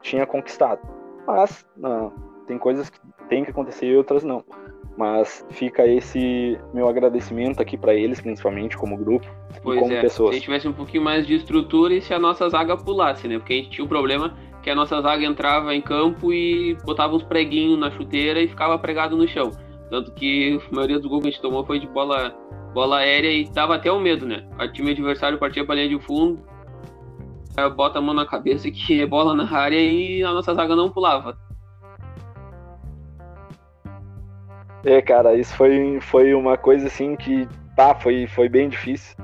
tinha 0.00 0.26
conquistado. 0.26 0.80
Mas 1.26 1.66
não, 1.76 2.12
tem 2.46 2.58
coisas 2.58 2.90
que 2.90 2.98
tem 3.28 3.44
que 3.44 3.50
acontecer 3.50 3.86
e 3.86 3.96
outras 3.96 4.24
não. 4.24 4.44
Mas 4.96 5.46
fica 5.50 5.86
esse 5.86 6.58
meu 6.74 6.88
agradecimento 6.88 7.62
aqui 7.62 7.76
para 7.76 7.94
eles, 7.94 8.20
principalmente 8.20 8.76
como 8.76 8.96
grupo 8.96 9.28
pois 9.62 9.78
e 9.78 9.80
como 9.80 9.92
é, 9.92 10.00
pessoas. 10.00 10.30
Se 10.30 10.32
a 10.32 10.34
gente 10.34 10.44
tivesse 10.44 10.66
um 10.68 10.72
pouquinho 10.72 11.04
mais 11.04 11.24
de 11.24 11.36
estrutura 11.36 11.94
e 11.94 12.02
se 12.02 12.12
a 12.12 12.18
nossa 12.18 12.48
zaga 12.48 12.76
pulasse, 12.76 13.28
né? 13.28 13.38
Porque 13.38 13.52
a 13.52 13.56
gente 13.56 13.70
tinha 13.70 13.84
um 13.84 13.88
problema 13.88 14.36
que 14.62 14.70
a 14.70 14.74
nossa 14.74 15.00
zaga 15.00 15.24
entrava 15.24 15.74
em 15.74 15.80
campo 15.80 16.32
e 16.32 16.76
botava 16.84 17.14
uns 17.14 17.22
preguinhos 17.22 17.78
na 17.78 17.90
chuteira 17.90 18.40
e 18.40 18.48
ficava 18.48 18.78
pregado 18.78 19.16
no 19.16 19.26
chão. 19.26 19.50
Tanto 19.90 20.12
que 20.12 20.60
a 20.70 20.74
maioria 20.74 20.98
dos 20.98 21.08
gols 21.08 21.22
que 21.22 21.28
a 21.28 21.30
gente 21.30 21.40
tomou 21.40 21.64
foi 21.64 21.78
de 21.78 21.86
bola, 21.86 22.34
bola 22.74 22.98
aérea 22.98 23.30
e 23.30 23.48
dava 23.48 23.76
até 23.76 23.90
o 23.90 23.98
medo, 23.98 24.26
né? 24.26 24.46
O 24.60 24.68
time 24.72 24.90
adversário 24.90 25.38
partia 25.38 25.64
pra 25.64 25.74
linha 25.74 25.88
de 25.88 25.98
fundo, 25.98 26.42
bota 27.74 27.98
a 27.98 28.02
mão 28.02 28.14
na 28.14 28.26
cabeça 28.26 28.70
que 28.70 29.00
é 29.00 29.06
bola 29.06 29.34
na 29.34 29.50
área 29.50 29.80
e 29.80 30.22
a 30.22 30.32
nossa 30.32 30.54
zaga 30.54 30.76
não 30.76 30.90
pulava. 30.90 31.36
É, 34.84 35.02
cara, 35.02 35.34
isso 35.34 35.54
foi, 35.56 35.98
foi 36.00 36.34
uma 36.34 36.56
coisa 36.56 36.86
assim 36.86 37.16
que, 37.16 37.48
tá, 37.74 37.94
foi, 37.94 38.26
foi 38.28 38.48
bem 38.48 38.68
difícil. 38.68 39.16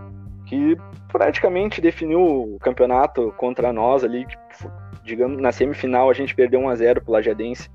Que 0.47 0.76
praticamente 1.09 1.80
definiu 1.80 2.20
o 2.20 2.59
campeonato 2.59 3.32
contra 3.37 3.72
nós 3.72 4.03
ali. 4.03 4.26
Que, 4.26 4.37
digamos, 5.05 5.40
na 5.40 5.52
semifinal 5.52 6.11
a 6.11 6.14
gente 6.14 6.34
perdeu 6.34 6.61
1 6.61 6.68
a 6.68 6.74
0 6.74 7.02
pro 7.02 7.12
Lajadense. 7.12 7.70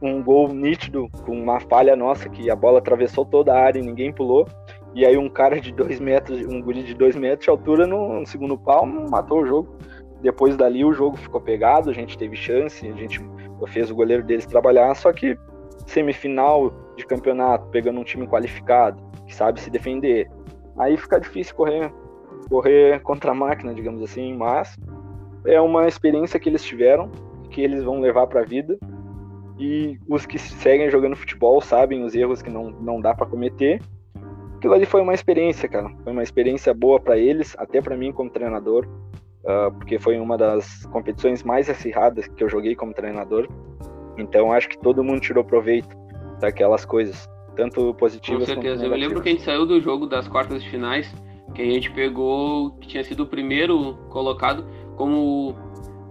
Um 0.00 0.22
gol 0.22 0.52
nítido, 0.52 1.08
com 1.24 1.32
uma 1.32 1.58
falha 1.60 1.96
nossa, 1.96 2.28
que 2.28 2.50
a 2.50 2.56
bola 2.56 2.78
atravessou 2.78 3.24
toda 3.24 3.52
a 3.52 3.60
área 3.60 3.80
e 3.80 3.82
ninguém 3.82 4.12
pulou. 4.12 4.46
E 4.94 5.04
aí 5.04 5.16
um 5.16 5.28
cara 5.28 5.60
de 5.60 5.72
dois 5.72 6.00
metros, 6.00 6.40
um 6.46 6.60
guri 6.60 6.82
de 6.82 6.94
dois 6.94 7.16
metros 7.16 7.44
de 7.44 7.50
altura 7.50 7.86
no, 7.86 8.20
no 8.20 8.26
segundo 8.26 8.56
palmo 8.56 9.08
matou 9.10 9.42
o 9.42 9.46
jogo. 9.46 9.76
Depois 10.20 10.56
dali 10.56 10.84
o 10.84 10.92
jogo 10.92 11.16
ficou 11.16 11.40
pegado, 11.40 11.90
a 11.90 11.92
gente 11.92 12.18
teve 12.18 12.36
chance, 12.36 12.86
a 12.86 12.94
gente 12.94 13.20
fez 13.68 13.90
o 13.90 13.94
goleiro 13.94 14.24
deles 14.24 14.46
trabalhar, 14.46 14.94
só 14.94 15.12
que 15.12 15.38
semifinal 15.86 16.72
de 16.96 17.06
campeonato, 17.06 17.68
pegando 17.68 18.00
um 18.00 18.04
time 18.04 18.26
qualificado, 18.26 19.00
que 19.26 19.34
sabe 19.34 19.60
se 19.60 19.70
defender. 19.70 20.28
Aí 20.76 20.96
fica 20.96 21.20
difícil 21.20 21.54
correr, 21.54 21.92
correr 22.48 23.00
contra 23.02 23.30
a 23.30 23.34
máquina, 23.34 23.74
digamos 23.74 24.02
assim, 24.02 24.34
mas 24.36 24.76
é 25.44 25.60
uma 25.60 25.86
experiência 25.86 26.38
que 26.38 26.48
eles 26.48 26.64
tiveram, 26.64 27.10
que 27.50 27.62
eles 27.62 27.82
vão 27.82 28.00
levar 28.00 28.26
para 28.26 28.40
a 28.40 28.44
vida. 28.44 28.78
E 29.58 29.98
os 30.08 30.24
que 30.24 30.38
seguem 30.38 30.90
jogando 30.90 31.16
futebol 31.16 31.60
sabem 31.60 32.04
os 32.04 32.14
erros 32.14 32.40
que 32.40 32.50
não, 32.50 32.70
não 32.70 33.00
dá 33.00 33.14
para 33.14 33.26
cometer. 33.26 33.80
Aquilo 34.56 34.74
ali 34.74 34.86
foi 34.86 35.00
uma 35.00 35.14
experiência, 35.14 35.68
cara. 35.68 35.90
Foi 36.04 36.12
uma 36.12 36.22
experiência 36.22 36.72
boa 36.72 37.00
para 37.00 37.16
eles, 37.16 37.56
até 37.58 37.80
para 37.80 37.96
mim 37.96 38.12
como 38.12 38.30
treinador, 38.30 38.86
uh, 39.44 39.72
porque 39.72 39.98
foi 39.98 40.18
uma 40.18 40.36
das 40.36 40.86
competições 40.86 41.42
mais 41.42 41.68
acirradas 41.68 42.28
que 42.28 42.42
eu 42.42 42.48
joguei 42.48 42.74
como 42.74 42.92
treinador. 42.92 43.48
Então 44.16 44.52
acho 44.52 44.68
que 44.68 44.78
todo 44.78 45.02
mundo 45.02 45.20
tirou 45.20 45.44
proveito 45.44 45.96
daquelas 46.40 46.84
coisas, 46.84 47.28
tanto 47.56 47.94
positivas 47.94 48.40
Com 48.40 48.54
certeza. 48.54 48.84
Eu 48.84 48.90
lembro 48.90 49.20
que 49.20 49.28
a 49.28 49.32
gente 49.32 49.44
saiu 49.44 49.66
do 49.66 49.80
jogo 49.80 50.06
das 50.06 50.28
quartas 50.28 50.62
de 50.62 50.70
finais, 50.70 51.12
que 51.54 51.62
a 51.62 51.64
gente 51.64 51.90
pegou, 51.92 52.72
que 52.72 52.88
tinha 52.88 53.04
sido 53.04 53.24
o 53.24 53.26
primeiro 53.26 53.94
colocado, 54.08 54.64
como 54.98 55.54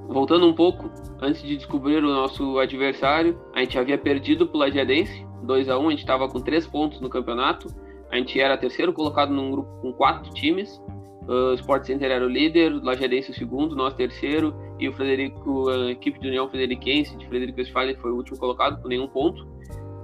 voltando 0.07 0.47
um 0.47 0.53
pouco, 0.53 0.89
antes 1.21 1.43
de 1.43 1.57
descobrir 1.57 1.97
o 1.97 2.07
nosso 2.07 2.57
adversário, 2.57 3.37
a 3.53 3.59
gente 3.59 3.77
havia 3.77 3.97
perdido 3.97 4.47
pro 4.47 4.57
Lajadense, 4.57 5.27
2 5.43 5.69
a 5.69 5.77
1 5.77 5.87
a 5.87 5.91
gente 5.91 5.99
estava 5.99 6.27
com 6.29 6.39
três 6.39 6.65
pontos 6.65 7.01
no 7.01 7.09
campeonato, 7.09 7.67
a 8.09 8.15
gente 8.15 8.39
era 8.39 8.57
terceiro 8.57 8.93
colocado 8.93 9.33
num 9.33 9.51
grupo 9.51 9.69
com 9.81 9.91
quatro 9.91 10.33
times, 10.33 10.81
o 11.27 11.53
Sport 11.55 11.85
Center 11.85 12.09
era 12.09 12.25
o 12.25 12.29
líder, 12.29 12.71
o 12.71 12.83
Lajadense 12.83 13.31
o 13.31 13.33
segundo, 13.33 13.75
nós 13.75 13.93
terceiro, 13.93 14.55
e 14.79 14.87
o 14.87 14.93
Frederico, 14.93 15.69
a 15.69 15.91
equipe 15.91 16.17
de 16.19 16.29
União 16.29 16.47
Frederiquense, 16.47 17.17
de 17.17 17.27
Frederico 17.27 17.59
Westphalen, 17.59 17.97
foi 17.97 18.11
o 18.11 18.15
último 18.15 18.37
colocado 18.37 18.81
com 18.81 18.87
nenhum 18.87 19.07
ponto. 19.07 19.45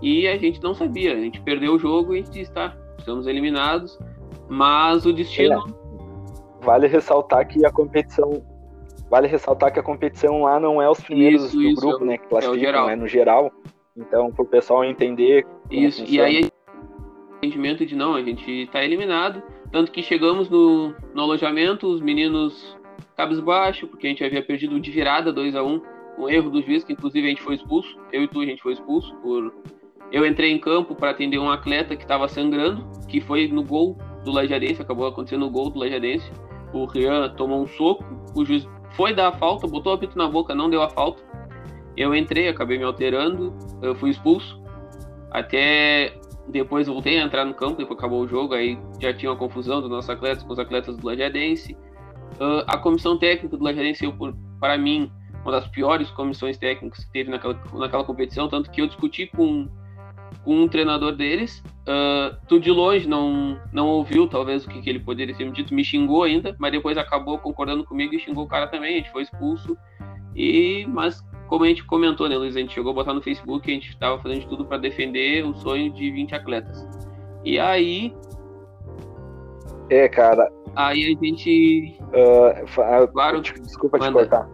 E 0.01 0.27
a 0.27 0.37
gente 0.37 0.61
não 0.61 0.73
sabia, 0.73 1.13
a 1.13 1.19
gente 1.19 1.39
perdeu 1.41 1.75
o 1.75 1.79
jogo 1.79 2.13
e 2.13 2.19
a 2.19 2.21
gente 2.21 2.31
disse, 2.31 2.51
tá, 2.51 2.75
estamos 2.97 3.25
eliminados, 3.25 3.97
mas 4.49 5.05
o 5.05 5.13
destino. 5.13 5.63
É. 6.61 6.65
Vale 6.65 6.87
ressaltar 6.87 7.47
que 7.47 7.65
a 7.65 7.71
competição. 7.71 8.43
Vale 9.13 9.27
ressaltar 9.27 9.71
que 9.71 9.79
a 9.79 9.83
competição 9.83 10.41
lá 10.41 10.59
não 10.59 10.81
é 10.81 10.89
os 10.89 10.99
primeiros 10.99 11.43
isso, 11.43 11.55
do 11.55 11.61
isso, 11.61 11.79
grupo, 11.79 12.03
é, 12.03 12.07
né? 12.07 12.17
Que 12.17 12.27
classificam, 12.27 12.89
é, 12.89 12.93
é 12.93 12.95
no 12.95 13.07
geral. 13.07 13.53
Então, 13.95 14.31
para 14.31 14.41
o 14.41 14.47
pessoal 14.47 14.83
entender. 14.83 15.45
Isso, 15.69 15.99
funciona. 15.99 16.29
e 16.31 16.37
aí 16.37 16.49
entendimento 17.37 17.85
de 17.85 17.95
não, 17.95 18.15
a 18.15 18.23
gente 18.23 18.49
está 18.63 18.83
eliminado. 18.83 19.43
Tanto 19.71 19.91
que 19.91 20.01
chegamos 20.01 20.49
no, 20.49 20.95
no 21.13 21.21
alojamento, 21.21 21.85
os 21.85 22.01
meninos 22.01 22.75
cabisbaixo, 23.15 23.85
porque 23.85 24.07
a 24.07 24.09
gente 24.09 24.23
havia 24.23 24.43
perdido 24.43 24.79
de 24.79 24.89
virada 24.89 25.31
2 25.31 25.55
a 25.57 25.61
1 25.61 25.81
um 26.17 26.27
erro 26.27 26.49
do 26.49 26.63
juiz, 26.63 26.83
que 26.83 26.93
inclusive 26.93 27.27
a 27.27 27.29
gente 27.29 27.43
foi 27.43 27.53
expulso. 27.53 27.95
Eu 28.11 28.23
e 28.23 28.27
tu 28.27 28.41
a 28.41 28.45
gente 28.47 28.63
foi 28.63 28.73
expulso 28.73 29.15
por 29.17 29.53
eu 30.11 30.25
entrei 30.25 30.51
em 30.51 30.57
campo 30.57 30.95
para 30.95 31.11
atender 31.11 31.37
um 31.37 31.51
atleta 31.51 31.95
que 31.95 32.01
estava 32.01 32.27
sangrando, 32.27 32.83
que 33.07 33.21
foi 33.21 33.47
no 33.47 33.63
gol 33.63 33.95
do 34.25 34.31
Lajadense, 34.31 34.81
acabou 34.81 35.05
acontecendo 35.05 35.45
o 35.45 35.51
gol 35.51 35.69
do 35.69 35.77
Lajadense. 35.77 36.31
O 36.73 36.85
Rian 36.85 37.29
tomou 37.35 37.61
um 37.61 37.67
soco, 37.67 38.03
o 38.35 38.43
juiz 38.43 38.67
foi 38.93 39.13
dar 39.13 39.29
a 39.29 39.31
falta, 39.33 39.67
botou 39.67 39.91
o 39.91 39.95
apito 39.95 40.17
na 40.17 40.27
boca, 40.27 40.55
não 40.55 40.69
deu 40.69 40.81
a 40.81 40.89
falta. 40.89 41.21
Eu 41.95 42.15
entrei, 42.15 42.47
acabei 42.47 42.77
me 42.77 42.83
alterando, 42.83 43.53
eu 43.81 43.95
fui 43.95 44.09
expulso. 44.09 44.61
Até 45.31 46.13
depois 46.47 46.87
voltei 46.87 47.19
a 47.19 47.23
entrar 47.23 47.45
no 47.45 47.53
campo, 47.53 47.77
depois 47.77 47.97
acabou 47.97 48.21
o 48.21 48.27
jogo, 48.27 48.53
aí 48.53 48.77
já 48.99 49.13
tinha 49.13 49.31
uma 49.31 49.37
confusão 49.37 49.81
dos 49.81 49.89
nossos 49.89 50.09
atletas 50.09 50.43
com 50.43 50.53
os 50.53 50.59
atletas 50.59 50.97
do 50.97 51.05
Lajadense. 51.05 51.73
Uh, 52.35 52.63
a 52.67 52.77
comissão 52.77 53.17
técnica 53.17 53.55
do 53.55 53.63
Lajadense, 53.63 54.05
para 54.59 54.77
mim, 54.77 55.11
uma 55.43 55.51
das 55.51 55.67
piores 55.67 56.09
comissões 56.11 56.57
técnicas 56.57 57.05
que 57.05 57.11
teve 57.11 57.29
naquela, 57.29 57.59
naquela 57.73 58.03
competição, 58.03 58.47
tanto 58.47 58.71
que 58.71 58.81
eu 58.81 58.87
discuti 58.87 59.27
com 59.27 59.67
com 60.43 60.61
um 60.61 60.67
treinador 60.67 61.15
deles. 61.15 61.63
Uh, 61.83 62.37
tu 62.47 62.61
de 62.61 62.71
longe 62.71 63.07
não, 63.07 63.59
não 63.71 63.87
ouviu, 63.87 64.25
talvez, 64.27 64.65
o 64.65 64.69
que, 64.69 64.81
que 64.81 64.89
ele 64.89 64.99
poderia 64.99 65.35
ter 65.35 65.43
me 65.43 65.51
dito, 65.51 65.73
me 65.73 65.83
xingou 65.83 66.23
ainda, 66.23 66.55
mas 66.57 66.71
depois 66.71 66.97
acabou 66.97 67.37
concordando 67.37 67.83
comigo 67.83 68.15
e 68.15 68.19
xingou 68.19 68.45
o 68.45 68.47
cara 68.47 68.67
também. 68.67 68.93
A 68.93 68.97
gente 68.97 69.11
foi 69.11 69.23
expulso. 69.23 69.77
E, 70.35 70.85
mas, 70.87 71.21
como 71.47 71.65
a 71.65 71.67
gente 71.67 71.83
comentou, 71.85 72.29
né, 72.29 72.37
Luiz? 72.37 72.55
A 72.55 72.59
gente 72.59 72.73
chegou 72.73 72.91
a 72.91 72.95
botar 72.95 73.13
no 73.13 73.21
Facebook, 73.21 73.69
a 73.69 73.73
gente 73.73 73.89
estava 73.89 74.17
fazendo 74.19 74.41
de 74.41 74.47
tudo 74.47 74.65
para 74.65 74.77
defender 74.77 75.45
o 75.45 75.53
sonho 75.55 75.91
de 75.91 76.09
20 76.09 76.35
atletas. 76.35 76.87
E 77.43 77.59
aí. 77.59 78.15
É, 79.89 80.07
cara. 80.07 80.49
Aí 80.75 81.03
a 81.03 81.25
gente. 81.25 81.97
Uh, 81.99 83.07
claro, 83.11 83.41
desculpa 83.41 83.99
te 83.99 84.11
cortar. 84.11 84.49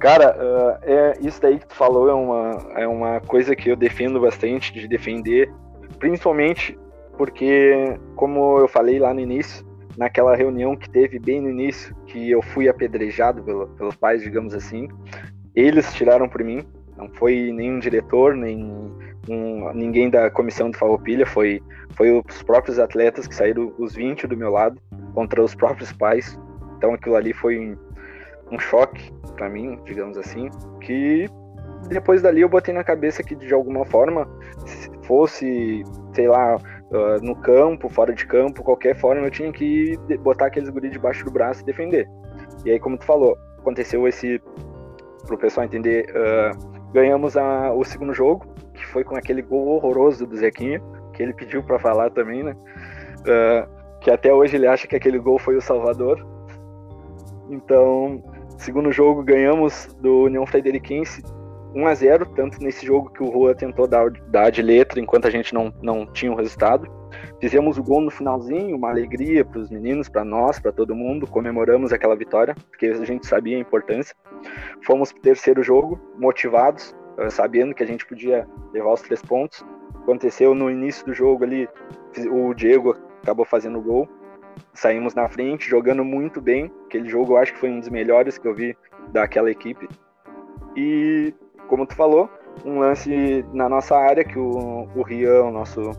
Cara, 0.00 0.36
uh, 0.36 0.78
é, 0.82 1.14
isso 1.20 1.40
daí 1.42 1.58
que 1.58 1.66
tu 1.66 1.74
falou 1.74 2.08
é 2.08 2.14
uma, 2.14 2.72
é 2.76 2.86
uma 2.86 3.20
coisa 3.20 3.56
que 3.56 3.68
eu 3.68 3.76
defendo 3.76 4.20
bastante, 4.20 4.72
de 4.72 4.86
defender, 4.86 5.52
principalmente 5.98 6.78
porque, 7.16 7.98
como 8.14 8.58
eu 8.60 8.68
falei 8.68 9.00
lá 9.00 9.12
no 9.12 9.18
início, 9.18 9.66
naquela 9.96 10.36
reunião 10.36 10.76
que 10.76 10.88
teve 10.88 11.18
bem 11.18 11.40
no 11.40 11.50
início, 11.50 11.92
que 12.06 12.30
eu 12.30 12.40
fui 12.40 12.68
apedrejado 12.68 13.42
pelo, 13.42 13.66
pelos 13.70 13.96
pais, 13.96 14.22
digamos 14.22 14.54
assim, 14.54 14.88
eles 15.52 15.92
tiraram 15.92 16.28
por 16.28 16.44
mim, 16.44 16.64
não 16.96 17.08
foi 17.08 17.50
nenhum 17.52 17.80
diretor, 17.80 18.36
nem 18.36 18.72
um, 19.28 19.72
ninguém 19.74 20.08
da 20.08 20.30
comissão 20.30 20.70
de 20.70 20.78
Farroupilha, 20.78 21.26
foi, 21.26 21.60
foi 21.96 22.12
os 22.12 22.42
próprios 22.44 22.78
atletas 22.78 23.26
que 23.26 23.34
saíram 23.34 23.74
os 23.76 23.96
20 23.96 24.28
do 24.28 24.36
meu 24.36 24.52
lado 24.52 24.80
contra 25.14 25.42
os 25.42 25.54
próprios 25.56 25.92
pais. 25.92 26.38
Então 26.76 26.94
aquilo 26.94 27.16
ali 27.16 27.32
foi 27.32 27.76
um, 28.50 28.58
choque 28.58 29.12
para 29.36 29.48
mim, 29.48 29.78
digamos 29.84 30.16
assim, 30.18 30.48
que 30.80 31.26
depois 31.88 32.22
dali 32.22 32.40
eu 32.40 32.48
botei 32.48 32.74
na 32.74 32.84
cabeça 32.84 33.22
que 33.22 33.34
de 33.34 33.52
alguma 33.54 33.84
forma 33.84 34.28
fosse, 35.02 35.82
sei 36.12 36.28
lá, 36.28 36.56
uh, 36.56 37.22
no 37.22 37.36
campo, 37.36 37.88
fora 37.88 38.12
de 38.12 38.26
campo, 38.26 38.62
qualquer 38.62 38.96
forma 38.96 39.26
eu 39.26 39.30
tinha 39.30 39.52
que 39.52 39.96
botar 40.20 40.46
aqueles 40.46 40.68
guris 40.68 40.92
debaixo 40.92 41.24
do 41.24 41.30
braço 41.30 41.62
e 41.62 41.64
defender. 41.64 42.06
E 42.64 42.70
aí, 42.70 42.78
como 42.78 42.98
tu 42.98 43.04
falou, 43.04 43.38
aconteceu 43.58 44.06
esse, 44.06 44.40
pro 45.26 45.38
pessoal 45.38 45.64
entender, 45.64 46.06
uh, 46.10 46.92
ganhamos 46.92 47.36
a, 47.36 47.72
o 47.72 47.84
segundo 47.84 48.12
jogo, 48.12 48.46
que 48.74 48.84
foi 48.86 49.04
com 49.04 49.16
aquele 49.16 49.42
gol 49.42 49.68
horroroso 49.68 50.26
do 50.26 50.36
Zequinha, 50.36 50.82
que 51.12 51.22
ele 51.22 51.34
pediu 51.34 51.62
para 51.62 51.78
falar 51.78 52.10
também, 52.10 52.42
né? 52.42 52.56
Uh, 53.20 53.78
que 54.00 54.10
até 54.10 54.32
hoje 54.32 54.56
ele 54.56 54.66
acha 54.66 54.86
que 54.86 54.96
aquele 54.96 55.18
gol 55.18 55.38
foi 55.38 55.56
o 55.56 55.60
Salvador. 55.60 56.24
Então, 57.50 58.22
segundo 58.58 58.92
jogo 58.92 59.22
ganhamos 59.22 59.86
do 60.00 60.24
União 60.24 60.46
Frederiquense 60.46 61.22
1 61.74 61.86
a 61.86 61.94
0 61.94 62.26
tanto 62.34 62.58
nesse 62.60 62.84
jogo 62.84 63.10
que 63.10 63.22
o 63.22 63.28
Rua 63.28 63.54
tentou 63.54 63.86
dar, 63.86 64.10
dar 64.28 64.50
de 64.50 64.62
letra 64.62 65.00
enquanto 65.00 65.26
a 65.26 65.30
gente 65.30 65.54
não, 65.54 65.72
não 65.82 66.06
tinha 66.06 66.32
o 66.32 66.34
resultado. 66.34 66.90
Fizemos 67.40 67.78
o 67.78 67.82
gol 67.82 68.00
no 68.00 68.10
finalzinho, 68.10 68.76
uma 68.76 68.90
alegria 68.90 69.44
para 69.44 69.60
os 69.60 69.70
meninos, 69.70 70.08
para 70.08 70.24
nós, 70.24 70.58
para 70.58 70.72
todo 70.72 70.94
mundo. 70.94 71.26
Comemoramos 71.26 71.92
aquela 71.92 72.16
vitória, 72.16 72.54
porque 72.70 72.86
a 72.86 73.04
gente 73.04 73.26
sabia 73.26 73.56
a 73.56 73.60
importância. 73.60 74.14
Fomos 74.84 75.12
para 75.12 75.20
o 75.20 75.22
terceiro 75.22 75.62
jogo, 75.62 76.00
motivados, 76.18 76.94
eh, 77.18 77.30
sabendo 77.30 77.74
que 77.74 77.82
a 77.82 77.86
gente 77.86 78.04
podia 78.06 78.46
levar 78.72 78.92
os 78.92 79.02
três 79.02 79.22
pontos. 79.22 79.64
Aconteceu 80.02 80.54
no 80.54 80.70
início 80.70 81.04
do 81.06 81.14
jogo 81.14 81.44
ali, 81.44 81.68
o 82.30 82.54
Diego 82.54 82.96
acabou 83.22 83.44
fazendo 83.44 83.78
o 83.78 83.82
gol. 83.82 84.08
Saímos 84.74 85.14
na 85.14 85.28
frente, 85.28 85.68
jogando 85.68 86.04
muito 86.04 86.40
bem. 86.40 86.70
Aquele 86.86 87.08
jogo 87.08 87.32
eu 87.32 87.36
acho 87.38 87.52
que 87.54 87.60
foi 87.60 87.70
um 87.70 87.80
dos 87.80 87.88
melhores 87.88 88.38
que 88.38 88.46
eu 88.46 88.54
vi 88.54 88.76
daquela 89.12 89.50
equipe. 89.50 89.88
E 90.76 91.34
como 91.66 91.86
tu 91.86 91.94
falou, 91.94 92.30
um 92.64 92.78
lance 92.78 93.44
na 93.52 93.68
nossa 93.68 93.96
área 93.96 94.24
que 94.24 94.38
o, 94.38 94.88
o 94.94 95.02
Rian, 95.02 95.44
o 95.44 95.50
nosso, 95.50 95.92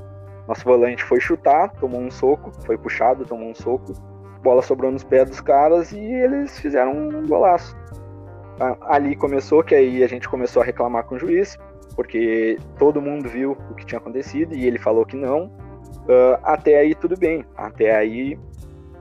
nosso 0.47 0.63
volante, 0.63 1.03
foi 1.03 1.19
chutar, 1.19 1.69
tomou 1.73 2.01
um 2.01 2.11
soco, 2.11 2.51
foi 2.65 2.77
puxado, 2.77 3.25
tomou 3.25 3.49
um 3.49 3.55
soco, 3.55 3.93
bola 4.41 4.61
sobrou 4.61 4.91
nos 4.91 5.03
pés 5.03 5.29
dos 5.29 5.41
caras 5.41 5.91
e 5.91 5.99
eles 5.99 6.59
fizeram 6.59 6.91
um 6.91 7.27
golaço. 7.27 7.75
Ali 8.81 9.15
começou 9.15 9.63
que 9.63 9.73
aí 9.73 10.03
a 10.03 10.07
gente 10.07 10.27
começou 10.27 10.61
a 10.61 10.65
reclamar 10.65 11.05
com 11.05 11.15
o 11.15 11.19
juiz, 11.19 11.57
porque 11.95 12.57
todo 12.77 13.01
mundo 13.01 13.29
viu 13.29 13.57
o 13.69 13.75
que 13.75 13.85
tinha 13.85 13.99
acontecido 13.99 14.53
e 14.53 14.65
ele 14.65 14.77
falou 14.77 15.05
que 15.05 15.15
não. 15.15 15.45
Uh, 15.45 16.39
até 16.43 16.77
aí 16.79 16.95
tudo 16.95 17.17
bem, 17.17 17.45
até 17.55 17.95
aí 17.95 18.37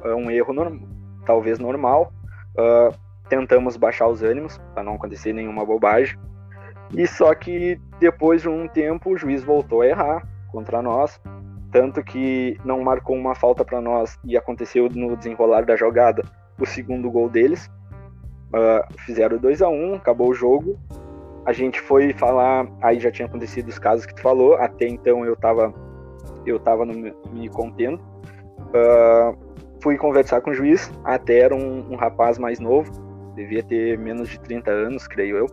é 0.04 0.14
um 0.14 0.30
erro 0.30 0.52
norm 0.52 0.78
talvez 1.24 1.58
normal. 1.58 2.12
Uh, 2.56 2.94
tentamos 3.28 3.76
baixar 3.76 4.08
os 4.08 4.22
ânimos 4.22 4.58
para 4.74 4.82
não 4.82 4.94
acontecer 4.94 5.32
nenhuma 5.32 5.64
bobagem. 5.64 6.18
E 6.96 7.06
só 7.06 7.34
que 7.34 7.78
depois 8.00 8.42
de 8.42 8.48
um 8.48 8.66
tempo 8.66 9.10
o 9.10 9.16
juiz 9.16 9.44
voltou 9.44 9.82
a 9.82 9.86
errar 9.86 10.26
contra 10.50 10.80
nós, 10.80 11.20
tanto 11.70 12.02
que 12.02 12.58
não 12.64 12.82
marcou 12.82 13.14
uma 13.14 13.34
falta 13.34 13.62
para 13.64 13.80
nós 13.80 14.18
e 14.24 14.36
aconteceu 14.36 14.88
no 14.88 15.14
desenrolar 15.16 15.66
da 15.66 15.76
jogada 15.76 16.22
o 16.58 16.64
segundo 16.64 17.10
gol 17.10 17.28
deles. 17.28 17.70
Uh, 18.48 19.00
fizeram 19.04 19.36
2 19.36 19.60
a 19.60 19.68
1 19.68 19.72
um, 19.72 19.94
acabou 19.94 20.30
o 20.30 20.34
jogo. 20.34 20.78
A 21.44 21.52
gente 21.52 21.80
foi 21.80 22.14
falar, 22.14 22.66
aí 22.80 22.98
já 22.98 23.10
tinha 23.10 23.26
acontecido 23.26 23.68
os 23.68 23.78
casos 23.78 24.06
que 24.06 24.14
tu 24.14 24.22
falou, 24.22 24.56
até 24.56 24.86
então 24.86 25.24
eu 25.24 25.36
tava, 25.36 25.72
eu 26.46 26.58
tava 26.58 26.86
no, 26.86 26.94
me 27.30 27.48
contendo. 27.50 28.00
Uh, 28.68 29.47
fui 29.80 29.96
conversar 29.96 30.40
com 30.40 30.50
o 30.50 30.54
juiz, 30.54 30.90
até 31.04 31.40
era 31.40 31.54
um, 31.54 31.92
um 31.92 31.96
rapaz 31.96 32.38
mais 32.38 32.58
novo, 32.58 32.90
devia 33.34 33.62
ter 33.62 33.98
menos 33.98 34.28
de 34.28 34.40
30 34.40 34.70
anos, 34.70 35.06
creio 35.06 35.36
eu 35.36 35.46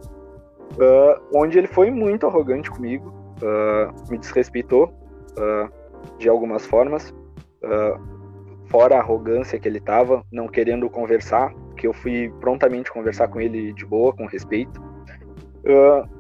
uh, 0.73 1.21
onde 1.34 1.57
ele 1.57 1.67
foi 1.67 1.91
muito 1.91 2.26
arrogante 2.26 2.69
comigo, 2.69 3.13
uh, 3.41 4.11
me 4.11 4.17
desrespeitou 4.17 4.93
uh, 5.38 6.17
de 6.17 6.30
algumas 6.30 6.65
formas, 6.65 7.13
fora 8.67 8.95
a 8.95 8.99
arrogância 8.99 9.59
que 9.59 9.67
ele 9.67 9.80
tava, 9.80 10.23
não 10.32 10.47
querendo 10.47 10.88
conversar, 10.88 11.51
que 11.76 11.88
eu 11.88 11.93
fui 11.93 12.32
prontamente 12.39 12.91
conversar 12.91 13.28
com 13.28 13.41
ele 13.41 13.73
de 13.73 13.84
boa, 13.84 14.13
com 14.13 14.28
respeito, 14.28 14.80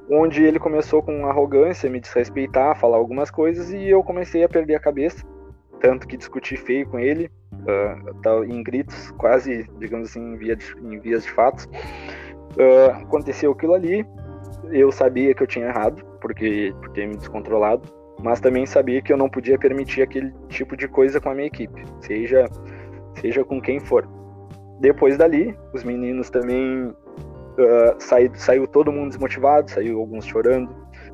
onde 0.09 0.43
ele 0.43 0.57
começou 0.57 1.03
com 1.03 1.27
arrogância, 1.27 1.87
me 1.87 1.99
desrespeitar, 1.99 2.75
falar 2.79 2.97
algumas 2.97 3.29
coisas 3.29 3.71
e 3.71 3.87
eu 3.87 4.03
comecei 4.03 4.43
a 4.43 4.49
perder 4.49 4.73
a 4.73 4.79
cabeça, 4.79 5.23
tanto 5.79 6.07
que 6.07 6.17
discuti 6.17 6.57
feio 6.57 6.87
com 6.87 6.97
ele, 6.97 7.29
uh, 7.65 8.43
em 8.43 8.63
gritos, 8.63 9.11
quase, 9.17 9.69
digamos 9.79 10.09
assim, 10.09 10.33
em, 10.33 10.37
via 10.37 10.55
de, 10.55 10.65
em 10.81 10.99
vias 10.99 11.23
de 11.23 11.31
fatos. 11.31 11.65
Uh, 11.65 12.91
aconteceu 13.03 13.51
aquilo 13.51 13.73
ali, 13.73 14.05
eu 14.71 14.91
sabia 14.91 15.33
que 15.33 15.43
eu 15.43 15.47
tinha 15.47 15.67
errado, 15.67 16.03
porque 16.21 16.73
por 16.81 16.89
ter 16.91 17.07
me 17.07 17.17
descontrolado, 17.17 17.83
mas 18.21 18.39
também 18.39 18.65
sabia 18.65 19.01
que 19.01 19.11
eu 19.11 19.17
não 19.17 19.29
podia 19.29 19.57
permitir 19.57 20.01
aquele 20.01 20.33
tipo 20.47 20.77
de 20.77 20.87
coisa 20.87 21.19
com 21.19 21.29
a 21.29 21.35
minha 21.35 21.47
equipe, 21.47 21.83
seja, 22.01 22.45
seja 23.19 23.43
com 23.43 23.61
quem 23.61 23.79
for. 23.79 24.07
Depois 24.79 25.17
dali, 25.17 25.57
os 25.73 25.83
meninos 25.83 26.29
também 26.29 26.87
uh, 26.87 27.95
saí, 27.99 28.29
saiu 28.35 28.67
todo 28.67 28.91
mundo 28.91 29.09
desmotivado, 29.09 29.69
saiu 29.69 29.99
alguns 29.99 30.25
chorando. 30.25 30.69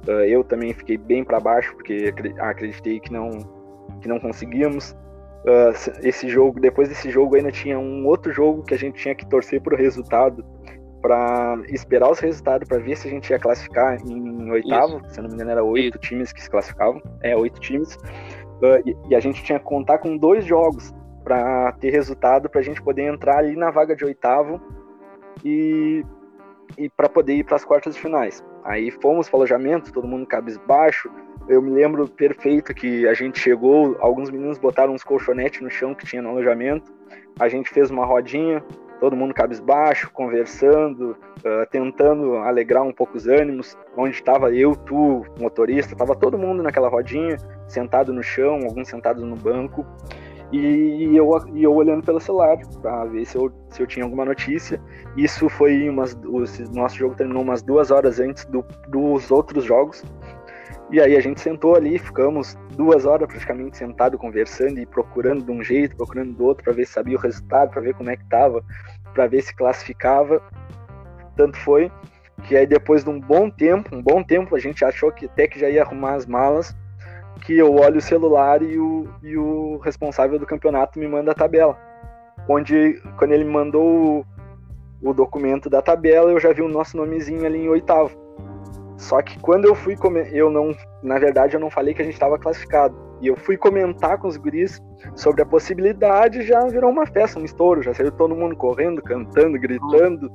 Uh, 0.08 0.26
eu 0.28 0.44
também 0.44 0.74
fiquei 0.74 0.98
bem 0.98 1.24
para 1.24 1.40
baixo 1.40 1.74
porque 1.76 2.14
acreditei 2.40 3.00
que 3.00 3.12
não 3.12 3.30
que 4.02 4.08
não 4.08 4.20
conseguíamos. 4.20 4.96
Uh, 5.42 5.74
esse 6.04 6.30
jogo, 6.30 6.60
depois 6.60 6.88
desse 6.88 7.10
jogo 7.10 7.36
ainda 7.36 7.52
tinha 7.52 7.80
um 7.80 8.06
outro 8.06 8.32
jogo 8.32 8.62
que 8.62 8.76
a 8.76 8.78
gente 8.78 9.02
tinha 9.02 9.16
que 9.16 9.28
torcer 9.28 9.60
para 9.60 9.74
o 9.74 9.78
resultado 9.78 10.46
para 11.02 11.60
esperar 11.70 12.12
os 12.12 12.20
resultados 12.20 12.68
para 12.68 12.78
ver 12.78 12.96
se 12.96 13.08
a 13.08 13.12
gente 13.12 13.32
ia 13.32 13.40
classificar 13.40 13.98
em 14.06 14.52
oitavo, 14.52 14.98
Isso. 14.98 15.16
se 15.16 15.20
eu 15.20 15.24
não 15.24 15.30
me 15.30 15.36
engano 15.36 15.52
era 15.52 15.64
oito 15.64 15.98
Isso. 15.98 16.08
times 16.10 16.32
que 16.32 16.44
se 16.44 16.50
classificavam, 16.50 17.02
é 17.24 17.36
oito 17.36 17.60
times, 17.60 17.96
uh, 17.96 18.82
e, 18.86 18.96
e, 19.10 19.16
a 19.16 19.20
gente 19.20 19.44
tinha 19.44 19.58
que 19.58 19.66
contar 19.66 19.98
com 19.98 20.16
dois 20.16 20.46
jogos 20.46 20.94
para 21.24 21.72
ter 21.74 21.90
resultado 21.90 22.50
para 22.50 22.62
a 22.62 22.64
gente 22.64 22.82
poder 22.82 23.12
entrar 23.12 23.40
ali 23.40 23.56
na 23.56 23.72
vaga 23.72 23.96
de 23.96 24.06
oitavo 24.06 24.62
e, 25.44 26.04
e 26.78 26.90
para 26.90 27.10
poder 27.10 27.34
ir 27.34 27.44
para 27.44 27.56
as 27.56 27.66
quartas 27.66 27.96
de 27.96 28.02
finais. 28.02 28.44
Aí 28.64 28.92
fomos 28.92 29.28
para 29.28 29.38
o 29.38 29.40
alojamento, 29.40 29.92
todo 29.92 30.08
mundo 30.08 30.26
cabisbaixo. 30.28 31.10
Eu 31.52 31.62
me 31.62 31.70
lembro 31.70 32.08
perfeito 32.08 32.74
que 32.74 33.06
a 33.06 33.14
gente 33.14 33.38
chegou, 33.38 33.98
alguns 34.00 34.30
meninos 34.30 34.58
botaram 34.58 34.94
uns 34.94 35.04
colchonetes 35.04 35.60
no 35.60 35.70
chão 35.70 35.94
que 35.94 36.06
tinha 36.06 36.22
no 36.22 36.30
alojamento. 36.30 36.94
A 37.38 37.50
gente 37.50 37.70
fez 37.70 37.92
uma 37.92 38.06
rodinha, 38.06 38.64
todo 39.02 39.18
mundo 39.18 39.34
cabisbaixo, 39.34 40.10
conversando, 40.14 41.12
uh, 41.40 41.70
tentando 41.70 42.38
alegrar 42.38 42.84
um 42.84 42.94
pouco 42.94 43.18
os 43.18 43.28
ânimos. 43.28 43.78
Onde 43.98 44.16
estava 44.16 44.50
eu, 44.56 44.78
tu, 44.78 45.26
motorista, 45.42 45.92
estava 45.92 46.16
todo 46.16 46.38
mundo 46.38 46.64
naquela 46.64 46.88
rodinha, 46.88 47.36
sentado 47.68 48.14
no 48.14 48.24
chão, 48.24 48.62
alguns 48.64 48.88
sentados 48.88 49.22
no 49.22 49.36
banco. 49.36 49.86
E 50.54 51.16
eu, 51.16 51.30
e 51.54 51.64
eu 51.64 51.74
olhando 51.74 52.04
pelo 52.06 52.22
celular 52.22 52.58
para 52.82 53.06
ver 53.06 53.26
se 53.26 53.38
eu, 53.38 53.52
se 53.70 53.82
eu 53.82 53.88
tinha 53.88 54.06
alguma 54.06 54.24
notícia. 54.24 54.82
Isso 55.18 55.50
foi 55.50 55.90
umas. 55.90 56.14
O 56.14 56.44
nosso 56.74 56.96
jogo 56.96 57.16
terminou 57.16 57.42
umas 57.42 57.62
duas 57.62 57.92
horas 57.92 58.22
antes 58.22 58.46
do, 58.46 58.64
dos 58.88 59.32
outros 59.32 59.66
jogos. 59.66 60.02
E 60.92 61.00
aí 61.00 61.16
a 61.16 61.22
gente 61.22 61.40
sentou 61.40 61.76
ali, 61.76 61.98
ficamos 61.98 62.58
duas 62.76 63.06
horas 63.06 63.26
praticamente 63.28 63.78
sentado 63.78 64.18
conversando 64.18 64.78
e 64.78 64.86
procurando 64.86 65.42
de 65.42 65.50
um 65.50 65.64
jeito, 65.64 65.96
procurando 65.96 66.34
do 66.34 66.44
outro 66.44 66.66
para 66.66 66.74
ver 66.74 66.86
se 66.86 66.92
sabia 66.92 67.16
o 67.16 67.20
resultado, 67.20 67.72
para 67.72 67.82
ver 67.82 67.94
como 67.94 68.10
é 68.10 68.18
que 68.18 68.26
tava, 68.26 68.62
para 69.14 69.26
ver 69.26 69.42
se 69.42 69.56
classificava. 69.56 70.42
Tanto 71.38 71.58
foi 71.58 71.90
que 72.44 72.58
aí 72.58 72.68
depois 72.68 73.06
de 73.06 73.10
um 73.10 73.22
bom 73.22 73.50
tempo, 73.50 73.96
um 73.96 74.02
bom 74.02 74.22
tempo, 74.22 74.54
a 74.54 74.60
gente 74.60 74.84
achou 74.84 75.12
que 75.14 75.28
até 75.28 75.48
que 75.48 75.60
já 75.60 75.70
ia 75.70 75.82
arrumar 75.82 76.16
as 76.16 76.26
malas, 76.26 76.76
que 77.46 77.58
eu 77.58 77.74
olho 77.74 77.98
o 77.98 78.02
celular 78.02 78.62
e 78.62 78.78
o, 78.78 79.08
e 79.24 79.38
o 79.38 79.78
responsável 79.78 80.38
do 80.38 80.46
campeonato 80.46 81.00
me 81.00 81.08
manda 81.08 81.32
a 81.32 81.36
tabela. 81.36 81.78
Onde, 82.50 83.02
quando 83.18 83.32
ele 83.32 83.46
me 83.46 83.52
mandou 83.52 84.26
o, 85.02 85.10
o 85.10 85.14
documento 85.14 85.70
da 85.70 85.82
tabela, 85.82 86.32
eu 86.32 86.40
já 86.40 86.52
vi 86.52 86.62
o 86.62 86.68
nosso 86.68 86.98
nomezinho 86.98 87.46
ali 87.46 87.60
em 87.60 87.70
oitavo. 87.70 88.12
Só 89.02 89.20
que 89.20 89.40
quando 89.40 89.66
eu 89.66 89.74
fui 89.74 89.98
eu 90.32 90.52
não, 90.52 90.76
na 91.02 91.18
verdade 91.18 91.56
eu 91.56 91.60
não 91.60 91.72
falei 91.72 91.92
que 91.92 92.04
a 92.04 92.06
gente 92.06 92.14
estava 92.14 92.38
classificado. 92.38 92.96
E 93.20 93.28
eu 93.28 93.36
fui 93.36 93.58
comentar 93.58 94.20
com 94.20 94.28
os 94.28 94.38
guris 94.38 94.80
sobre 95.16 95.42
a 95.42 95.46
possibilidade, 95.46 96.44
já 96.44 96.64
virou 96.68 96.92
uma 96.92 97.08
festa, 97.08 97.40
um 97.40 97.44
estouro, 97.44 97.82
já 97.82 97.96
saiu 97.96 98.12
todo 98.12 98.36
mundo 98.36 98.56
correndo, 98.56 99.02
cantando, 99.02 99.60
gritando. 99.60 100.32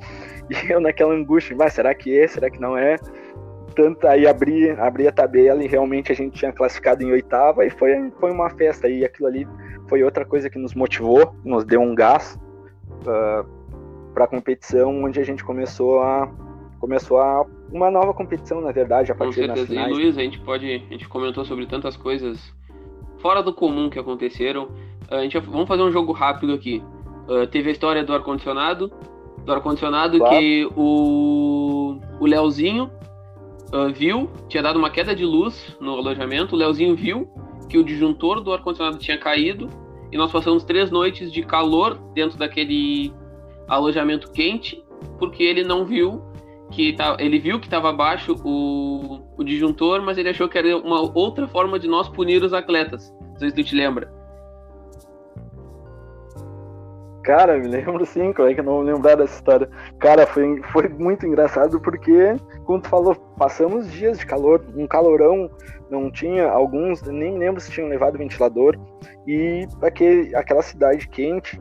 E 0.50 0.72
eu 0.72 0.80
naquela 0.80 1.14
angústia, 1.14 1.56
mas 1.56 1.74
será 1.74 1.94
que 1.94 2.16
é, 2.16 2.26
será 2.26 2.50
que 2.50 2.60
não 2.60 2.76
é? 2.76 2.96
tanto 3.76 4.08
aí 4.08 4.26
abri, 4.26 4.70
abri 4.70 5.06
a 5.06 5.12
tabela 5.12 5.62
e 5.62 5.68
realmente 5.68 6.10
a 6.10 6.14
gente 6.14 6.38
tinha 6.38 6.50
classificado 6.50 7.04
em 7.04 7.12
oitava 7.12 7.64
e 7.66 7.70
foi, 7.70 8.10
foi 8.18 8.32
uma 8.32 8.48
festa. 8.50 8.88
E 8.88 9.04
aquilo 9.04 9.28
ali 9.28 9.46
foi 9.86 10.02
outra 10.02 10.24
coisa 10.24 10.48
que 10.48 10.58
nos 10.58 10.74
motivou, 10.74 11.36
nos 11.44 11.64
deu 11.64 11.80
um 11.80 11.94
gás 11.94 12.38
uh, 13.04 13.10
ah, 13.10 13.44
para 14.14 14.24
a 14.24 14.28
competição, 14.28 15.04
onde 15.04 15.20
a 15.20 15.24
gente 15.24 15.44
começou 15.44 16.00
a 16.02 16.28
começou 16.80 17.18
a 17.18 17.44
uma 17.72 17.90
nova 17.90 18.12
competição, 18.14 18.60
na 18.60 18.72
verdade, 18.72 19.10
a 19.10 19.14
partir 19.14 19.48
Com 19.48 19.54
certeza. 19.54 19.74
E 19.74 19.92
Luiz, 19.92 20.16
a 20.16 20.22
gente 20.22 20.38
pode, 20.40 20.66
a 20.66 20.92
gente 20.92 21.08
comentou 21.08 21.44
sobre 21.44 21.66
tantas 21.66 21.96
coisas 21.96 22.54
fora 23.18 23.42
do 23.42 23.52
comum 23.52 23.88
que 23.90 23.98
aconteceram. 23.98 24.68
A 25.10 25.22
gente 25.22 25.38
vamos 25.38 25.68
fazer 25.68 25.82
um 25.82 25.90
jogo 25.90 26.12
rápido 26.12 26.52
aqui. 26.52 26.82
Uh, 27.28 27.46
teve 27.46 27.68
a 27.68 27.72
história 27.72 28.04
do 28.04 28.12
ar 28.12 28.22
condicionado, 28.22 28.90
do 29.44 29.52
ar 29.52 29.60
condicionado 29.60 30.18
claro. 30.18 30.36
que 30.36 30.68
o 30.76 31.98
o 32.18 32.26
Leozinho 32.26 32.90
uh, 33.72 33.92
viu, 33.92 34.30
tinha 34.48 34.62
dado 34.62 34.78
uma 34.78 34.90
queda 34.90 35.14
de 35.14 35.24
luz 35.24 35.76
no 35.80 35.92
alojamento, 35.92 36.54
o 36.54 36.58
Leozinho 36.58 36.94
viu 36.96 37.28
que 37.68 37.78
o 37.78 37.84
disjuntor 37.84 38.40
do 38.40 38.52
ar-condicionado 38.52 38.98
tinha 38.98 39.18
caído 39.18 39.68
e 40.10 40.16
nós 40.16 40.30
passamos 40.30 40.64
três 40.64 40.90
noites 40.90 41.32
de 41.32 41.42
calor 41.42 41.98
dentro 42.14 42.38
daquele 42.38 43.12
alojamento 43.68 44.30
quente, 44.30 44.82
porque 45.18 45.42
ele 45.42 45.64
não 45.64 45.84
viu 45.84 46.22
que 46.70 46.92
tá, 46.94 47.16
ele 47.20 47.38
viu 47.38 47.60
que 47.60 47.66
estava 47.66 47.90
abaixo 47.90 48.34
o, 48.44 49.20
o 49.36 49.44
disjuntor, 49.44 50.02
mas 50.02 50.18
ele 50.18 50.28
achou 50.28 50.48
que 50.48 50.58
era 50.58 50.76
uma 50.76 51.00
outra 51.16 51.46
forma 51.46 51.78
de 51.78 51.88
nós 51.88 52.08
punir 52.08 52.42
os 52.42 52.52
atletas. 52.52 53.12
Não 53.20 53.38
sei 53.38 53.50
se 53.50 53.56
tu 53.56 53.64
te 53.64 53.74
lembra. 53.74 54.16
Cara, 57.26 57.58
me 57.58 57.66
lembro 57.66 58.06
sim, 58.06 58.32
como 58.32 58.48
é 58.48 58.54
que 58.54 58.60
eu 58.60 58.64
não 58.64 58.74
vou 58.74 58.82
lembrar 58.82 59.16
dessa 59.16 59.34
história? 59.34 59.68
Cara, 59.98 60.24
foi, 60.28 60.62
foi 60.70 60.88
muito 60.88 61.26
engraçado 61.26 61.80
porque, 61.80 62.36
como 62.64 62.80
tu 62.80 62.88
falou, 62.88 63.16
passamos 63.36 63.90
dias 63.90 64.20
de 64.20 64.24
calor, 64.24 64.64
um 64.76 64.86
calorão, 64.86 65.50
não 65.90 66.08
tinha, 66.08 66.48
alguns, 66.48 67.02
nem 67.02 67.36
lembro 67.36 67.60
se 67.60 67.72
tinham 67.72 67.88
levado 67.88 68.16
ventilador, 68.16 68.78
e 69.26 69.66
aquele, 69.82 70.36
aquela 70.36 70.62
cidade 70.62 71.08
quente. 71.08 71.60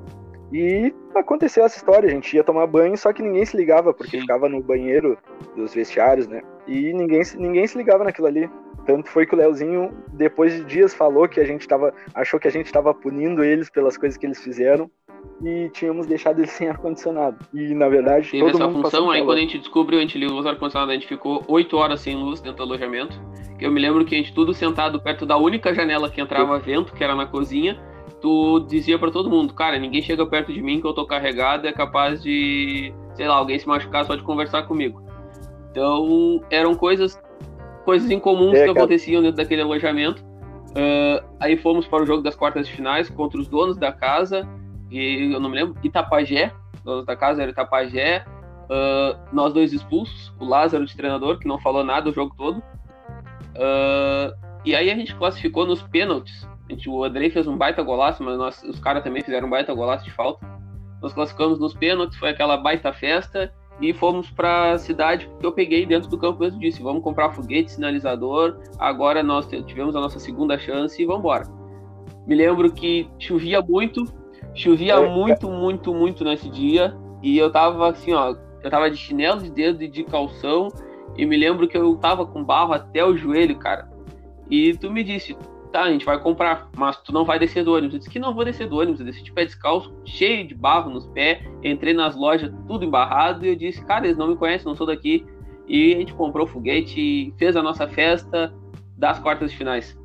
E 0.51 0.93
aconteceu 1.15 1.65
essa 1.65 1.77
história, 1.77 2.07
a 2.07 2.11
gente 2.11 2.35
ia 2.35 2.43
tomar 2.43 2.67
banho, 2.67 2.95
só 2.97 3.11
que 3.11 3.21
ninguém 3.21 3.45
se 3.45 3.57
ligava, 3.57 3.93
porque 3.93 4.17
sim. 4.17 4.21
ficava 4.21 4.47
no 4.47 4.61
banheiro 4.61 5.17
dos 5.55 5.73
vestiários, 5.73 6.27
né? 6.27 6.41
E 6.67 6.93
ninguém, 6.93 7.21
ninguém 7.37 7.65
se 7.67 7.77
ligava 7.77 8.03
naquilo 8.03 8.27
ali. 8.27 8.49
Tanto 8.85 9.09
foi 9.09 9.25
que 9.25 9.33
o 9.33 9.37
Leozinho, 9.37 9.91
depois 10.13 10.53
de 10.53 10.63
dias, 10.63 10.93
falou 10.93 11.27
que 11.27 11.39
a 11.39 11.45
gente 11.45 11.67
tava. 11.67 11.93
achou 12.13 12.39
que 12.39 12.47
a 12.47 12.51
gente 12.51 12.67
estava 12.67 12.93
punindo 12.93 13.43
eles 13.43 13.69
pelas 13.69 13.97
coisas 13.97 14.17
que 14.17 14.25
eles 14.25 14.39
fizeram 14.39 14.89
e 15.43 15.69
tínhamos 15.69 16.05
deixado 16.05 16.39
ele 16.39 16.47
sem 16.47 16.69
ar-condicionado. 16.69 17.45
E 17.53 17.73
na 17.73 17.89
verdade, 17.89 18.29
Teve 18.29 18.43
todo 18.43 18.55
essa 18.55 18.67
mundo 18.67 18.83
função, 18.83 19.09
aí 19.09 19.23
quando 19.23 19.39
a 19.39 19.41
gente 19.41 19.57
descobriu, 19.57 19.97
a 19.97 20.01
gente 20.01 20.17
ligou 20.17 20.41
o 20.41 20.47
ar-condicionado, 20.47 20.91
a 20.91 20.93
gente 20.93 21.07
ficou 21.07 21.43
8 21.47 21.75
horas 21.75 22.01
sem 22.01 22.15
luz 22.15 22.39
dentro 22.39 22.57
do 22.57 22.63
alojamento. 22.63 23.19
Eu 23.59 23.71
me 23.71 23.81
lembro 23.81 24.05
que 24.05 24.13
a 24.13 24.17
gente 24.17 24.33
tudo 24.33 24.53
sentado 24.53 25.01
perto 25.01 25.25
da 25.25 25.37
única 25.37 25.73
janela 25.73 26.09
que 26.09 26.21
entrava 26.21 26.59
vento, 26.59 26.93
que 26.93 27.03
era 27.03 27.15
na 27.15 27.25
cozinha. 27.25 27.79
Tu 28.25 28.59
dizia 28.61 28.97
para 28.97 29.11
todo 29.11 29.29
mundo, 29.29 29.53
cara, 29.53 29.77
ninguém 29.77 30.01
chega 30.01 30.25
perto 30.25 30.51
de 30.51 30.59
mim 30.59 30.81
que 30.81 30.87
eu 30.87 30.93
tô 30.93 31.05
carregado, 31.05 31.67
é 31.67 31.71
capaz 31.71 32.23
de, 32.23 32.91
sei 33.13 33.27
lá, 33.27 33.35
alguém 33.35 33.59
se 33.59 33.67
machucar 33.67 34.03
só 34.03 34.15
de 34.15 34.23
conversar 34.23 34.63
comigo. 34.63 34.99
Então, 35.69 36.41
eram 36.49 36.73
coisas 36.73 37.21
coisas 37.85 38.09
incomuns 38.09 38.57
é, 38.57 38.63
que 38.63 38.71
aconteciam 38.71 39.21
dentro 39.21 39.37
daquele 39.37 39.61
alojamento. 39.61 40.23
Uh, 40.71 41.23
aí 41.39 41.55
fomos 41.55 41.85
para 41.85 42.01
o 42.01 42.05
jogo 42.07 42.23
das 42.23 42.35
quartas 42.35 42.67
de 42.67 42.73
finais 42.73 43.11
contra 43.11 43.39
os 43.39 43.47
donos 43.47 43.77
da 43.77 43.91
casa 43.91 44.49
e 44.89 45.31
eu 45.31 45.39
não 45.39 45.47
me 45.47 45.57
lembro, 45.57 45.75
Itapajé, 45.83 46.51
dono 46.83 47.05
da 47.05 47.15
casa 47.15 47.43
era 47.43 47.51
Itapajé, 47.51 48.25
uh, 48.63 49.19
nós 49.31 49.53
dois 49.53 49.71
expulsos, 49.71 50.33
o 50.39 50.45
Lázaro 50.45 50.83
de 50.83 50.97
treinador, 50.97 51.37
que 51.37 51.47
não 51.47 51.59
falou 51.59 51.83
nada 51.83 52.09
o 52.09 52.11
jogo 52.11 52.33
todo. 52.35 52.57
Uh, 52.57 54.33
e 54.65 54.75
aí 54.75 54.89
a 54.89 54.95
gente 54.95 55.13
classificou 55.13 55.67
nos 55.67 55.83
pênaltis. 55.83 56.49
Gente, 56.69 56.89
o 56.89 57.03
Andrei 57.03 57.29
fez 57.29 57.47
um 57.47 57.57
baita 57.57 57.81
golaço, 57.83 58.23
mas 58.23 58.37
nós, 58.37 58.63
os 58.63 58.79
caras 58.79 59.03
também 59.03 59.23
fizeram 59.23 59.47
um 59.47 59.49
baita 59.51 59.73
golaço 59.73 60.03
de 60.03 60.11
falta. 60.11 60.45
Nós 61.01 61.13
classificamos 61.13 61.59
nos 61.59 61.73
pênaltis, 61.73 62.17
foi 62.17 62.29
aquela 62.29 62.57
baita 62.57 62.91
festa 62.91 63.53
e 63.79 63.93
fomos 63.93 64.31
para 64.31 64.71
a 64.71 64.77
cidade 64.77 65.29
que 65.39 65.45
eu 65.45 65.51
peguei 65.51 65.85
dentro 65.85 66.09
do 66.09 66.17
campo 66.17 66.39
mesmo 66.39 66.59
disse, 66.59 66.81
vamos 66.81 67.03
comprar 67.03 67.31
foguete, 67.31 67.73
sinalizador, 67.73 68.57
agora 68.79 69.21
nós 69.21 69.47
tivemos 69.47 69.95
a 69.95 69.99
nossa 69.99 70.17
segunda 70.17 70.57
chance 70.57 70.99
e 71.01 71.05
vamos 71.05 71.19
embora. 71.19 71.43
Me 72.25 72.33
lembro 72.33 72.71
que 72.71 73.07
chovia 73.19 73.61
muito, 73.61 74.05
Chovia 74.55 74.93
é, 74.93 75.09
muito, 75.09 75.49
muito, 75.49 75.93
muito 75.93 76.23
nesse 76.23 76.49
dia. 76.49 76.95
E 77.21 77.37
eu 77.37 77.51
tava 77.51 77.89
assim, 77.89 78.13
ó. 78.13 78.35
Eu 78.63 78.71
tava 78.71 78.89
de 78.89 78.97
chinelo 78.97 79.41
de 79.41 79.51
dedo 79.51 79.83
e 79.83 79.87
de 79.87 80.03
calção. 80.03 80.69
E 81.17 81.25
me 81.25 81.37
lembro 81.37 81.67
que 81.67 81.77
eu 81.77 81.95
tava 81.97 82.25
com 82.25 82.43
barro 82.43 82.73
até 82.73 83.03
o 83.05 83.15
joelho, 83.15 83.57
cara. 83.59 83.89
E 84.49 84.73
tu 84.77 84.89
me 84.89 85.03
disse, 85.03 85.37
tá, 85.75 85.83
a 85.83 85.91
gente 85.91 86.05
vai 86.05 86.17
comprar, 86.17 86.69
mas 86.77 86.95
tu 87.01 87.11
não 87.11 87.25
vai 87.25 87.37
descer 87.37 87.63
do 87.63 87.73
ônibus. 87.73 87.95
Eu 87.95 87.99
disse 87.99 88.09
que 88.09 88.17
não 88.17 88.33
vou 88.33 88.45
descer 88.45 88.67
do 88.67 88.77
ônibus. 88.77 89.01
Eu 89.01 89.05
desci 89.05 89.21
de 89.21 89.31
pé 89.31 89.43
descalço, 89.43 89.93
cheio 90.05 90.47
de 90.47 90.55
barro 90.55 90.89
nos 90.89 91.05
pés. 91.07 91.39
Entrei 91.61 91.93
nas 91.93 92.15
lojas, 92.15 92.49
tudo 92.65 92.85
embarrado. 92.85 93.45
E 93.45 93.49
eu 93.49 93.55
disse, 93.55 93.83
cara, 93.85 94.05
eles 94.05 94.17
não 94.17 94.29
me 94.29 94.37
conhecem, 94.37 94.65
não 94.65 94.75
sou 94.75 94.87
daqui. 94.87 95.25
E 95.67 95.93
a 95.93 95.97
gente 95.97 96.13
comprou 96.13 96.47
foguete 96.47 97.33
fez 97.37 97.57
a 97.57 97.61
nossa 97.61 97.87
festa 97.87 98.53
das 98.97 99.19
quartas 99.19 99.51
de 99.51 99.57
finais. 99.57 99.97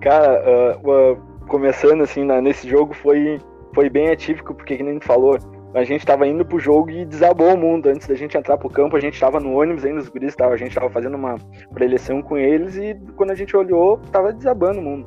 Cara, 0.00 0.78
uh, 0.78 1.12
uh, 1.12 1.46
começando 1.48 2.02
assim 2.02 2.22
na, 2.22 2.40
nesse 2.40 2.68
jogo 2.68 2.94
foi, 2.94 3.40
foi 3.74 3.90
bem 3.90 4.10
atípico, 4.10 4.54
porque 4.54 4.76
que 4.76 4.82
nem 4.82 5.00
falou, 5.00 5.38
a 5.78 5.84
gente 5.84 6.04
tava 6.04 6.26
indo 6.26 6.44
pro 6.44 6.58
jogo 6.58 6.90
e 6.90 7.04
desabou 7.04 7.54
o 7.54 7.56
mundo. 7.56 7.88
Antes 7.88 8.06
da 8.06 8.14
gente 8.14 8.36
entrar 8.36 8.58
pro 8.58 8.68
campo, 8.68 8.96
a 8.96 9.00
gente 9.00 9.18
tava 9.18 9.38
no 9.38 9.58
ônibus 9.58 9.84
ainda, 9.84 10.00
os 10.00 10.08
guris, 10.08 10.34
tava, 10.34 10.54
a 10.54 10.56
gente 10.56 10.74
tava 10.74 10.90
fazendo 10.90 11.16
uma 11.16 11.36
preleção 11.72 12.20
com 12.20 12.36
eles 12.36 12.76
e 12.76 12.94
quando 13.16 13.30
a 13.30 13.34
gente 13.34 13.56
olhou, 13.56 13.98
tava 14.12 14.32
desabando 14.32 14.80
o 14.80 14.82
mundo. 14.82 15.06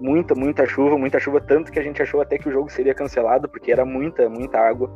Muita, 0.00 0.34
muita 0.34 0.66
chuva, 0.66 0.96
muita 0.96 1.18
chuva, 1.18 1.40
tanto 1.40 1.72
que 1.72 1.78
a 1.78 1.82
gente 1.82 2.00
achou 2.00 2.20
até 2.20 2.38
que 2.38 2.48
o 2.48 2.52
jogo 2.52 2.70
seria 2.70 2.94
cancelado, 2.94 3.48
porque 3.48 3.72
era 3.72 3.84
muita, 3.84 4.28
muita 4.28 4.58
água. 4.58 4.88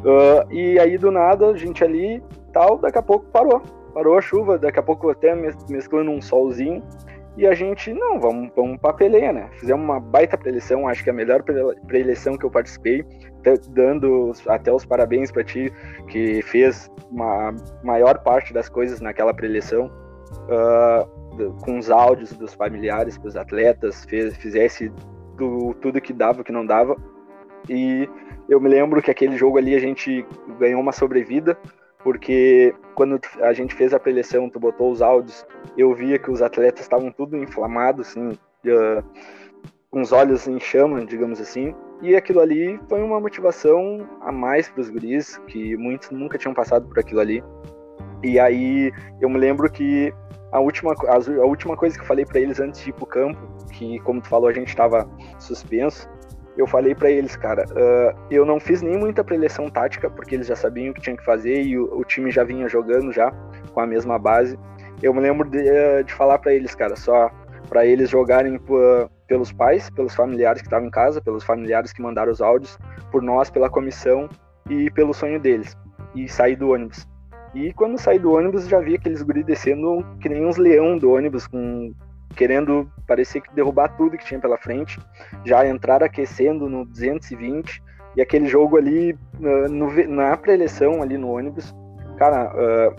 Uh, 0.00 0.52
e 0.52 0.78
aí 0.78 0.96
do 0.96 1.10
nada, 1.10 1.46
a 1.46 1.56
gente 1.56 1.84
ali, 1.84 2.22
tal, 2.52 2.78
daqui 2.78 2.98
a 2.98 3.02
pouco 3.02 3.26
parou. 3.26 3.60
Parou 3.92 4.16
a 4.16 4.22
chuva, 4.22 4.58
daqui 4.58 4.78
a 4.78 4.82
pouco 4.82 5.10
até 5.10 5.34
mesclando 5.68 6.10
um 6.10 6.22
solzinho. 6.22 6.82
E 7.36 7.46
a 7.46 7.54
gente, 7.54 7.92
não, 7.94 8.20
vamos, 8.20 8.50
vamos 8.54 8.78
pra 8.78 8.92
peleia, 8.92 9.32
né? 9.32 9.48
Fizemos 9.58 9.82
uma 9.82 9.98
baita 9.98 10.36
preleção, 10.36 10.86
acho 10.86 11.02
que 11.02 11.08
a 11.08 11.14
melhor 11.14 11.42
preleção 11.86 12.36
que 12.36 12.44
eu 12.44 12.50
participei, 12.50 13.04
dando 13.70 14.32
até 14.46 14.70
os 14.70 14.84
parabéns 14.84 15.30
para 15.30 15.42
ti, 15.42 15.72
que 16.08 16.42
fez 16.42 16.90
uma 17.10 17.54
maior 17.82 18.18
parte 18.22 18.52
das 18.52 18.68
coisas 18.68 19.00
naquela 19.00 19.32
preleção, 19.32 19.90
uh, 20.44 21.52
com 21.62 21.78
os 21.78 21.90
áudios 21.90 22.32
dos 22.34 22.52
familiares, 22.52 23.16
dos 23.16 23.34
atletas, 23.34 24.04
fez, 24.04 24.36
fizesse 24.36 24.92
do, 25.36 25.74
tudo 25.80 26.00
que 26.02 26.12
dava, 26.12 26.44
que 26.44 26.52
não 26.52 26.66
dava. 26.66 26.96
E 27.68 28.08
eu 28.48 28.60
me 28.60 28.68
lembro 28.68 29.00
que 29.00 29.10
aquele 29.10 29.36
jogo 29.36 29.56
ali 29.56 29.74
a 29.74 29.80
gente 29.80 30.26
ganhou 30.58 30.80
uma 30.80 30.92
sobrevida, 30.92 31.56
porque 32.02 32.74
quando 32.94 33.20
a 33.40 33.52
gente 33.52 33.74
fez 33.74 33.94
a 33.94 34.00
preleção, 34.00 34.48
tu 34.48 34.58
botou 34.58 34.90
os 34.90 35.00
áudios, 35.00 35.46
eu 35.76 35.94
via 35.94 36.18
que 36.18 36.30
os 36.30 36.42
atletas 36.42 36.82
estavam 36.82 37.10
tudo 37.10 37.36
inflamados, 37.36 38.08
assim, 38.08 38.28
uh, 38.30 39.04
com 39.90 40.00
os 40.00 40.12
olhos 40.12 40.48
em 40.48 40.58
chama, 40.58 41.04
digamos 41.04 41.40
assim, 41.40 41.74
e 42.00 42.16
aquilo 42.16 42.40
ali 42.40 42.80
foi 42.88 43.00
uma 43.02 43.20
motivação 43.20 44.08
a 44.20 44.32
mais 44.32 44.68
para 44.68 44.80
os 44.80 44.90
guris, 44.90 45.38
que 45.46 45.76
muitos 45.76 46.10
nunca 46.10 46.36
tinham 46.36 46.54
passado 46.54 46.88
por 46.88 46.98
aquilo 46.98 47.20
ali. 47.20 47.44
E 48.24 48.40
aí 48.40 48.90
eu 49.20 49.28
me 49.28 49.38
lembro 49.38 49.70
que 49.70 50.12
a 50.50 50.58
última, 50.58 50.94
a, 50.94 51.46
última 51.46 51.76
coisa 51.76 51.96
que 51.96 52.02
eu 52.02 52.06
falei 52.06 52.24
para 52.24 52.40
eles 52.40 52.58
antes 52.58 52.82
de 52.82 52.90
ir 52.90 52.92
pro 52.92 53.06
campo, 53.06 53.38
que 53.72 53.98
como 54.00 54.20
tu 54.20 54.28
falou, 54.28 54.48
a 54.48 54.52
gente 54.52 54.68
estava 54.68 55.08
suspenso, 55.38 56.08
eu 56.56 56.66
falei 56.66 56.94
para 56.94 57.10
eles, 57.10 57.34
cara, 57.36 57.64
uh, 57.70 58.18
eu 58.30 58.44
não 58.44 58.60
fiz 58.60 58.82
nem 58.82 58.96
muita 58.96 59.24
preleção 59.24 59.70
tática, 59.70 60.10
porque 60.10 60.34
eles 60.34 60.46
já 60.46 60.56
sabiam 60.56 60.90
o 60.90 60.94
que 60.94 61.00
tinha 61.00 61.16
que 61.16 61.24
fazer 61.24 61.62
e 61.62 61.78
o, 61.78 61.84
o 61.98 62.04
time 62.04 62.30
já 62.30 62.44
vinha 62.44 62.68
jogando 62.68 63.12
já 63.12 63.32
com 63.72 63.80
a 63.80 63.86
mesma 63.86 64.18
base. 64.18 64.58
Eu 65.02 65.14
me 65.14 65.20
lembro 65.20 65.48
de, 65.48 65.58
uh, 65.58 66.04
de 66.04 66.12
falar 66.12 66.38
para 66.38 66.52
eles, 66.52 66.74
cara, 66.74 66.94
só 66.96 67.30
para 67.68 67.86
eles 67.86 68.10
jogarem 68.10 68.58
por, 68.58 69.10
pelos 69.26 69.50
pais, 69.50 69.88
pelos 69.90 70.14
familiares 70.14 70.60
que 70.60 70.66
estavam 70.66 70.88
em 70.88 70.90
casa, 70.90 71.22
pelos 71.22 71.42
familiares 71.42 71.92
que 71.92 72.02
mandaram 72.02 72.30
os 72.30 72.42
áudios, 72.42 72.78
por 73.10 73.22
nós, 73.22 73.48
pela 73.48 73.70
comissão 73.70 74.28
e 74.68 74.90
pelo 74.90 75.14
sonho 75.14 75.40
deles. 75.40 75.74
E 76.14 76.28
sair 76.28 76.56
do 76.56 76.70
ônibus. 76.70 77.06
E 77.54 77.72
quando 77.72 77.98
saí 77.98 78.18
do 78.18 78.32
ônibus, 78.32 78.68
já 78.68 78.78
vi 78.78 78.96
aqueles 78.96 79.22
guris 79.22 79.44
descendo 79.44 80.04
que 80.20 80.28
nem 80.28 80.44
uns 80.44 80.58
leão 80.58 80.98
do 80.98 81.12
ônibus, 81.12 81.46
com 81.46 81.94
querendo 82.32 82.90
parecer 83.06 83.40
que 83.40 83.54
derrubar 83.54 83.96
tudo 83.96 84.16
que 84.16 84.24
tinha 84.24 84.40
pela 84.40 84.58
frente, 84.58 84.98
já 85.44 85.66
entrar 85.66 86.02
aquecendo 86.02 86.68
no 86.68 86.84
220 86.84 87.82
e 88.16 88.22
aquele 88.22 88.46
jogo 88.46 88.76
ali 88.76 89.12
uh, 89.12 89.68
no, 89.68 89.90
na 90.08 90.36
pré-eleição 90.36 91.02
ali 91.02 91.16
no 91.16 91.30
ônibus, 91.30 91.74
cara, 92.18 92.52
uh, 92.52 92.94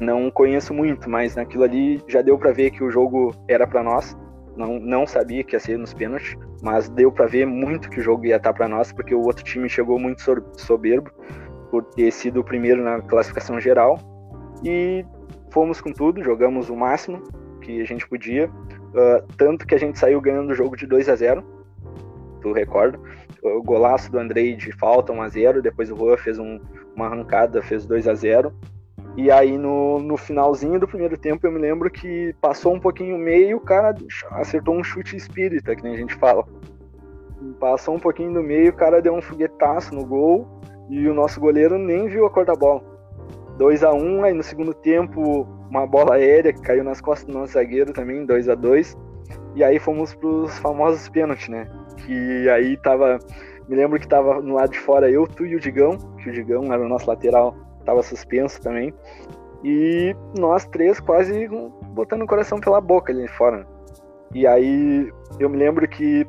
não 0.00 0.30
conheço 0.30 0.74
muito, 0.74 1.08
mas 1.08 1.36
naquilo 1.36 1.64
ali 1.64 2.02
já 2.08 2.20
deu 2.20 2.38
para 2.38 2.52
ver 2.52 2.70
que 2.70 2.82
o 2.82 2.90
jogo 2.90 3.32
era 3.48 3.66
para 3.66 3.82
nós. 3.82 4.16
Não, 4.56 4.78
não 4.78 5.06
sabia 5.06 5.42
que 5.42 5.56
ia 5.56 5.60
ser 5.60 5.78
nos 5.78 5.92
pênaltis, 5.92 6.36
mas 6.62 6.88
deu 6.88 7.10
para 7.10 7.26
ver 7.26 7.46
muito 7.46 7.90
que 7.90 7.98
o 7.98 8.02
jogo 8.02 8.24
ia 8.26 8.36
estar 8.36 8.52
tá 8.52 8.56
para 8.56 8.68
nós, 8.68 8.92
porque 8.92 9.14
o 9.14 9.20
outro 9.20 9.44
time 9.44 9.68
chegou 9.68 9.98
muito 9.98 10.22
soberbo. 10.56 11.10
por 11.70 11.82
ter 11.82 12.10
sido 12.12 12.40
o 12.40 12.44
primeiro 12.44 12.82
na 12.82 13.00
classificação 13.02 13.60
geral. 13.60 13.98
E 14.62 15.04
fomos 15.50 15.80
com 15.80 15.92
tudo, 15.92 16.22
jogamos 16.22 16.70
o 16.70 16.76
máximo 16.76 17.22
que 17.64 17.80
a 17.80 17.84
gente 17.84 18.06
podia. 18.06 18.48
Uh, 18.48 19.26
tanto 19.36 19.66
que 19.66 19.74
a 19.74 19.78
gente 19.78 19.98
saiu 19.98 20.20
ganhando 20.20 20.50
o 20.50 20.54
jogo 20.54 20.76
de 20.76 20.86
2 20.86 21.08
a 21.08 21.16
0 21.16 21.44
tu 22.40 22.52
recorda? 22.52 22.98
O 23.42 23.62
golaço 23.62 24.12
do 24.12 24.18
Andrei 24.18 24.54
de 24.54 24.70
falta 24.72 25.12
1 25.12 25.22
a 25.22 25.28
0 25.28 25.62
depois 25.62 25.90
o 25.90 25.96
Juan 25.96 26.16
fez 26.16 26.38
um, 26.38 26.60
uma 26.94 27.06
arrancada, 27.06 27.62
fez 27.62 27.86
2 27.86 28.06
a 28.06 28.14
0 28.14 28.52
e 29.16 29.30
aí 29.30 29.56
no, 29.56 30.00
no 30.00 30.16
finalzinho 30.16 30.78
do 30.78 30.88
primeiro 30.88 31.16
tempo 31.16 31.46
eu 31.46 31.52
me 31.52 31.58
lembro 31.58 31.90
que 31.90 32.34
passou 32.40 32.74
um 32.74 32.80
pouquinho 32.80 33.16
meio, 33.16 33.58
o 33.58 33.60
cara 33.60 33.94
acertou 34.32 34.74
um 34.74 34.82
chute 34.82 35.16
espírita, 35.16 35.74
que 35.74 35.82
nem 35.82 35.94
a 35.94 35.96
gente 35.96 36.14
fala. 36.16 36.44
Passou 37.60 37.94
um 37.94 38.00
pouquinho 38.00 38.32
do 38.32 38.42
meio, 38.42 38.70
o 38.70 38.76
cara 38.76 39.00
deu 39.00 39.14
um 39.14 39.22
foguetaço 39.22 39.94
no 39.94 40.04
gol 40.04 40.48
e 40.90 41.08
o 41.08 41.14
nosso 41.14 41.40
goleiro 41.40 41.78
nem 41.78 42.08
viu 42.08 42.26
a 42.26 42.30
cor 42.30 42.44
da 42.44 42.54
bola. 42.54 42.93
2 43.58 43.84
a 43.84 43.92
1 43.92 43.96
um, 43.96 44.24
aí 44.24 44.32
no 44.32 44.42
segundo 44.42 44.74
tempo 44.74 45.46
uma 45.70 45.86
bola 45.86 46.14
aérea 46.14 46.52
que 46.52 46.60
caiu 46.60 46.84
nas 46.84 47.00
costas 47.00 47.26
do 47.26 47.38
nosso 47.38 47.52
zagueiro 47.52 47.92
também, 47.92 48.24
2 48.24 48.48
a 48.48 48.54
2 48.54 48.96
E 49.54 49.64
aí 49.64 49.78
fomos 49.78 50.14
pros 50.14 50.58
famosos 50.58 51.08
pênaltis, 51.08 51.48
né? 51.48 51.66
Que 51.98 52.48
aí 52.48 52.76
tava. 52.76 53.18
Me 53.68 53.76
lembro 53.76 53.98
que 53.98 54.06
tava 54.06 54.40
no 54.40 54.54
lado 54.54 54.72
de 54.72 54.78
fora 54.78 55.10
eu, 55.10 55.26
tu 55.26 55.46
e 55.46 55.56
o 55.56 55.60
Digão, 55.60 55.96
que 56.18 56.28
o 56.28 56.32
Digão 56.32 56.72
era 56.72 56.84
o 56.84 56.88
nosso 56.88 57.08
lateral 57.08 57.56
estava 57.80 58.02
suspenso 58.02 58.60
também. 58.60 58.92
E 59.62 60.14
nós 60.38 60.66
três 60.66 61.00
quase 61.00 61.48
botando 61.94 62.22
o 62.22 62.26
coração 62.26 62.60
pela 62.60 62.80
boca 62.80 63.12
ali 63.12 63.28
fora. 63.28 63.66
E 64.34 64.46
aí 64.46 65.10
eu 65.38 65.48
me 65.48 65.56
lembro 65.56 65.86
que 65.88 66.26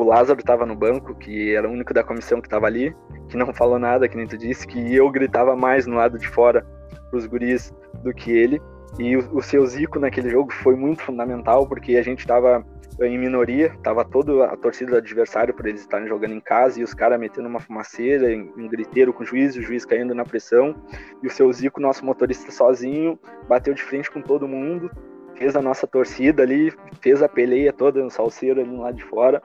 o 0.00 0.04
Lázaro 0.04 0.40
estava 0.40 0.64
no 0.64 0.74
banco, 0.74 1.14
que 1.14 1.54
era 1.54 1.68
o 1.68 1.72
único 1.72 1.92
da 1.92 2.02
comissão 2.02 2.40
que 2.40 2.46
estava 2.46 2.66
ali, 2.66 2.96
que 3.28 3.36
não 3.36 3.52
falou 3.52 3.78
nada, 3.78 4.08
que 4.08 4.16
nem 4.16 4.26
tu 4.26 4.36
disse, 4.36 4.66
que 4.66 4.94
eu 4.94 5.10
gritava 5.10 5.54
mais 5.54 5.86
no 5.86 5.96
lado 5.96 6.18
de 6.18 6.26
fora 6.28 6.66
pros 7.10 7.26
guris 7.26 7.72
do 8.02 8.12
que 8.12 8.30
ele. 8.30 8.60
E 8.98 9.16
o, 9.16 9.36
o 9.36 9.42
seu 9.42 9.64
Zico 9.66 9.98
naquele 9.98 10.30
jogo 10.30 10.52
foi 10.52 10.74
muito 10.74 11.02
fundamental, 11.02 11.66
porque 11.66 11.96
a 11.96 12.02
gente 12.02 12.20
estava 12.20 12.64
em 13.00 13.18
minoria, 13.18 13.74
tava 13.82 14.04
toda 14.04 14.44
a 14.46 14.56
torcida 14.56 14.92
do 14.92 14.96
adversário 14.98 15.54
por 15.54 15.66
eles 15.66 15.80
estarem 15.80 16.08
jogando 16.08 16.34
em 16.34 16.40
casa 16.40 16.80
e 16.80 16.82
os 16.82 16.92
caras 16.92 17.18
metendo 17.18 17.48
uma 17.48 17.60
fumaceira, 17.60 18.26
um 18.56 18.68
griteiro 18.68 19.12
com 19.12 19.22
o 19.22 19.26
juiz, 19.26 19.56
o 19.56 19.62
juiz 19.62 19.84
caindo 19.84 20.14
na 20.14 20.24
pressão, 20.24 20.74
e 21.22 21.26
o 21.26 21.30
seu 21.30 21.50
Zico, 21.52 21.80
nosso 21.80 22.04
motorista 22.04 22.50
sozinho, 22.50 23.18
bateu 23.48 23.72
de 23.72 23.82
frente 23.82 24.10
com 24.10 24.20
todo 24.20 24.46
mundo, 24.46 24.90
fez 25.34 25.56
a 25.56 25.62
nossa 25.62 25.86
torcida 25.86 26.42
ali, 26.42 26.72
fez 27.00 27.22
a 27.22 27.28
peleia 27.28 27.72
toda 27.72 28.02
no 28.02 28.10
salseiro 28.10 28.60
ali 28.60 28.76
lá 28.76 28.92
de 28.92 29.02
fora, 29.04 29.42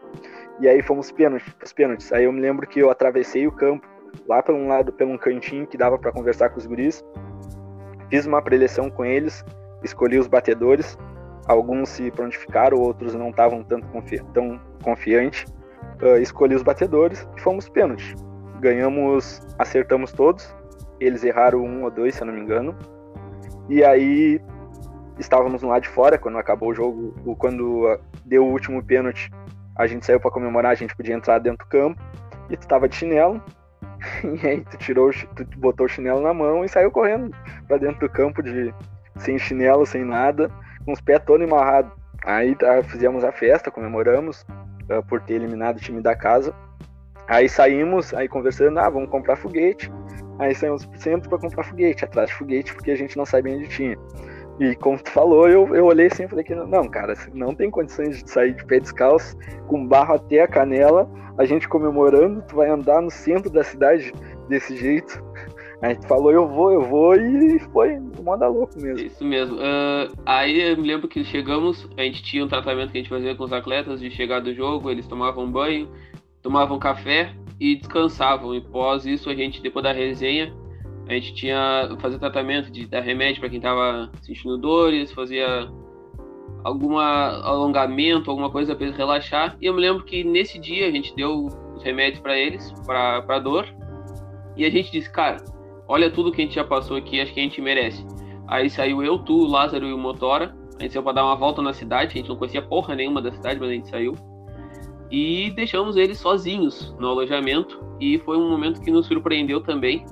e 0.60 0.68
aí 0.68 0.82
fomos 0.82 1.12
pênaltis, 1.12 1.74
pênaltis. 1.74 2.12
Aí 2.14 2.26
eu 2.26 2.32
me 2.32 2.42
lembro 2.42 2.68
que 2.68 2.80
eu 2.80 2.90
atravessei 2.90 3.46
o 3.48 3.52
campo 3.52 3.88
lá 4.28 4.42
pelo 4.42 4.58
um 4.58 4.68
lado, 4.68 4.94
pelo 4.94 5.12
um 5.12 5.18
cantinho 5.18 5.68
que 5.68 5.78
dava 5.78 5.98
para 5.98 6.12
conversar 6.12 6.50
com 6.50 6.58
os 6.58 6.66
guris, 6.66 7.04
fiz 8.10 8.26
uma 8.26 8.42
preleção 8.42 8.90
com 8.90 9.04
eles, 9.04 9.44
escolhi 9.84 10.18
os 10.18 10.28
batedores, 10.28 10.98
alguns 11.48 11.90
se 11.90 12.10
prontificaram, 12.12 12.80
outros 12.80 13.14
não 13.16 13.30
estavam 13.30 13.64
tanto 13.64 13.88
confi 13.88 14.22
tão 14.34 14.60
confiantes. 14.84 15.46
Uh, 16.02 16.18
escolhi 16.18 16.56
os 16.56 16.64
batedores 16.64 17.28
e 17.38 17.42
fomos 17.42 17.70
pênalti. 17.70 18.16
Ganhamos, 18.60 19.42
acertamos 19.58 20.12
todos. 20.12 20.54
Eles 21.00 21.24
erraram 21.24 21.60
um 21.60 21.84
ou 21.84 21.92
dois, 21.92 22.16
se 22.16 22.22
eu 22.22 22.28
não 22.28 22.34
me 22.34 22.42
engano. 22.42 22.76
E 23.70 23.84
aí 23.84 24.42
estávamos 25.18 25.62
lá 25.64 25.80
de 25.80 25.88
fora 25.88 26.18
quando 26.18 26.38
acabou 26.38 26.70
o 26.70 26.74
jogo, 26.74 27.14
quando 27.38 28.00
deu 28.26 28.46
o 28.46 28.52
último 28.52 28.84
pênalti. 28.84 29.32
A 29.76 29.88
gente 29.88 30.06
saiu 30.06 30.20
para 30.20 30.32
comemorar, 30.32 30.72
a 30.72 30.76
gente 30.76 30.96
podia 30.96 31.16
entrar 31.16 31.40
dentro 31.40 31.66
do 31.66 31.70
campo. 31.70 32.02
E 32.50 32.56
tu 32.56 32.62
estava 32.62 32.88
de 32.88 32.96
chinelo. 32.96 33.42
E 34.24 34.48
aí 34.48 34.62
tu 34.62 34.78
tirou, 34.78 35.10
tu 35.36 35.46
botou 35.58 35.86
o 35.86 35.90
chinelo 35.90 36.22
na 36.22 36.34
mão 36.34 36.64
e 36.64 36.70
saiu 36.70 36.92
correndo 36.92 37.36
para 37.68 37.78
dentro 37.78 38.02
do 38.02 38.10
campo 38.10 38.44
de 38.44 38.74
sem 39.18 39.40
chinelo, 39.40 39.86
sem 39.86 40.04
nada 40.04 40.52
com 40.86 40.94
os 40.94 41.02
pés 41.02 41.22
todos 41.26 41.46
amarrados. 41.46 41.92
Aí 42.24 42.56
tá, 42.56 42.82
fizemos 42.84 43.24
a 43.24 43.32
festa, 43.32 43.72
comemoramos 43.72 44.46
uh, 44.90 45.04
por 45.08 45.22
ter 45.22 45.34
eliminado 45.34 45.78
o 45.78 45.82
time 45.82 46.02
da 46.02 46.16
casa. 46.16 46.54
Aí 47.28 47.50
saímos, 47.50 48.14
aí 48.14 48.28
conversando, 48.28 48.80
ah, 48.80 48.90
vamos 48.90 49.10
comprar 49.10 49.36
foguete. 49.36 49.92
Aí 50.38 50.54
saímos 50.54 50.88
centro 50.98 51.30
para 51.30 51.40
comprar 51.40 51.64
foguete, 51.64 52.06
atrás 52.06 52.30
de 52.30 52.36
foguete, 52.36 52.74
porque 52.74 52.92
a 52.92 52.96
gente 52.96 53.18
não 53.18 53.26
sabia 53.26 53.56
onde 53.56 53.68
tinha. 53.68 53.98
E 54.60 54.76
como 54.76 54.98
tu 54.98 55.12
falou, 55.12 55.50
eu, 55.50 55.76
eu 55.76 55.86
olhei 55.86 56.08
assim 56.08 56.24
e 56.24 56.28
falei 56.28 56.44
que 56.44 56.56
não, 56.56 56.88
cara, 56.88 57.14
não 57.34 57.54
tem 57.54 57.70
condições 57.70 58.24
de 58.24 58.30
sair 58.30 58.54
de 58.54 58.66
pé 58.66 58.80
descalço, 58.80 59.38
com 59.68 59.86
barro 59.86 60.16
até 60.16 60.42
a 60.42 60.48
canela, 60.48 61.10
a 61.38 61.44
gente 61.44 61.68
comemorando, 61.68 62.42
tu 62.48 62.56
vai 62.56 62.70
andar 62.70 63.02
no 63.02 63.12
centro 63.12 63.52
da 63.52 63.64
cidade 63.64 64.14
desse 64.48 64.76
jeito. 64.78 65.22
A 65.82 65.90
gente 65.90 66.08
falou, 66.08 66.32
eu 66.32 66.48
vou, 66.48 66.72
eu 66.72 66.82
vou, 66.82 67.16
e 67.16 67.60
foi 67.60 68.00
moda 68.24 68.48
louco 68.48 68.80
mesmo. 68.80 69.06
Isso 69.06 69.24
mesmo. 69.26 69.58
Uh, 69.58 70.16
aí 70.26 70.72
eu 70.72 70.78
me 70.78 70.88
lembro 70.88 71.08
que 71.08 71.24
chegamos, 71.26 71.88
a 71.98 72.02
gente 72.02 72.24
tinha 72.24 72.46
um 72.46 72.48
tratamento 72.48 72.92
que 72.92 72.98
a 72.98 73.02
gente 73.02 73.10
fazia 73.10 73.36
com 73.36 73.44
os 73.44 73.52
atletas 73.52 74.00
de 74.00 74.10
chegar 74.10 74.40
do 74.40 74.54
jogo, 74.54 74.90
eles 74.90 75.06
tomavam 75.06 75.52
banho, 75.52 75.90
tomavam 76.42 76.80
café 76.80 77.34
e 77.60 77.76
descansavam. 77.76 78.56
E 78.56 78.62
pós 78.62 79.06
isso, 79.06 79.30
a 79.30 79.36
gente, 79.36 79.62
depois 79.62 79.84
da 79.84 79.92
resenha, 79.92 80.54
a 81.08 81.14
gente 81.14 81.34
tinha 81.34 81.96
fazer 82.00 82.18
tratamento 82.18 82.72
de 82.72 82.88
dar 82.88 83.02
remédio 83.02 83.40
para 83.40 83.50
quem 83.50 83.58
estava 83.58 84.10
sentindo 84.22 84.58
dores, 84.58 85.12
fazia 85.12 85.70
alguma 86.64 87.42
alongamento, 87.44 88.32
alguma 88.32 88.50
coisa 88.50 88.76
para 88.76 88.88
eles 88.88 88.98
relaxar. 88.98 89.56
E 89.62 89.68
eu 89.68 89.74
me 89.74 89.82
lembro 89.82 90.04
que 90.04 90.24
nesse 90.24 90.58
dia 90.58 90.88
a 90.88 90.92
gente 90.92 91.16
deu 91.16 91.46
os 91.76 91.84
remédios 91.84 92.20
para 92.22 92.38
eles, 92.38 92.74
para 92.86 93.40
dor. 93.40 93.68
E 94.58 94.66
a 94.66 94.70
gente 94.70 94.92
disse, 94.92 95.12
cara, 95.12 95.38
olha 95.88 96.10
tudo 96.10 96.32
que 96.32 96.42
a 96.42 96.46
gente 96.46 96.56
já 96.56 96.64
passou 96.64 96.98
aqui, 96.98 97.22
acho 97.22 97.34
que 97.34 97.40
a 97.40 97.44
gente 97.44 97.62
merece. 97.62 98.04
Aí 98.48 98.70
saiu 98.70 99.04
eu, 99.04 99.20
tu, 99.20 99.44
o 99.44 99.48
Lázaro 99.48 99.86
e 99.86 99.94
o 99.94 99.98
Motora. 99.98 100.56
A 100.80 100.84
gente 100.84 100.94
saiu 100.94 101.04
pra 101.04 101.14
dar 101.14 101.24
uma 101.24 101.36
volta 101.36 101.62
na 101.62 101.72
cidade, 101.72 102.14
a 102.14 102.18
gente 102.18 102.30
não 102.30 102.36
conhecia 102.36 102.62
porra 102.62 102.96
nenhuma 102.96 103.22
da 103.22 103.32
cidade, 103.32 103.60
mas 103.60 103.70
a 103.70 103.74
gente 103.74 103.90
saiu. 103.90 104.14
E 105.12 105.52
deixamos 105.52 105.96
eles 105.98 106.18
sozinhos 106.18 106.96
no 107.00 107.10
alojamento. 107.10 107.80
E 108.00 108.18
foi 108.20 108.38
um 108.38 108.50
momento 108.50 108.82
que 108.82 108.90
nos 108.90 109.06
surpreendeu 109.06 109.62
também, 109.62 110.04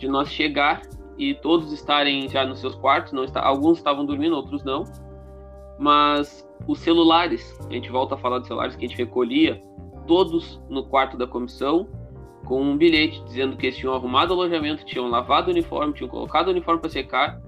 de 0.00 0.08
nós 0.08 0.32
chegar 0.32 0.82
e 1.18 1.34
todos 1.34 1.70
estarem 1.72 2.28
já 2.28 2.44
nos 2.44 2.58
seus 2.60 2.74
quartos. 2.74 3.12
Não 3.12 3.24
está, 3.24 3.40
alguns 3.40 3.78
estavam 3.78 4.04
dormindo, 4.04 4.34
outros 4.34 4.64
não. 4.64 4.84
Mas 5.78 6.48
os 6.66 6.80
celulares, 6.80 7.56
a 7.68 7.72
gente 7.72 7.90
volta 7.90 8.14
a 8.14 8.18
falar 8.18 8.38
dos 8.38 8.48
celulares 8.48 8.74
que 8.74 8.84
a 8.84 8.88
gente 8.88 8.98
recolhia, 8.98 9.62
todos 10.06 10.60
no 10.68 10.84
quarto 10.84 11.16
da 11.16 11.26
comissão, 11.26 11.86
com 12.44 12.62
um 12.62 12.76
bilhete 12.76 13.22
dizendo 13.24 13.56
que 13.56 13.66
eles 13.66 13.76
tinham 13.76 13.94
arrumado 13.94 14.30
o 14.30 14.34
alojamento, 14.34 14.84
tinham 14.84 15.08
lavado 15.08 15.48
o 15.48 15.50
uniforme, 15.50 15.92
tinham 15.92 16.08
colocado 16.08 16.48
o 16.48 16.50
uniforme 16.50 16.80
para 16.80 16.90
secar 16.90 17.40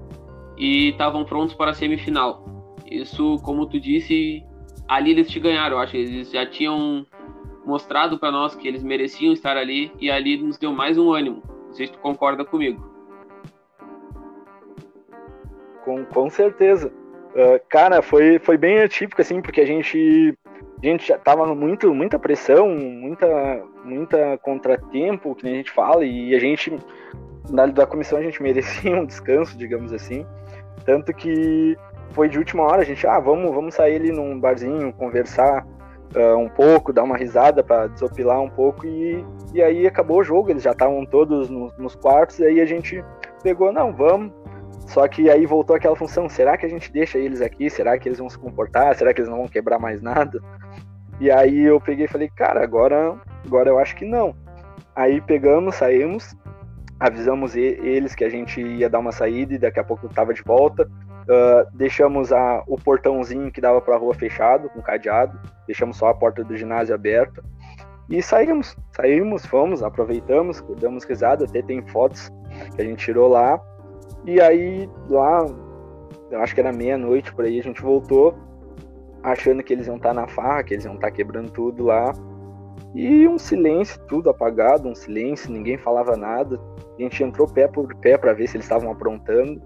e 0.57 0.91
estavam 0.91 1.25
prontos 1.25 1.55
para 1.55 1.71
a 1.71 1.75
semifinal. 1.75 2.45
Isso, 2.89 3.39
como 3.43 3.67
tu 3.67 3.81
disse, 3.81 4.45
ali 4.87 5.13
eles 5.13 5.31
te 5.31 5.41
ganharam. 5.41 5.77
Eu 5.77 5.83
acho 5.83 5.97
eles 5.97 6.31
já 6.31 6.45
tinham 6.45 7.07
mostrado 7.65 8.19
para 8.19 8.31
nós 8.31 8.55
que 8.55 8.69
eles 8.69 8.83
mereciam 8.83 9.33
estar 9.33 9.57
ali 9.57 9.91
e 9.99 10.11
ali 10.11 10.37
nos 10.37 10.59
deu 10.59 10.73
mais 10.73 10.99
um 10.99 11.13
ânimo. 11.13 11.43
Não 11.73 11.77
sei 11.77 11.87
se 11.87 11.93
tu 11.95 11.99
concorda 12.01 12.45
comigo. 12.45 12.85
Com, 15.83 16.05
com 16.05 16.29
certeza. 16.29 16.93
Uh, 17.31 17.59
cara, 17.67 18.03
foi, 18.03 18.39
foi 18.39 18.59
bem 18.59 18.83
atípico, 18.83 19.23
assim, 19.23 19.41
porque 19.41 19.63
a 19.63 19.67
gente 19.67 20.37
a 20.83 20.87
gente 20.87 21.09
já 21.09 21.17
tava 21.17 21.47
muito, 21.55 21.95
muita 21.95 22.19
pressão, 22.19 22.69
muita, 22.69 23.63
muita 23.85 24.37
contratempo, 24.43 25.35
que 25.35 25.45
nem 25.45 25.55
a 25.55 25.57
gente 25.57 25.71
fala, 25.71 26.05
e 26.05 26.35
a 26.35 26.39
gente, 26.39 26.77
na 27.49 27.65
da 27.65 27.87
comissão, 27.87 28.19
a 28.19 28.23
gente 28.23 28.43
merecia 28.43 28.95
um 29.01 29.07
descanso, 29.07 29.57
digamos 29.57 29.95
assim. 29.95 30.27
Tanto 30.85 31.15
que 31.15 31.75
foi 32.11 32.29
de 32.29 32.37
última 32.37 32.65
hora, 32.65 32.83
a 32.83 32.85
gente, 32.85 33.07
ah, 33.07 33.19
vamos, 33.19 33.51
vamos 33.55 33.75
sair 33.75 33.97
ali 33.97 34.13
num 34.13 34.39
barzinho, 34.39 34.93
conversar 34.93 35.67
uh, 36.15 36.37
um 36.37 36.49
pouco, 36.49 36.93
dar 36.93 37.03
uma 37.03 37.17
risada 37.17 37.63
para 37.63 37.87
desopilar 37.87 38.41
um 38.41 38.51
pouco, 38.51 38.87
e, 38.87 39.25
e 39.53 39.63
aí 39.63 39.87
acabou 39.87 40.21
o 40.21 40.25
jogo, 40.25 40.51
eles 40.51 40.63
já 40.63 40.73
estavam 40.73 41.05
todos 41.05 41.49
nos, 41.49 41.77
nos 41.77 41.95
quartos, 41.95 42.39
e 42.39 42.45
aí 42.45 42.61
a 42.61 42.67
gente 42.67 43.05
pegou, 43.43 43.73
não, 43.73 43.93
vamos, 43.93 44.33
só 44.87 45.07
que 45.09 45.31
aí 45.31 45.47
voltou 45.47 45.77
aquela 45.77 45.97
função: 45.97 46.29
será 46.29 46.57
que 46.57 46.67
a 46.67 46.69
gente 46.69 46.93
deixa 46.93 47.19
eles 47.19 47.41
aqui? 47.41 47.71
Será 47.71 47.99
que 47.99 48.09
eles 48.09 48.19
vão 48.19 48.29
se 48.29 48.39
comportar? 48.39 48.95
Será 48.95 49.15
que 49.15 49.21
eles 49.21 49.31
não 49.31 49.39
vão 49.39 49.49
quebrar 49.49 49.79
mais 49.79 50.03
nada? 50.03 50.41
E 51.21 51.31
aí 51.31 51.63
eu 51.63 51.81
peguei 51.81 52.05
e 52.05 52.09
falei: 52.09 52.29
cara, 52.29 52.63
agora, 52.63 53.17
agora 53.45 53.71
eu 53.71 53.79
acho 53.79 53.97
que 53.97 54.05
não. 54.05 54.35
Aí 54.95 55.21
pegamos, 55.21 55.77
saímos, 55.77 56.37
avisamos 57.01 57.57
eles 57.57 58.15
que 58.15 58.25
a 58.25 58.29
gente 58.29 58.61
ia 58.61 58.91
dar 58.91 58.99
uma 58.99 59.13
saída 59.13 59.55
e 59.55 59.59
daqui 59.59 59.81
a 59.81 59.85
pouco 59.85 60.09
tava 60.09 60.35
de 60.35 60.43
volta. 60.43 60.91
Uh, 61.23 61.69
deixamos 61.75 62.33
a, 62.33 62.65
o 62.67 62.77
portãozinho 62.77 63.51
que 63.51 63.61
dava 63.61 63.81
para 63.81 63.95
a 63.95 63.99
rua 63.99 64.15
fechado, 64.15 64.69
com 64.71 64.83
cadeado, 64.83 65.39
deixamos 65.67 65.97
só 65.97 66.09
a 66.09 66.15
porta 66.15 66.43
do 66.43 66.57
ginásio 66.57 66.95
aberta 66.95 67.43
e 68.11 68.23
saímos. 68.23 68.77
Saímos, 68.95 69.47
fomos, 69.47 69.83
aproveitamos, 69.83 70.63
damos 70.79 71.05
risada, 71.05 71.45
até 71.45 71.63
tem 71.63 71.81
fotos 71.89 72.31
que 72.75 72.83
a 72.83 72.85
gente 72.85 73.05
tirou 73.05 73.29
lá. 73.29 73.61
E 74.25 74.41
aí, 74.41 74.89
lá, 75.09 75.47
eu 76.31 76.41
acho 76.41 76.55
que 76.55 76.61
era 76.61 76.73
meia-noite 76.73 77.33
por 77.35 77.45
aí, 77.45 77.59
a 77.59 77.63
gente 77.63 77.81
voltou, 77.83 78.37
achando 79.23 79.63
que 79.63 79.73
eles 79.73 79.87
iam 79.87 79.97
estar 79.97 80.11
tá 80.11 80.15
na 80.15 80.29
farra, 80.29 80.63
que 80.63 80.75
eles 80.75 80.85
iam 80.85 80.95
estar 80.95 81.09
tá 81.09 81.13
quebrando 81.13 81.51
tudo 81.51 81.85
lá. 81.85 82.13
E 82.95 83.27
um 83.27 83.39
silêncio, 83.39 83.99
tudo 84.07 84.29
apagado, 84.29 84.89
um 84.89 84.95
silêncio, 84.95 85.51
ninguém 85.51 85.79
falava 85.79 86.17
nada. 86.17 86.61
A 86.99 87.03
gente 87.03 87.25
entrou 87.25 87.49
pé 87.49 87.67
por 87.67 87.95
pé 87.97 88.19
para 88.19 88.35
ver 88.35 88.47
se 88.47 88.57
eles 88.57 88.67
estavam 88.67 88.91
aprontando. 88.91 89.63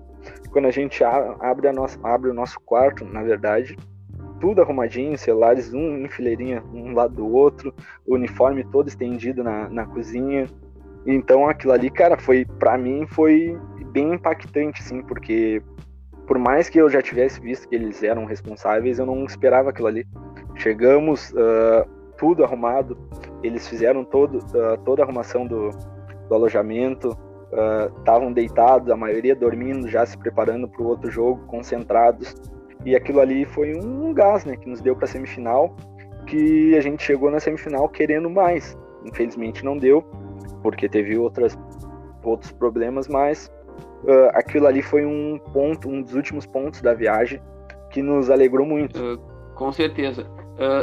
Quando 0.56 0.68
a 0.68 0.70
gente 0.70 1.04
abre, 1.04 1.68
a 1.68 1.72
nossa, 1.74 1.98
abre 2.02 2.30
o 2.30 2.32
nosso 2.32 2.58
quarto, 2.60 3.04
na 3.04 3.22
verdade, 3.22 3.76
tudo 4.40 4.62
arrumadinho, 4.62 5.18
celulares 5.18 5.74
um 5.74 5.98
em 5.98 6.08
fileirinha, 6.08 6.64
um 6.72 6.94
lado 6.94 7.16
do 7.16 7.30
outro, 7.30 7.74
o 8.06 8.14
uniforme 8.14 8.64
todo 8.64 8.88
estendido 8.88 9.44
na, 9.44 9.68
na 9.68 9.84
cozinha. 9.84 10.46
Então 11.04 11.46
aquilo 11.46 11.74
ali, 11.74 11.90
cara, 11.90 12.16
foi 12.16 12.46
para 12.46 12.78
mim 12.78 13.06
foi 13.06 13.54
bem 13.92 14.14
impactante, 14.14 14.82
sim, 14.82 15.02
porque 15.02 15.62
por 16.26 16.38
mais 16.38 16.70
que 16.70 16.80
eu 16.80 16.88
já 16.88 17.02
tivesse 17.02 17.38
visto 17.38 17.68
que 17.68 17.74
eles 17.74 18.02
eram 18.02 18.24
responsáveis, 18.24 18.98
eu 18.98 19.04
não 19.04 19.26
esperava 19.26 19.68
aquilo 19.68 19.88
ali. 19.88 20.06
Chegamos, 20.54 21.32
uh, 21.32 21.86
tudo 22.16 22.42
arrumado, 22.42 22.96
eles 23.42 23.68
fizeram 23.68 24.06
todo, 24.06 24.38
uh, 24.38 24.78
toda 24.86 25.02
a 25.02 25.04
arrumação 25.04 25.46
do, 25.46 25.68
do 26.30 26.34
alojamento, 26.34 27.14
estavam 27.98 28.28
uh, 28.28 28.34
deitados, 28.34 28.90
a 28.90 28.96
maioria 28.96 29.34
dormindo, 29.34 29.88
já 29.88 30.04
se 30.04 30.16
preparando 30.18 30.68
para 30.68 30.82
o 30.82 30.86
outro 30.86 31.10
jogo, 31.10 31.44
concentrados. 31.46 32.34
E 32.84 32.94
aquilo 32.94 33.20
ali 33.20 33.44
foi 33.44 33.74
um 33.74 34.12
gás, 34.12 34.44
né, 34.44 34.56
que 34.56 34.68
nos 34.68 34.80
deu 34.80 34.94
para 34.94 35.04
a 35.04 35.08
semifinal, 35.08 35.74
que 36.26 36.76
a 36.76 36.80
gente 36.80 37.02
chegou 37.02 37.30
na 37.30 37.40
semifinal 37.40 37.88
querendo 37.88 38.28
mais. 38.28 38.76
Infelizmente 39.04 39.64
não 39.64 39.76
deu, 39.76 40.02
porque 40.62 40.88
teve 40.88 41.16
outras, 41.16 41.56
outros 42.22 42.50
problemas, 42.52 43.08
mas 43.08 43.50
uh, 44.04 44.30
aquilo 44.34 44.66
ali 44.66 44.82
foi 44.82 45.04
um 45.04 45.38
ponto, 45.52 45.88
um 45.88 46.02
dos 46.02 46.14
últimos 46.14 46.46
pontos 46.46 46.80
da 46.80 46.94
viagem 46.94 47.40
que 47.90 48.02
nos 48.02 48.30
alegrou 48.30 48.66
muito. 48.66 49.00
Uh, 49.00 49.18
com 49.54 49.72
certeza. 49.72 50.26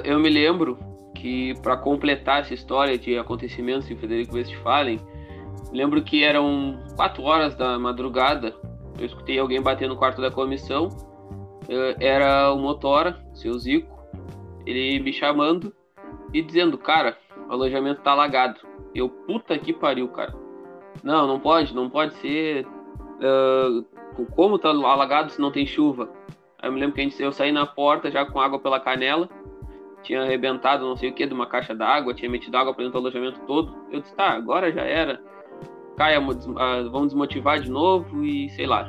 Eu 0.04 0.20
me 0.20 0.30
lembro 0.30 0.78
que 1.16 1.56
para 1.62 1.76
completar 1.78 2.42
essa 2.42 2.54
história 2.54 2.96
de 2.96 3.18
acontecimentos 3.18 3.90
em 3.90 3.96
Frederico 3.96 4.36
Westphalen, 4.36 5.00
lembro 5.74 6.02
que 6.04 6.24
eram 6.24 6.80
quatro 6.96 7.24
horas 7.24 7.56
da 7.56 7.78
madrugada. 7.80 8.54
Eu 9.00 9.06
escutei 9.06 9.40
alguém 9.40 9.62
bater 9.62 9.90
no 9.90 9.98
quarto 9.98 10.22
da 10.22 10.30
comissão 10.30 10.90
eh, 11.68 11.96
era 12.00 12.54
o 12.54 12.60
Motora, 12.60 13.20
seu 13.34 13.58
Zico, 13.58 14.04
ele 14.66 15.00
me 15.00 15.12
chamando 15.12 15.74
e 16.34 16.42
dizendo, 16.42 16.78
cara, 16.78 17.18
o 17.50 17.54
alojamento 17.54 18.02
tá 18.02 18.12
alagado. 18.12 18.60
Eu, 18.94 19.10
puta 19.10 19.58
que 19.58 19.74
pariu, 19.74 20.08
cara. 20.10 20.34
Não, 21.04 21.28
não 21.28 21.40
pode, 21.40 21.74
não 21.74 21.90
pode 21.90 22.14
ser. 22.16 22.66
Uh, 22.66 23.84
como 24.36 24.60
tá 24.60 24.70
alagado 24.70 25.32
se 25.32 25.42
não 25.42 25.52
tem 25.52 25.66
chuva? 25.66 26.10
Aí 26.62 26.70
eu 26.70 26.74
me 26.74 26.80
lembro 26.80 26.96
que 26.96 27.02
a 27.02 27.04
gente, 27.04 27.22
eu 27.22 27.32
saí 27.32 27.52
na 27.52 27.66
porta 27.66 28.12
já 28.12 28.26
com 28.26 28.40
água 28.40 28.60
pela 28.60 28.80
canela, 28.80 29.28
tinha 30.04 30.22
arrebentado 30.22 30.86
não 30.86 30.96
sei 30.96 31.10
o 31.10 31.14
que 31.14 31.26
de 31.26 31.34
uma 31.34 31.48
caixa 31.48 31.74
d'água, 31.74 32.14
tinha 32.14 32.30
metido 32.30 32.56
água 32.56 32.74
para 32.74 32.84
dentro 32.84 33.00
do 33.00 33.08
alojamento 33.08 33.40
todo. 33.48 33.76
Eu 33.92 34.02
disse, 34.02 34.16
tá, 34.16 34.30
agora 34.30 34.72
já 34.72 34.82
era 34.82 35.22
caia, 35.98 36.20
ah, 36.58 36.90
vão 36.92 37.06
desmotivar 37.06 37.60
de 37.60 37.70
novo 37.70 38.24
e 38.24 38.50
sei 38.52 38.66
lá. 38.66 38.88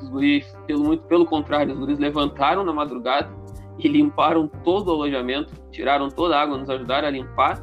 Os 0.00 0.08
guris, 0.08 0.56
pelo, 0.66 0.84
muito 0.84 1.04
pelo 1.04 1.24
contrário, 1.24 1.72
os 1.72 1.78
guris 1.78 1.98
levantaram 1.98 2.64
na 2.64 2.72
madrugada 2.72 3.30
e 3.78 3.88
limparam 3.88 4.48
todo 4.64 4.88
o 4.88 4.92
alojamento, 4.92 5.52
tiraram 5.70 6.08
toda 6.08 6.36
a 6.36 6.42
água, 6.42 6.58
nos 6.58 6.68
ajudaram 6.68 7.08
a 7.08 7.10
limpar. 7.10 7.62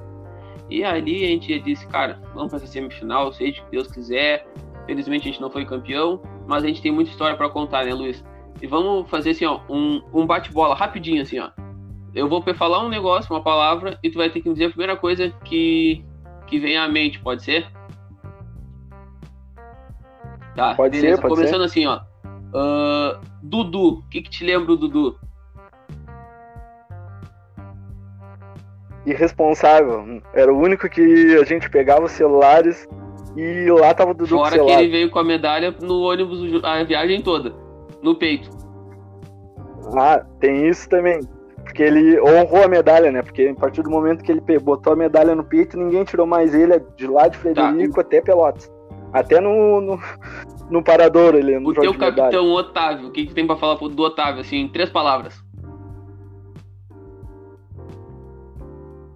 E 0.70 0.84
ali 0.84 1.24
a 1.24 1.28
gente 1.28 1.60
disse, 1.60 1.88
cara, 1.88 2.20
vamos 2.34 2.50
para 2.50 2.58
essa 2.58 2.68
semifinal, 2.68 3.32
seja 3.32 3.62
o 3.62 3.66
que 3.66 3.72
Deus 3.72 3.88
quiser. 3.88 4.48
Felizmente 4.86 5.28
a 5.28 5.32
gente 5.32 5.42
não 5.42 5.50
foi 5.50 5.66
campeão, 5.66 6.22
mas 6.48 6.64
a 6.64 6.68
gente 6.68 6.82
tem 6.82 6.92
muita 6.92 7.12
história 7.12 7.36
para 7.36 7.50
contar, 7.50 7.86
né, 7.86 7.94
Luiz? 7.94 8.24
E 8.62 8.68
vamos 8.68 9.10
fazer 9.10 9.32
assim, 9.32 9.46
ó, 9.46 9.60
um, 9.70 10.02
um 10.14 10.26
bate-bola 10.26 10.74
rapidinho, 10.76 11.22
assim, 11.22 11.40
ó. 11.40 11.50
Eu 12.16 12.28
vou 12.28 12.42
falar 12.56 12.84
um 12.84 12.90
negócio, 12.90 13.32
uma 13.34 13.44
palavra, 13.44 14.00
e 14.02 14.10
tu 14.10 14.18
vai 14.18 14.30
ter 14.30 14.42
que 14.42 14.50
me 14.50 14.56
dizer 14.56 14.66
a 14.66 14.70
primeira 14.70 14.96
coisa 14.96 15.30
que, 15.44 16.04
que 16.48 16.58
vem 16.58 16.76
à 16.76 16.88
mente, 16.88 17.20
pode 17.20 17.44
ser? 17.44 17.68
Tá, 20.58 20.74
pode 20.74 20.98
beleza. 20.98 21.18
ser, 21.18 21.22
pode 21.22 21.36
Começando 21.36 21.60
ser. 21.60 21.66
assim, 21.66 21.86
ó. 21.86 22.00
Uh, 22.48 23.20
Dudu, 23.44 24.00
o 24.00 24.10
que, 24.10 24.24
que 24.24 24.30
te 24.32 24.44
lembra 24.44 24.66
do 24.66 24.76
Dudu? 24.76 25.16
Irresponsável. 29.06 30.20
Era 30.34 30.52
o 30.52 30.58
único 30.60 30.90
que 30.90 31.38
a 31.40 31.46
gente 31.46 31.70
pegava 31.70 32.06
os 32.06 32.12
celulares 32.12 32.88
e 33.36 33.70
lá 33.70 33.94
tava 33.94 34.12
o 34.12 34.14
Dudu 34.16 34.30
Fora 34.30 34.42
com 34.42 34.48
o 34.48 34.52
celular. 34.52 34.78
que 34.78 34.82
ele 34.82 34.92
veio 34.92 35.12
com 35.12 35.20
a 35.20 35.24
medalha 35.24 35.76
no 35.80 36.02
ônibus 36.02 36.64
a 36.64 36.84
viagem 36.84 37.22
toda, 37.22 37.54
no 38.02 38.16
peito. 38.16 38.50
Ah, 39.96 40.26
tem 40.40 40.68
isso 40.68 40.90
também. 40.90 41.20
Porque 41.64 41.84
ele 41.84 42.20
honrou 42.20 42.64
a 42.64 42.68
medalha, 42.68 43.12
né? 43.12 43.22
Porque 43.22 43.44
a 43.48 43.54
partir 43.54 43.84
do 43.84 43.92
momento 43.92 44.24
que 44.24 44.32
ele 44.32 44.42
botou 44.60 44.94
a 44.94 44.96
medalha 44.96 45.36
no 45.36 45.44
peito, 45.44 45.78
ninguém 45.78 46.04
tirou 46.04 46.26
mais 46.26 46.56
ele 46.56 46.82
de 46.96 47.06
lá 47.06 47.28
de 47.28 47.38
Frederico 47.38 47.94
tá. 47.94 48.02
até 48.02 48.22
Pelotas. 48.22 48.76
Até 49.12 49.40
no, 49.40 49.82
no, 49.82 50.00
no 50.70 50.84
parador 50.84 51.36
ele 51.36 51.60
no 51.60 51.70
O 51.70 51.74
teu 51.74 51.98
capitão 51.98 52.52
Otávio, 52.52 53.08
o 53.08 53.12
que, 53.12 53.26
que 53.26 53.34
tem 53.34 53.48
para 53.48 53.56
falar 53.56 53.76
do 53.76 54.04
Otávio, 54.04 54.42
assim, 54.42 54.58
em 54.58 54.68
três 54.68 54.90
palavras? 54.90 55.42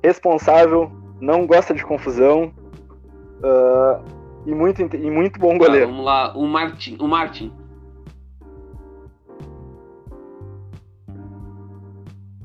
Responsável, 0.04 0.92
não 1.20 1.46
gosta 1.46 1.74
de 1.74 1.84
confusão 1.84 2.52
uh, 3.44 4.04
e, 4.46 4.54
muito, 4.54 4.82
e 4.82 5.12
muito 5.12 5.40
bom 5.40 5.58
tá, 5.58 5.66
goleiro. 5.66 5.88
vamos 5.88 6.06
lá, 6.06 6.36
o 6.36 6.48
Martin. 6.48 6.98
O 7.00 7.08
Martin. 7.08 7.54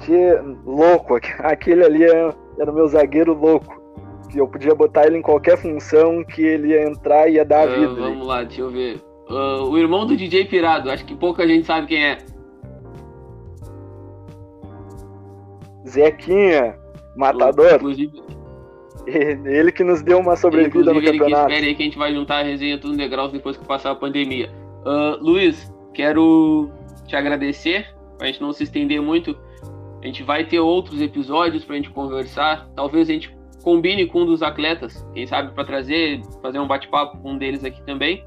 Que 0.04 0.34
louco, 0.64 1.16
aquele 1.38 1.84
ali 1.84 2.04
é, 2.04 2.34
era 2.58 2.70
o 2.70 2.74
meu 2.74 2.86
zagueiro 2.86 3.32
louco 3.32 3.85
que 4.30 4.38
eu 4.38 4.48
podia 4.48 4.74
botar 4.74 5.06
ele 5.06 5.18
em 5.18 5.22
qualquer 5.22 5.56
função 5.56 6.24
que 6.24 6.42
ele 6.42 6.68
ia 6.68 6.88
entrar 6.88 7.28
e 7.28 7.34
ia 7.34 7.44
dar 7.44 7.68
a 7.68 7.70
uh, 7.70 7.74
vida. 7.74 7.94
Vamos 7.94 8.26
lá, 8.26 8.42
deixa 8.42 8.62
eu 8.62 8.70
ver. 8.70 9.00
Uh, 9.28 9.64
o 9.70 9.78
irmão 9.78 10.06
do 10.06 10.16
DJ 10.16 10.44
Pirado, 10.44 10.90
acho 10.90 11.04
que 11.04 11.14
pouca 11.14 11.46
gente 11.46 11.66
sabe 11.66 11.86
quem 11.86 12.04
é. 12.04 12.18
Zequinha, 15.88 16.76
matador. 17.16 17.74
Inclusive, 17.74 18.22
ele 19.06 19.70
que 19.70 19.84
nos 19.84 20.02
deu 20.02 20.18
uma 20.18 20.36
sobrevida 20.36 20.92
no 20.92 21.02
campeonato. 21.02 21.50
Espere 21.50 21.66
aí 21.66 21.74
que 21.74 21.82
a 21.82 21.84
gente 21.86 21.98
vai 21.98 22.12
juntar 22.12 22.38
a 22.38 22.42
resenha 22.42 22.78
tudo 22.78 22.96
degraus 22.96 23.32
depois 23.32 23.56
que 23.56 23.64
passar 23.64 23.92
a 23.92 23.94
pandemia. 23.94 24.50
Uh, 24.84 25.22
Luiz, 25.22 25.72
quero 25.94 26.70
te 27.06 27.16
agradecer, 27.16 27.86
pra 28.18 28.26
gente 28.26 28.40
não 28.40 28.52
se 28.52 28.64
estender 28.64 29.00
muito. 29.00 29.36
A 30.02 30.06
gente 30.06 30.22
vai 30.22 30.44
ter 30.44 30.60
outros 30.60 31.00
episódios 31.00 31.64
pra 31.64 31.76
gente 31.76 31.90
conversar. 31.90 32.68
Talvez 32.76 33.08
a 33.08 33.12
gente 33.12 33.35
combine 33.66 34.06
com 34.06 34.22
um 34.22 34.26
dos 34.26 34.44
atletas, 34.44 35.04
quem 35.12 35.26
sabe 35.26 35.52
para 35.52 35.64
trazer, 35.64 36.22
fazer 36.40 36.60
um 36.60 36.68
bate-papo 36.68 37.18
com 37.18 37.32
um 37.32 37.36
deles 37.36 37.64
aqui 37.64 37.82
também. 37.82 38.24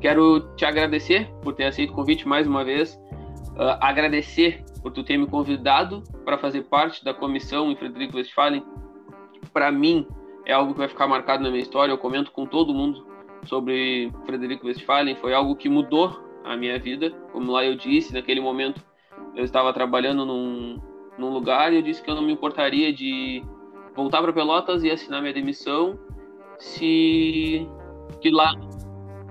Quero 0.00 0.54
te 0.54 0.64
agradecer 0.64 1.28
por 1.42 1.52
ter 1.52 1.64
aceito 1.64 1.90
o 1.90 1.96
convite 1.96 2.28
mais 2.28 2.46
uma 2.46 2.64
vez, 2.64 2.94
uh, 3.56 3.74
agradecer 3.80 4.62
por 4.80 4.92
tu 4.92 5.02
ter 5.02 5.16
me 5.16 5.26
convidado 5.26 6.04
para 6.24 6.38
fazer 6.38 6.62
parte 6.62 7.04
da 7.04 7.12
comissão 7.12 7.72
em 7.72 7.76
Frederico 7.76 8.16
Westphalen. 8.16 8.64
Para 9.52 9.72
mim 9.72 10.06
é 10.46 10.52
algo 10.52 10.74
que 10.74 10.78
vai 10.78 10.86
ficar 10.86 11.08
marcado 11.08 11.42
na 11.42 11.50
minha 11.50 11.62
história. 11.62 11.90
Eu 11.90 11.98
comento 11.98 12.30
com 12.30 12.46
todo 12.46 12.72
mundo 12.72 13.04
sobre 13.46 14.12
Frederico 14.26 14.68
Westphalen. 14.68 15.16
Foi 15.16 15.34
algo 15.34 15.56
que 15.56 15.68
mudou 15.68 16.20
a 16.44 16.56
minha 16.56 16.78
vida. 16.78 17.10
Como 17.32 17.50
lá 17.50 17.64
eu 17.64 17.74
disse, 17.74 18.14
naquele 18.14 18.40
momento 18.40 18.80
eu 19.34 19.42
estava 19.42 19.72
trabalhando 19.72 20.24
num, 20.24 20.80
num 21.18 21.30
lugar 21.30 21.72
e 21.72 21.76
eu 21.76 21.82
disse 21.82 22.00
que 22.00 22.08
eu 22.08 22.14
não 22.14 22.22
me 22.22 22.32
importaria 22.32 22.92
de 22.92 23.42
voltar 23.94 24.22
para 24.22 24.32
Pelotas 24.32 24.82
e 24.82 24.90
assinar 24.90 25.20
minha 25.20 25.34
demissão 25.34 25.98
se 26.58 27.68
que 28.20 28.30
lá 28.30 28.54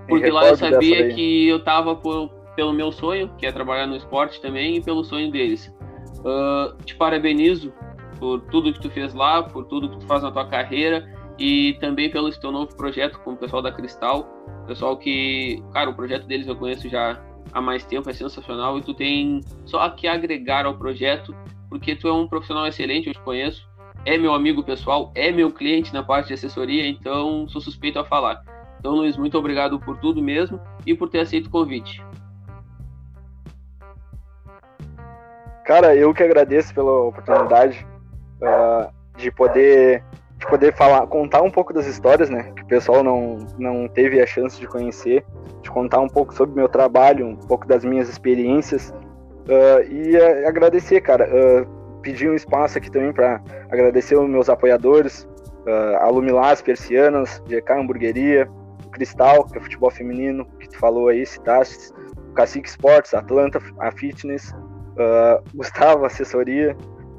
porque 0.08 0.30
lá 0.30 0.48
eu 0.48 0.56
sabia 0.56 1.08
que 1.08 1.48
eu 1.48 1.62
tava 1.62 1.96
por, 1.96 2.28
pelo 2.54 2.72
meu 2.72 2.92
sonho, 2.92 3.30
que 3.38 3.46
é 3.46 3.52
trabalhar 3.52 3.86
no 3.86 3.96
esporte 3.96 4.40
também, 4.40 4.76
e 4.76 4.82
pelo 4.82 5.04
sonho 5.04 5.30
deles. 5.30 5.74
Uh, 6.20 6.76
te 6.84 6.94
parabenizo 6.94 7.72
por 8.18 8.40
tudo 8.50 8.72
que 8.72 8.80
tu 8.80 8.90
fez 8.90 9.14
lá, 9.14 9.42
por 9.42 9.64
tudo 9.64 9.90
que 9.90 9.98
tu 9.98 10.06
faz 10.06 10.22
na 10.22 10.30
tua 10.30 10.46
carreira 10.46 11.08
e 11.38 11.76
também 11.80 12.10
pelo 12.10 12.30
teu 12.30 12.52
novo 12.52 12.74
projeto 12.76 13.18
com 13.20 13.32
o 13.32 13.36
pessoal 13.36 13.62
da 13.62 13.72
Cristal. 13.72 14.26
Pessoal 14.66 14.96
que, 14.96 15.62
cara, 15.72 15.90
o 15.90 15.94
projeto 15.94 16.26
deles 16.26 16.46
eu 16.46 16.56
conheço 16.56 16.88
já 16.88 17.20
há 17.52 17.60
mais 17.60 17.84
tempo, 17.84 18.08
é 18.08 18.12
sensacional 18.12 18.78
e 18.78 18.82
tu 18.82 18.94
tem 18.94 19.40
só 19.64 19.88
que 19.90 20.06
agregar 20.06 20.64
ao 20.64 20.76
projeto, 20.76 21.34
porque 21.68 21.94
tu 21.94 22.08
é 22.08 22.12
um 22.12 22.26
profissional 22.26 22.66
excelente, 22.66 23.08
eu 23.08 23.14
te 23.14 23.20
conheço 23.20 23.68
é 24.06 24.18
meu 24.18 24.34
amigo 24.34 24.62
pessoal, 24.62 25.10
é 25.14 25.32
meu 25.32 25.50
cliente 25.50 25.92
na 25.92 26.02
parte 26.02 26.28
de 26.28 26.34
assessoria, 26.34 26.86
então 26.86 27.48
sou 27.48 27.60
suspeito 27.60 27.98
a 27.98 28.04
falar. 28.04 28.42
Então, 28.78 28.92
Luiz, 28.92 29.16
muito 29.16 29.38
obrigado 29.38 29.78
por 29.80 29.96
tudo 29.96 30.22
mesmo 30.22 30.60
e 30.86 30.94
por 30.94 31.08
ter 31.08 31.20
aceito 31.20 31.46
o 31.46 31.50
convite. 31.50 32.04
Cara, 35.64 35.96
eu 35.96 36.12
que 36.12 36.22
agradeço 36.22 36.74
pela 36.74 36.92
oportunidade 37.04 37.86
uh, 38.42 38.92
de 39.16 39.30
poder 39.30 40.04
de 40.36 40.46
poder 40.46 40.74
falar, 40.74 41.06
contar 41.06 41.40
um 41.40 41.50
pouco 41.50 41.72
das 41.72 41.86
histórias, 41.86 42.28
né, 42.28 42.52
que 42.54 42.62
o 42.62 42.66
pessoal 42.66 43.02
não 43.02 43.38
não 43.58 43.88
teve 43.88 44.20
a 44.20 44.26
chance 44.26 44.60
de 44.60 44.66
conhecer, 44.66 45.24
de 45.62 45.70
contar 45.70 46.00
um 46.00 46.08
pouco 46.08 46.34
sobre 46.34 46.54
meu 46.54 46.68
trabalho, 46.68 47.26
um 47.26 47.36
pouco 47.36 47.66
das 47.66 47.82
minhas 47.82 48.10
experiências 48.10 48.90
uh, 48.90 49.82
e 49.90 50.16
uh, 50.16 50.46
agradecer, 50.46 51.00
cara 51.00 51.26
pedir 52.04 52.30
um 52.30 52.34
espaço 52.34 52.76
aqui 52.78 52.90
também 52.90 53.12
para 53.12 53.42
agradecer 53.70 54.16
os 54.16 54.28
meus 54.28 54.48
apoiadores, 54.48 55.26
uh, 55.66 56.62
Persianas, 56.62 57.42
GK 57.48 57.72
Hamburgueria, 57.72 58.48
Cristal, 58.92 59.44
que 59.46 59.58
é 59.58 59.60
futebol 59.60 59.90
feminino, 59.90 60.46
que 60.60 60.68
tu 60.68 60.78
falou 60.78 61.08
aí, 61.08 61.24
citaste, 61.24 61.92
Cacique 62.36 62.68
Sports, 62.68 63.14
Atlanta, 63.14 63.58
a 63.80 63.90
Fitness, 63.90 64.52
uh, 64.52 65.42
Gustavo 65.56 66.04
Assessoria, 66.04 66.76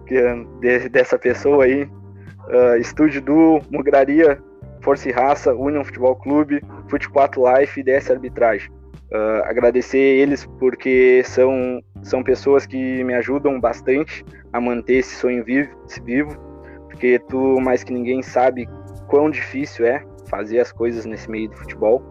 que, 0.08 0.22
de, 0.62 0.88
dessa 0.88 1.18
pessoa 1.18 1.66
aí, 1.66 1.84
uh, 1.84 2.78
Estúdio 2.80 3.22
Duo, 3.22 3.62
Mugraria, 3.72 4.40
Força 4.82 5.10
e 5.10 5.12
Raça, 5.12 5.54
Union 5.54 5.84
Futebol 5.84 6.16
Clube, 6.16 6.62
Fute 6.90 7.10
4 7.10 7.42
Life 7.58 7.80
e 7.80 7.84
DS 7.84 8.12
Arbitragem. 8.12 8.72
Uh, 9.12 9.44
agradecer 9.46 9.98
eles 9.98 10.46
porque 10.60 11.22
são, 11.24 11.82
são 12.02 12.24
pessoas 12.24 12.66
que 12.66 13.04
me 13.04 13.14
ajudam 13.14 13.60
bastante 13.60 14.26
a 14.52 14.60
manter 14.60 14.96
esse 14.96 15.16
sonho 15.16 15.44
vivo, 15.44 15.70
vivo, 16.04 16.36
porque 16.90 17.20
tu 17.20 17.60
mais 17.62 17.84
que 17.84 17.94
ninguém 17.94 18.22
sabe 18.24 18.68
quão 19.08 19.30
difícil 19.30 19.86
é 19.86 20.04
fazer 20.28 20.60
as 20.60 20.72
coisas 20.72 21.06
nesse 21.06 21.30
meio 21.30 21.50
do 21.50 21.56
futebol. 21.56 22.04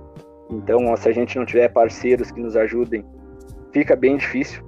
Então, 0.51 0.97
se 0.97 1.09
a 1.09 1.13
gente 1.13 1.37
não 1.37 1.45
tiver 1.45 1.69
parceiros 1.69 2.31
que 2.31 2.41
nos 2.41 2.57
ajudem, 2.57 3.05
fica 3.73 3.97
bem 3.97 4.17
difícil, 4.17 4.63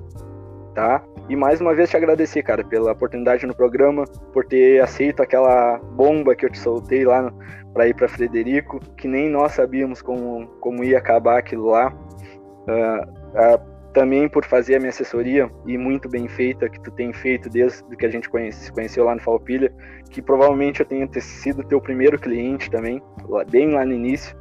tá? 0.75 1.03
E 1.29 1.35
mais 1.35 1.61
uma 1.61 1.75
vez 1.75 1.91
te 1.91 1.97
agradecer, 1.97 2.43
cara, 2.43 2.65
pela 2.65 2.93
oportunidade 2.93 3.47
no 3.47 3.55
programa, 3.55 4.05
por 4.33 4.45
ter 4.45 4.81
aceito 4.81 5.23
aquela 5.23 5.79
bomba 5.79 6.37
que 6.37 6.47
eu 6.47 6.51
te 6.51 6.59
soltei 6.59 7.05
lá 7.05 7.33
para 7.73 7.89
ir 7.89 7.95
para 7.95 8.09
Frederico, 8.09 8.79
que 8.97 9.09
nem 9.09 9.29
nós 9.29 9.53
sabíamos 9.53 10.01
como, 10.01 10.47
como 10.61 10.85
ia 10.85 10.99
acabar 10.99 11.39
aquilo 11.39 11.67
lá. 11.67 11.93
Uh, 12.69 13.03
uh, 13.33 13.77
também 13.97 14.29
por 14.29 14.45
fazer 14.45 14.77
a 14.77 14.79
minha 14.79 14.91
assessoria 14.91 15.51
e 15.65 15.79
muito 15.79 16.07
bem 16.07 16.29
feita 16.29 16.69
que 16.69 16.79
tu 16.81 16.91
tem 16.91 17.15
feito 17.15 17.49
desde 17.49 17.83
que 17.97 18.05
a 18.05 18.11
gente 18.11 18.29
conhece, 18.29 18.71
conheceu 18.71 19.05
lá 19.05 19.15
no 19.15 19.23
Falpilha, 19.23 19.73
que 20.11 20.21
provavelmente 20.21 20.81
eu 20.81 20.87
tenha 20.87 21.09
sido 21.19 21.65
teu 21.65 21.81
primeiro 21.81 22.19
cliente 22.19 22.71
também, 22.71 23.03
bem 23.51 23.73
lá 23.73 23.87
no 23.87 23.95
início. 23.95 24.37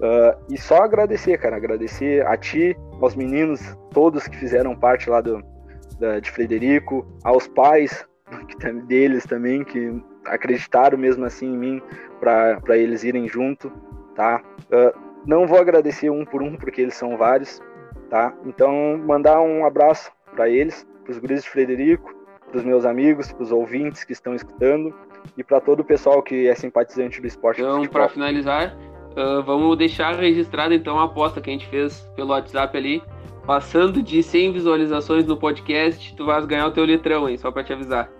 Uh, 0.00 0.36
e 0.52 0.58
só 0.58 0.82
agradecer, 0.82 1.38
cara, 1.38 1.56
agradecer 1.56 2.26
a 2.26 2.36
ti, 2.36 2.76
aos 3.00 3.14
meninos, 3.14 3.60
todos 3.92 4.26
que 4.26 4.36
fizeram 4.36 4.74
parte 4.74 5.08
lá 5.08 5.20
do, 5.20 5.40
da, 5.98 6.20
de 6.20 6.30
Frederico, 6.30 7.06
aos 7.24 7.46
pais 7.48 8.06
deles 8.86 9.24
também, 9.24 9.64
que 9.64 10.02
acreditaram 10.24 10.98
mesmo 10.98 11.24
assim 11.24 11.46
em 11.46 11.58
mim 11.58 11.82
para 12.20 12.76
eles 12.76 13.04
irem 13.04 13.28
junto, 13.28 13.70
tá? 14.14 14.42
Uh, 14.70 14.98
não 15.26 15.46
vou 15.46 15.58
agradecer 15.58 16.10
um 16.10 16.24
por 16.24 16.42
um, 16.42 16.56
porque 16.56 16.80
eles 16.80 16.94
são 16.94 17.16
vários, 17.16 17.60
tá? 18.08 18.32
Então, 18.44 18.98
mandar 18.98 19.40
um 19.40 19.64
abraço 19.64 20.10
para 20.34 20.48
eles, 20.48 20.86
para 21.04 21.12
os 21.12 21.18
guris 21.18 21.42
de 21.42 21.50
Frederico, 21.50 22.14
para 22.48 22.58
os 22.58 22.64
meus 22.64 22.84
amigos, 22.84 23.32
para 23.32 23.42
os 23.42 23.52
ouvintes 23.52 24.04
que 24.04 24.12
estão 24.12 24.34
escutando 24.34 24.94
e 25.36 25.42
para 25.42 25.60
todo 25.60 25.80
o 25.80 25.84
pessoal 25.84 26.22
que 26.22 26.46
é 26.46 26.54
simpatizante 26.54 27.20
do 27.20 27.26
esporte. 27.26 27.60
Então, 27.60 27.84
para 27.86 28.08
finalizar, 28.08 28.76
uh, 29.16 29.42
vamos 29.42 29.76
deixar 29.76 30.14
registrada 30.14 30.74
então 30.74 30.98
a 30.98 31.04
aposta 31.04 31.40
que 31.40 31.50
a 31.50 31.52
gente 31.52 31.66
fez 31.68 32.00
pelo 32.14 32.30
WhatsApp 32.30 32.76
ali. 32.76 33.02
Passando 33.46 34.02
de 34.02 34.22
100 34.22 34.52
visualizações 34.52 35.24
no 35.24 35.36
podcast, 35.36 36.14
tu 36.16 36.26
vais 36.26 36.44
ganhar 36.46 36.66
o 36.66 36.72
teu 36.72 36.84
litrão, 36.84 37.28
hein? 37.28 37.38
Só 37.38 37.52
para 37.52 37.62
te 37.62 37.72
avisar. 37.72 38.10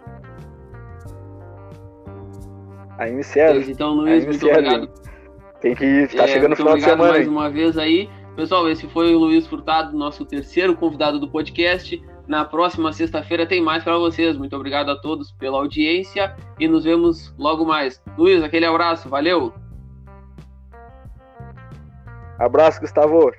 Aí 2.98 3.12
me 3.12 3.24
serve. 3.24 3.72
Então, 3.72 3.92
Luiz, 3.92 4.24
muito 4.24 4.46
obrigado. 4.46 4.88
Tem 5.60 5.74
que 5.74 5.84
ir, 5.84 6.08
tá 6.14 6.24
é, 6.24 6.28
chegando 6.28 6.50
no 6.50 6.56
final 6.56 6.76
de 6.76 6.82
semana. 6.82 7.12
mais 7.12 7.26
uma 7.26 7.50
vez 7.50 7.76
aí. 7.76 8.08
Pessoal, 8.36 8.68
esse 8.68 8.86
foi 8.88 9.14
o 9.14 9.18
Luiz 9.18 9.46
Furtado, 9.46 9.96
nosso 9.96 10.24
terceiro 10.24 10.76
convidado 10.76 11.18
do 11.18 11.28
podcast. 11.28 12.02
Na 12.28 12.44
próxima 12.44 12.92
sexta-feira 12.92 13.46
tem 13.46 13.62
mais 13.62 13.82
para 13.82 13.96
vocês. 13.98 14.36
Muito 14.36 14.54
obrigado 14.54 14.90
a 14.90 14.96
todos 14.96 15.32
pela 15.32 15.58
audiência 15.58 16.34
e 16.58 16.68
nos 16.68 16.84
vemos 16.84 17.34
logo 17.38 17.64
mais. 17.64 18.02
Luiz, 18.16 18.42
aquele 18.42 18.66
abraço, 18.66 19.08
valeu! 19.08 19.52
Abraço, 22.38 22.80
Gustavo. 22.80 23.32